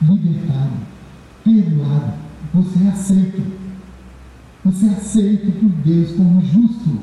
libertado, 0.00 0.72
perdoado. 1.44 2.14
Você 2.54 2.84
é 2.84 2.88
aceito. 2.88 3.42
Você 4.64 4.86
é 4.86 4.90
aceito 4.92 5.52
por 5.60 5.68
Deus 5.68 6.12
como 6.12 6.40
justo. 6.40 7.00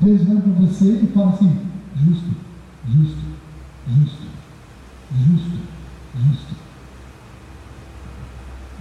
Deus 0.00 0.22
olha 0.30 0.40
para 0.40 0.52
você 0.52 0.98
e 1.02 1.12
fala 1.12 1.28
assim: 1.28 1.58
justo, 1.94 2.30
justo, 2.88 3.22
justo, 3.86 4.22
justo, 5.26 5.58
justo. 6.24 6.54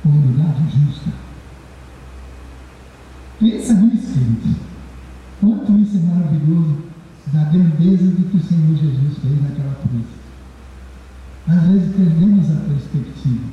Comunidade 0.02 0.64
justa. 0.70 1.12
Pensa 3.38 3.74
nisso, 3.74 4.14
queridos. 4.14 4.56
Quanto 5.42 5.78
isso 5.78 5.98
é 5.98 6.00
maravilhoso 6.00 6.78
da 7.34 7.44
grandeza 7.44 8.12
do 8.12 8.30
que 8.30 8.38
o 8.38 8.44
Senhor 8.44 8.78
Jesus 8.78 9.18
fez 9.18 9.42
naquela 9.42 9.76
cruz. 9.76 10.27
Vezes 11.78 11.96
perdemos 11.96 12.50
a 12.50 12.56
perspectiva. 12.56 13.46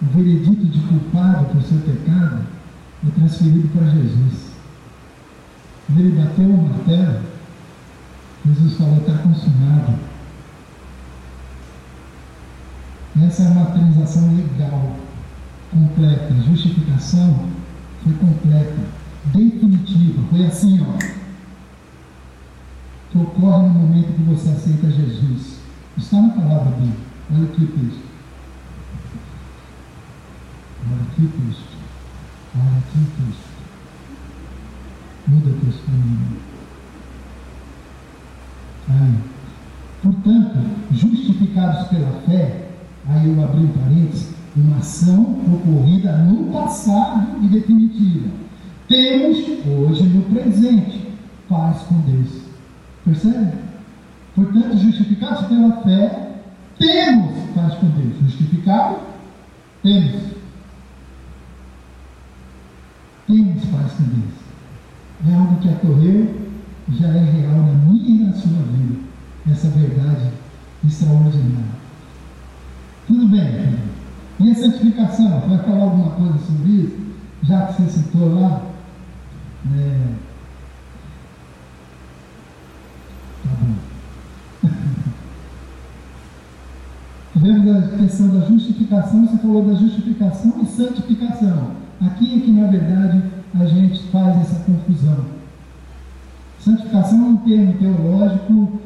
O 0.00 0.06
veredito 0.06 0.64
de 0.64 0.80
culpado 0.80 1.44
por 1.46 1.62
seu 1.62 1.78
pecado 1.80 2.46
é 3.06 3.10
transferido 3.10 3.68
para 3.68 3.90
Jesus. 3.90 4.52
Quando 5.86 6.00
ele 6.00 6.18
bateu 6.18 6.46
o 6.46 6.62
martelo, 6.66 7.20
Jesus 8.46 8.78
falou: 8.78 8.96
está 8.96 9.18
consumado. 9.18 9.98
Essa 13.22 13.42
é 13.42 13.48
uma 13.48 13.66
transação 13.66 14.34
legal, 14.34 14.96
completa. 15.70 16.32
A 16.32 16.42
justificação 16.42 17.48
foi 18.02 18.14
completa, 18.14 18.78
definitiva. 19.26 20.22
Foi 20.30 20.46
assim, 20.46 20.80
ó. 20.88 20.96
Que 23.10 23.18
ocorre 23.18 23.68
no 23.68 23.74
momento 23.74 24.14
que 24.14 24.22
você 24.22 24.48
aceita 24.48 24.90
Jesus. 24.90 25.59
Está 25.98 26.20
na 26.20 26.28
palavra 26.30 26.72
dele. 26.76 26.98
Olha 27.32 27.44
aqui 27.44 27.64
o 27.64 27.66
texto. 27.66 28.04
Olha 30.90 31.02
aqui 31.02 31.22
o 31.22 31.28
texto. 31.28 31.76
Olha 32.56 32.78
aqui 32.78 32.98
o 32.98 33.24
texto. 33.24 33.50
Muda 35.28 35.50
o 35.50 35.60
texto 35.64 35.84
para 35.84 35.94
mim. 35.94 36.50
Portanto, 40.02 40.58
justificados 40.92 41.88
pela 41.88 42.20
fé, 42.22 42.70
aí 43.06 43.28
eu 43.28 43.44
abri 43.44 43.60
um 43.60 43.68
parênteses, 43.68 44.34
uma 44.56 44.78
ação 44.78 45.38
ocorrida 45.52 46.16
no 46.18 46.50
passado 46.52 47.44
e 47.44 47.48
definitiva. 47.48 48.28
Temos 48.88 49.38
hoje 49.66 50.04
no 50.04 50.22
presente 50.22 51.06
paz 51.48 51.82
com 51.82 52.00
Deus. 52.00 52.42
Percebe? 53.04 53.69
Portanto, 54.40 54.78
justificados 54.78 55.46
pela 55.48 55.82
fé, 55.82 56.32
temos 56.78 57.38
paz 57.54 57.74
com 57.74 57.88
Deus. 57.88 58.18
Justificado? 58.22 58.96
Temos. 59.82 60.22
Temos 63.26 63.64
paz 63.66 63.92
com 63.92 64.04
Deus. 64.04 64.40
É 65.28 65.34
algo 65.34 65.60
que 65.60 65.68
ocorreu, 65.68 66.34
já 66.88 67.08
é 67.08 67.22
real 67.22 67.52
na 67.52 67.72
minha 67.74 68.08
e 68.08 68.24
na 68.24 68.32
sua 68.32 68.62
vida. 68.62 68.98
Essa 69.50 69.68
verdade 69.68 70.30
extraordinária. 70.86 71.80
Tudo 73.06 73.28
bem, 73.28 73.44
filho. 73.44 73.78
E 74.40 74.50
a 74.50 74.54
santificação? 74.54 75.40
Vai 75.40 75.58
falar 75.58 75.82
alguma 75.82 76.12
coisa 76.12 76.38
sobre 76.46 76.70
isso? 76.70 76.96
Já 77.42 77.66
que 77.66 77.82
você 77.82 77.90
citou 77.90 78.40
lá? 78.40 78.62
É... 79.76 80.14
Tá 83.44 83.50
bom. 83.60 83.90
Tivemos 87.40 87.74
a 87.74 87.96
questão 87.96 88.28
da 88.28 88.46
justificação, 88.46 89.26
você 89.26 89.38
falou 89.38 89.64
da 89.64 89.72
justificação 89.72 90.60
e 90.62 90.66
santificação. 90.66 91.70
Aqui 91.98 92.36
é 92.36 92.40
que, 92.40 92.52
na 92.52 92.66
verdade, 92.66 93.22
a 93.58 93.64
gente 93.64 94.02
faz 94.08 94.42
essa 94.42 94.62
confusão. 94.64 95.24
Santificação 96.58 97.18
é 97.18 97.28
um 97.28 97.36
termo 97.38 97.72
teológico 97.78 98.80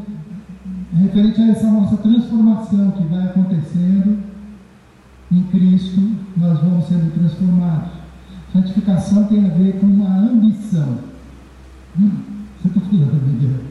referente 0.92 1.40
a 1.40 1.48
essa 1.48 1.68
nossa 1.68 1.96
transformação 1.96 2.92
que 2.92 3.02
vai 3.02 3.24
acontecendo 3.24 4.22
em 5.32 5.42
Cristo, 5.44 6.00
nós 6.36 6.60
vamos 6.60 6.86
sendo 6.86 7.12
transformados. 7.12 7.90
Santificação 8.52 9.24
tem 9.24 9.46
a 9.46 9.48
ver 9.48 9.80
com 9.80 9.86
uma 9.86 10.16
ambição. 10.16 10.98
Hum, 11.98 12.10
você 12.62 12.68
está 12.68 12.80
falando, 12.80 13.32
Miguel? 13.32 13.64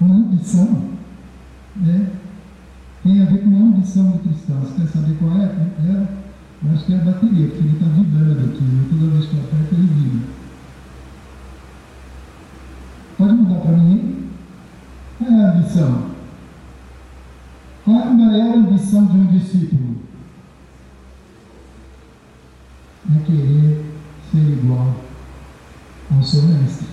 Uma 0.00 0.14
ambição. 0.14 0.84
Né? 1.76 2.23
Tem 3.04 3.20
a 3.20 3.26
ver 3.26 3.42
com 3.42 3.50
uma 3.50 3.66
ambição 3.66 4.12
do 4.12 4.18
cristão. 4.20 4.60
Você 4.60 4.80
quer 4.80 4.88
saber 4.88 5.14
qual 5.18 5.36
é? 5.36 5.44
é 5.44 6.24
eu 6.64 6.72
acho 6.72 6.86
que 6.86 6.94
é 6.94 6.96
a 6.96 7.04
bateria, 7.04 7.48
porque 7.48 7.62
ele 7.62 7.74
está 7.74 7.86
vibrando 7.86 8.46
aqui. 8.46 8.62
Né? 8.62 8.86
Toda 8.88 9.12
vez 9.12 9.26
que 9.26 9.36
eu 9.36 9.40
aperto, 9.40 9.74
ele 9.74 9.86
vibra. 9.86 10.28
Pode 13.18 13.32
mudar 13.34 13.60
para 13.60 13.76
mim? 13.76 14.30
Qual 15.18 15.30
é 15.30 15.44
a 15.44 15.52
ambição? 15.52 16.10
Qual 17.84 17.98
é 17.98 18.40
a 18.40 18.54
ambição 18.54 19.04
de 19.04 19.18
um 19.18 19.26
discípulo? 19.26 19.96
É 23.14 23.18
querer 23.26 23.84
ser 24.32 24.38
igual 24.38 24.96
ao 26.10 26.22
seu 26.22 26.42
mestre. 26.44 26.86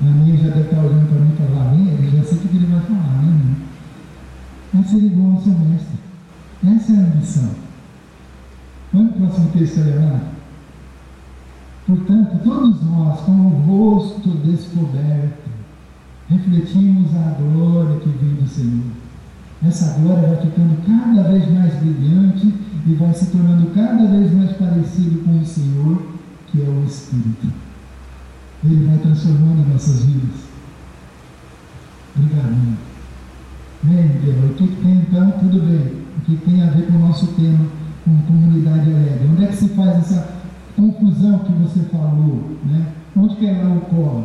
A 0.00 0.04
minha 0.04 0.38
já 0.38 0.48
deve 0.48 0.70
estar 0.70 0.80
olhando 0.80 1.08
para 1.10 1.20
mim 1.20 1.32
e 1.34 1.36
falar, 1.36 1.74
ele 1.74 2.16
já 2.16 2.24
sei 2.24 2.38
o 2.38 2.40
que 2.40 2.56
ele 2.56 2.66
vai 2.66 2.80
falar, 2.80 3.22
né? 3.22 3.56
É 4.74 4.82
ser 4.82 4.98
igual 4.98 5.32
ao 5.32 5.42
seu 5.42 5.52
mestre. 5.52 5.98
Essa 6.66 6.92
é 6.92 6.96
a. 6.96 7.64
Vamos 8.92 9.12
para 9.14 9.24
o 9.24 9.26
próximo 9.26 9.50
texto 9.50 9.78
lá. 9.78 10.20
Portanto, 11.86 12.40
todos 12.42 12.82
nós, 12.82 13.20
com 13.20 13.32
o 13.32 13.48
rosto 13.66 14.30
descoberto, 14.38 15.50
refletimos 16.28 17.14
a 17.14 17.36
glória 17.40 18.00
que 18.00 18.08
vem 18.08 18.34
do 18.34 18.48
Senhor. 18.48 18.84
Essa 19.66 19.98
glória 19.98 20.28
vai 20.28 20.42
ficando 20.42 20.78
cada 20.86 21.28
vez 21.28 21.50
mais 21.52 21.74
brilhante 21.74 22.54
e 22.86 22.94
vai 22.94 23.12
se 23.14 23.26
tornando 23.26 23.70
cada 23.74 24.06
vez 24.06 24.32
mais 24.32 24.52
parecido 24.56 25.22
com 25.24 25.38
o 25.38 25.46
Senhor, 25.46 26.02
que 26.48 26.62
é 26.62 26.68
o 26.68 26.84
Espírito. 26.84 27.52
Ele 28.64 28.86
vai 28.86 28.98
transformando 28.98 29.68
nossas 29.72 30.04
vidas. 30.04 30.40
Obrigado. 32.16 32.93
Bem, 33.84 34.06
o 34.06 34.54
que 34.54 34.66
tem 34.66 34.94
então? 34.94 35.30
Tudo 35.32 35.60
bem. 35.60 36.04
O 36.16 36.20
que 36.22 36.36
tem 36.36 36.62
a 36.62 36.70
ver 36.70 36.86
com 36.86 36.94
o 36.94 37.00
nosso 37.00 37.26
tema, 37.34 37.66
com 38.02 38.16
comunidade 38.22 38.90
alegre? 38.90 39.28
Onde 39.30 39.44
é 39.44 39.48
que 39.48 39.56
se 39.56 39.68
faz 39.70 39.98
essa 39.98 40.36
confusão 40.74 41.40
que 41.40 41.52
você 41.52 41.80
falou? 41.90 42.56
Né? 42.64 42.86
Onde 43.14 43.36
que 43.36 43.44
ela 43.44 43.76
ocorre? 43.76 44.24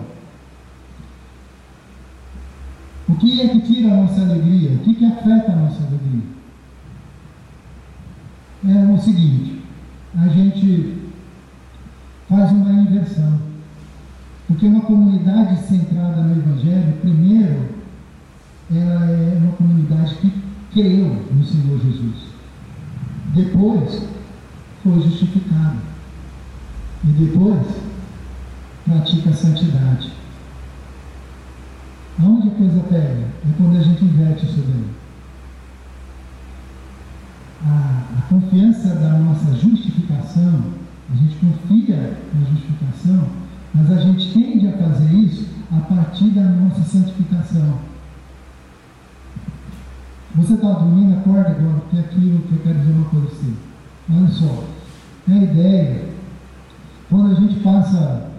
O 3.09 3.15
que 3.15 3.41
é 3.41 3.49
que 3.49 3.59
tira 3.61 3.91
a 3.91 3.97
nossa 3.97 4.21
alegria? 4.21 4.71
O 4.71 4.79
que, 4.79 4.93
que 4.93 5.05
afeta 5.05 5.51
a 5.51 5.55
nossa 5.57 5.83
alegria? 5.83 6.39
É 8.65 8.93
o 8.93 8.97
seguinte, 8.97 9.61
a 10.15 10.27
gente 10.29 11.01
faz 12.29 12.49
uma 12.51 12.71
inversão. 12.71 13.39
Porque 14.47 14.65
uma 14.65 14.81
comunidade 14.81 15.57
centrada 15.63 16.21
no 16.21 16.37
Evangelho, 16.37 16.93
primeiro, 17.01 17.78
ela 18.71 19.05
é 19.05 19.37
uma 19.41 19.53
comunidade 19.53 20.15
que 20.15 20.31
creu 20.71 21.25
no 21.31 21.43
Senhor 21.43 21.79
Jesus. 21.79 22.29
Depois, 23.33 24.03
foi 24.83 25.01
justificada. 25.01 25.77
E 27.03 27.07
depois, 27.07 27.65
pratica 28.85 29.29
a 29.29 29.33
santidade. 29.33 30.11
Onde 32.21 32.49
a 32.49 32.51
coisa 32.51 32.79
pega? 32.89 33.27
É 33.47 33.53
quando 33.57 33.77
a 33.77 33.81
gente 33.81 34.03
inverte 34.03 34.45
isso 34.45 34.63
daí. 34.67 34.85
A, 37.65 38.03
a 38.17 38.21
confiança 38.23 38.95
da 38.95 39.17
nossa 39.19 39.55
justificação, 39.55 40.63
a 41.11 41.15
gente 41.15 41.35
confia 41.37 42.17
na 42.33 42.49
justificação, 42.49 43.29
mas 43.73 43.91
a 43.91 44.01
gente 44.01 44.33
tende 44.33 44.67
a 44.67 44.77
fazer 44.77 45.13
isso 45.13 45.47
a 45.71 45.79
partir 45.81 46.29
da 46.29 46.43
nossa 46.43 46.83
santificação. 46.83 47.79
Você 50.35 50.53
está 50.53 50.71
dormindo, 50.73 51.17
acorda 51.17 51.49
agora, 51.49 51.79
porque 51.81 51.97
é 51.97 51.99
aquilo 52.01 52.39
que 52.39 52.53
eu 52.53 52.59
quero 52.59 52.79
dizer 52.79 52.91
uma 52.91 53.05
coisa 53.05 53.27
você. 53.27 53.53
Olha 54.11 54.27
só, 54.27 54.63
tem 55.25 55.39
a 55.39 55.43
ideia, 55.43 56.05
quando 57.09 57.31
a 57.31 57.35
gente 57.35 57.59
passa 57.59 58.29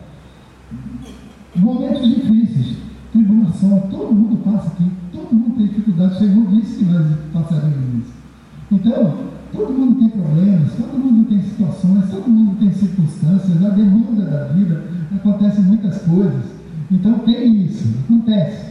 momentos 1.57 2.07
difíceis, 2.07 2.76
tribulação, 3.12 3.80
todo 3.91 4.14
mundo 4.14 4.43
passa 4.45 4.68
aqui, 4.68 4.91
todo 5.12 5.34
mundo 5.34 5.57
tem 5.57 5.66
dificuldade, 5.66 6.14
o 6.14 6.18
Senhor 6.18 6.47
disse 6.49 6.78
que 6.78 6.84
nós 6.84 7.07
passaríamos 7.32 8.05
isso. 8.05 8.12
Então, 8.70 9.14
todo 9.53 9.72
mundo 9.72 9.99
tem 9.99 10.09
problemas, 10.11 10.72
todo 10.74 10.99
mundo 10.99 11.28
tem 11.28 11.43
situações, 11.43 12.11
todo 12.11 12.28
mundo 12.28 12.57
tem 12.59 12.72
circunstâncias, 12.72 13.64
a 13.64 13.68
demanda 13.70 14.24
da 14.24 14.45
vida, 14.53 14.84
acontecem 15.12 15.64
muitas 15.64 16.03
coisas. 16.03 16.61
Então 16.91 17.20
tem 17.20 17.64
isso, 17.64 17.88
acontece. 18.05 18.70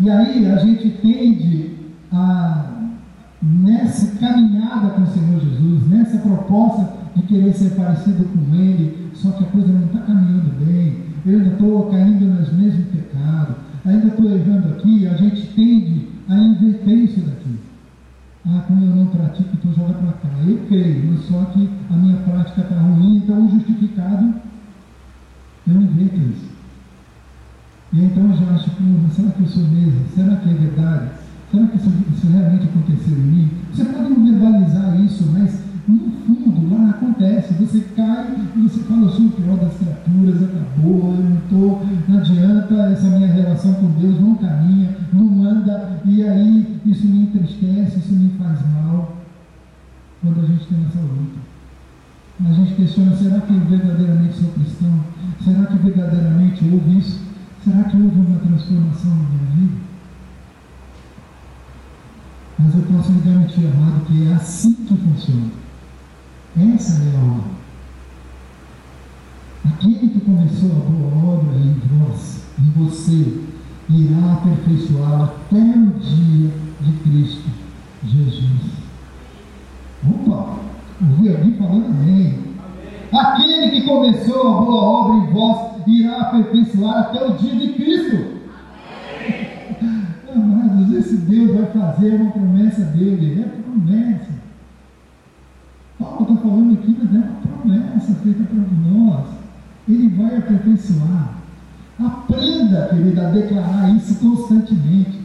E 0.00 0.10
aí 0.10 0.50
a 0.50 0.56
gente 0.58 0.90
tende 1.02 1.73
a, 2.14 2.64
nessa 3.42 4.16
caminhada 4.18 4.90
com 4.90 5.02
o 5.02 5.06
Senhor 5.06 5.40
Jesus, 5.40 5.88
nessa 5.88 6.18
proposta 6.18 6.88
de 7.16 7.22
querer 7.22 7.52
ser 7.52 7.70
parecido 7.70 8.24
com 8.24 8.54
Ele, 8.54 9.10
só 9.14 9.32
que 9.32 9.44
a 9.44 9.48
coisa 9.48 9.72
não 9.72 9.86
está 9.86 10.00
caminhando 10.00 10.64
bem, 10.64 11.02
eu 11.26 11.38
ainda 11.38 11.52
estou 11.52 11.90
caindo 11.90 12.24
nos 12.24 12.52
mesmos 12.52 12.86
pecados, 12.86 13.56
ainda 13.84 14.06
estou 14.06 14.30
errando 14.30 14.68
aqui, 14.74 15.06
a 15.06 15.14
gente 15.14 15.46
tende 15.48 16.08
a 16.28 16.36
inverter 16.36 16.98
isso 16.98 17.20
daqui. 17.20 17.58
Ah, 18.46 18.62
como 18.68 18.84
eu 18.84 18.94
não 18.94 19.06
pratico, 19.06 19.50
então 19.54 19.72
joga 19.72 19.94
para 19.94 20.12
cá. 20.12 20.28
Eu 20.46 20.58
creio, 20.68 21.12
mas 21.12 21.24
só 21.24 21.44
que 21.46 21.68
a 21.90 21.96
minha 21.96 22.16
prática 22.18 22.60
está 22.60 22.78
ruim, 22.78 23.16
então 23.16 23.46
o 23.46 23.50
justificado, 23.50 24.34
eu 25.66 25.80
inverto 25.80 26.16
isso. 26.16 26.54
E 27.92 28.04
então 28.04 28.30
eu 28.30 28.36
já 28.36 28.54
acho, 28.54 28.70
será 29.14 29.30
que 29.30 29.40
eu 29.40 29.46
sou 29.46 29.62
mesmo? 29.64 30.06
Será 30.14 30.36
que 30.36 30.50
é 30.50 30.52
verdade? 30.52 31.23
Será 31.50 31.66
que 31.66 31.76
isso, 31.76 31.90
isso 32.16 32.26
realmente 32.26 32.64
aconteceu 32.64 33.16
em 33.16 33.22
mim? 33.22 33.50
Você 33.72 33.84
pode 33.84 34.10
não 34.10 34.24
verbalizar 34.24 35.00
isso, 35.00 35.24
mas 35.32 35.60
no 35.86 36.10
fundo 36.26 36.74
lá 36.74 36.90
acontece. 36.90 37.54
Você 37.54 37.80
cai 37.94 38.34
e 38.56 38.60
você 38.60 38.80
fala, 38.80 39.02
eu 39.02 39.10
sou 39.10 39.26
o 39.26 39.30
pior 39.30 39.56
das 39.58 39.74
criaturas, 39.74 40.42
acabou, 40.42 41.14
eu 41.14 41.24
não 41.24 41.36
estou, 41.36 41.86
não 42.08 42.18
adianta, 42.18 42.74
essa 42.74 43.08
minha 43.08 43.32
relação 43.32 43.74
com 43.74 43.90
Deus 44.00 44.20
não 44.20 44.36
caminha, 44.36 44.96
não 45.12 45.44
anda, 45.44 46.00
e 46.04 46.22
aí 46.22 46.80
isso 46.86 47.06
me 47.06 47.22
entristece, 47.22 47.98
isso 47.98 48.14
me 48.14 48.30
faz 48.38 48.60
mal. 48.72 49.16
Quando 50.22 50.40
a 50.40 50.46
gente 50.46 50.66
tem 50.66 50.78
essa 50.88 51.00
luta. 51.00 51.54
A 52.46 52.52
gente 52.52 52.74
questiona, 52.74 53.14
será 53.14 53.40
que 53.40 53.52
eu 53.52 53.60
verdadeiramente 53.60 54.34
sou 54.34 54.50
cristão? 54.50 54.90
Será 55.44 55.66
que 55.66 55.76
verdadeiramente 55.76 56.64
houve 56.64 56.98
isso? 56.98 57.20
Será 57.62 57.84
que 57.84 57.96
houve 57.96 58.18
uma 58.18 58.38
transformação 58.38 59.10
na 59.10 59.28
minha 59.28 59.50
vida? 59.54 59.93
Mas 62.64 62.74
eu 62.74 62.82
posso 62.82 63.12
lhe 63.12 63.20
garantir, 63.20 63.66
amado, 63.66 64.06
que 64.06 64.26
é 64.26 64.32
assim 64.32 64.72
que 64.72 64.96
funciona. 64.96 65.50
Essa 66.56 67.02
é 67.02 67.16
a 67.16 67.20
obra. 67.20 67.54
Aquele 69.66 70.08
que 70.08 70.20
começou 70.20 70.70
a 70.70 70.90
boa 70.90 71.34
obra 71.34 71.56
em 71.58 71.74
vós, 71.98 72.44
em 72.58 72.70
você, 72.70 73.40
irá 73.90 74.32
aperfeiçoá-la 74.34 75.24
até 75.24 75.58
o 75.58 76.00
dia 76.00 76.50
de 76.80 76.92
Cristo 77.02 77.50
Jesus. 78.06 78.60
Opa! 80.06 80.58
Ouvi 81.00 81.28
alguém 81.30 81.54
falando 81.54 81.86
amém. 81.86 82.38
Aquele 83.12 83.70
que 83.70 83.86
começou 83.86 84.40
a 84.40 84.60
boa 84.60 84.82
obra 84.82 85.16
em 85.16 85.32
vós 85.32 85.82
irá 85.86 86.20
aperfeiçoar 86.20 86.98
até 87.00 87.26
o 87.26 87.36
dia 87.36 87.56
de 87.56 87.72
Cristo. 87.74 88.34
Amados, 90.34 90.92
esse 90.94 91.16
Deus 91.16 91.54
vai 91.56 91.66
fazer 91.66 92.14
uma 92.14 92.30
promessa 92.32 92.53
dele, 92.70 93.42
é 93.42 93.62
promessa. 93.62 94.30
Paulo 95.98 96.22
está 96.22 96.36
falando 96.36 96.74
aqui, 96.74 96.96
mas 97.02 97.14
é 97.14 97.18
uma 97.18 97.40
promessa 97.40 98.14
feita 98.14 98.44
para 98.44 98.90
nós. 98.90 99.26
Ele 99.88 100.08
vai 100.08 100.36
aperfeiçoar. 100.38 101.38
Aprenda, 101.98 102.88
querida, 102.88 103.28
a 103.28 103.30
declarar 103.30 103.96
isso 103.96 104.16
constantemente. 104.16 105.22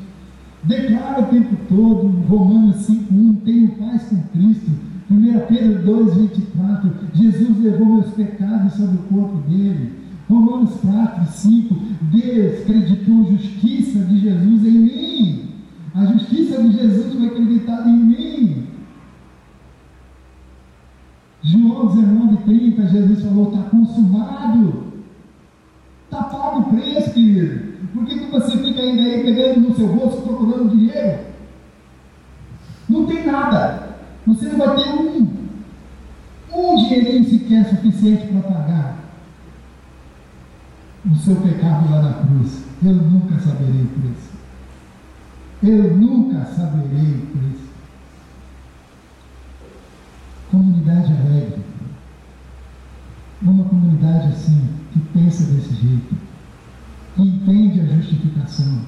Declara 0.63 1.21
o 1.21 1.25
tempo 1.27 1.55
todo, 1.67 2.07
Romanos 2.27 2.87
5,1, 2.87 3.37
tenho 3.43 3.69
paz 3.69 4.03
com 4.03 4.21
Cristo. 4.33 4.71
1 5.09 5.39
Pedro 5.47 6.05
2,24, 6.05 6.91
Jesus 7.13 7.57
levou 7.63 7.95
meus 7.95 8.13
pecados 8.13 8.73
sobre 8.73 8.97
o 8.97 9.03
corpo 9.03 9.37
dele. 9.49 9.93
Romanos 10.29 10.75
4, 10.81 11.25
5, 11.25 11.75
Deus 12.11 12.61
acreditou 12.61 13.21
a 13.21 13.31
justiça 13.31 13.99
de 13.99 14.19
Jesus 14.19 14.65
em 14.67 14.79
mim. 14.79 15.48
A 15.95 16.05
justiça 16.05 16.61
de 16.61 16.71
Jesus 16.71 17.13
foi 17.13 17.27
acreditada 17.27 17.89
em 17.89 17.97
mim. 17.97 18.67
João 21.41 21.87
19, 21.87 22.37
30, 22.43 22.87
Jesus 22.87 23.23
falou, 23.23 23.49
está 23.49 23.69
consumado. 23.69 24.83
Está 26.05 26.23
pago 26.23 26.59
o 26.59 26.63
preço, 26.75 27.13
querido. 27.13 27.69
Por 27.93 28.05
que, 28.05 28.19
que 28.19 28.31
você 28.31 28.57
fica 28.57 28.81
ainda 28.81 29.01
aí 29.01 29.23
pegando 29.23 29.69
no 29.69 29.75
seu 29.75 29.87
bolso 29.87 30.21
procurando 30.21 30.75
dinheiro? 30.75 31.19
Não 32.87 33.05
tem 33.05 33.25
nada. 33.25 33.89
Você 34.27 34.45
não 34.49 34.57
vai 34.57 34.75
ter 34.75 34.89
um, 34.89 35.27
um 36.53 36.75
dinheirinho 36.75 37.29
sequer 37.29 37.69
suficiente 37.69 38.27
para 38.27 38.41
pagar 38.41 38.99
o 41.09 41.15
seu 41.15 41.35
pecado 41.37 41.89
lá 41.89 42.01
na 42.01 42.13
cruz. 42.13 42.63
Eu 42.83 42.93
nunca 42.93 43.39
saberei 43.39 43.81
o 43.81 43.87
preço. 43.87 44.38
Eu 45.61 45.97
nunca 45.97 46.45
saberei 46.45 47.15
o 47.15 47.27
preço. 47.27 47.69
Comunidade 50.49 51.11
alegre. 51.11 51.61
Uma 53.41 53.65
comunidade 53.65 54.27
assim, 54.27 54.69
que 54.93 54.99
pensa 55.13 55.51
desse 55.51 55.73
jeito, 55.75 56.15
que 57.15 57.21
entende 57.21 57.81
a 57.81 57.85
justificação, 57.85 58.81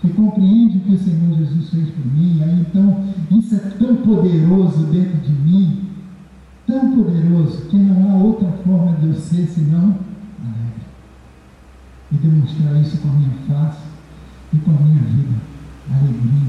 que 0.00 0.08
compreende 0.10 0.78
o 0.78 0.80
que 0.80 0.94
o 0.94 0.98
Senhor 0.98 1.36
Jesus 1.36 1.70
fez 1.70 1.90
por 1.90 2.06
mim, 2.06 2.42
aí 2.42 2.60
então 2.60 3.04
isso 3.30 3.54
é 3.54 3.58
tão 3.58 3.96
poderoso 3.96 4.86
dentro 4.86 5.18
de 5.18 5.32
mim, 5.32 5.88
tão 6.66 6.96
poderoso, 6.96 7.66
que 7.68 7.76
não 7.76 8.10
há 8.10 8.14
outra 8.22 8.50
forma 8.64 8.96
de 8.96 9.08
eu 9.08 9.14
ser 9.14 9.46
senão 9.46 9.98
alegre. 10.40 10.82
E 12.12 12.16
demonstrar 12.16 12.80
isso 12.80 12.98
com 12.98 13.08
a 13.08 13.12
minha 13.12 13.36
face 13.46 13.82
e 14.52 14.58
com 14.58 14.70
a 14.70 14.74
minha 14.74 15.02
vida. 15.02 15.51
Alegria. 15.92 16.42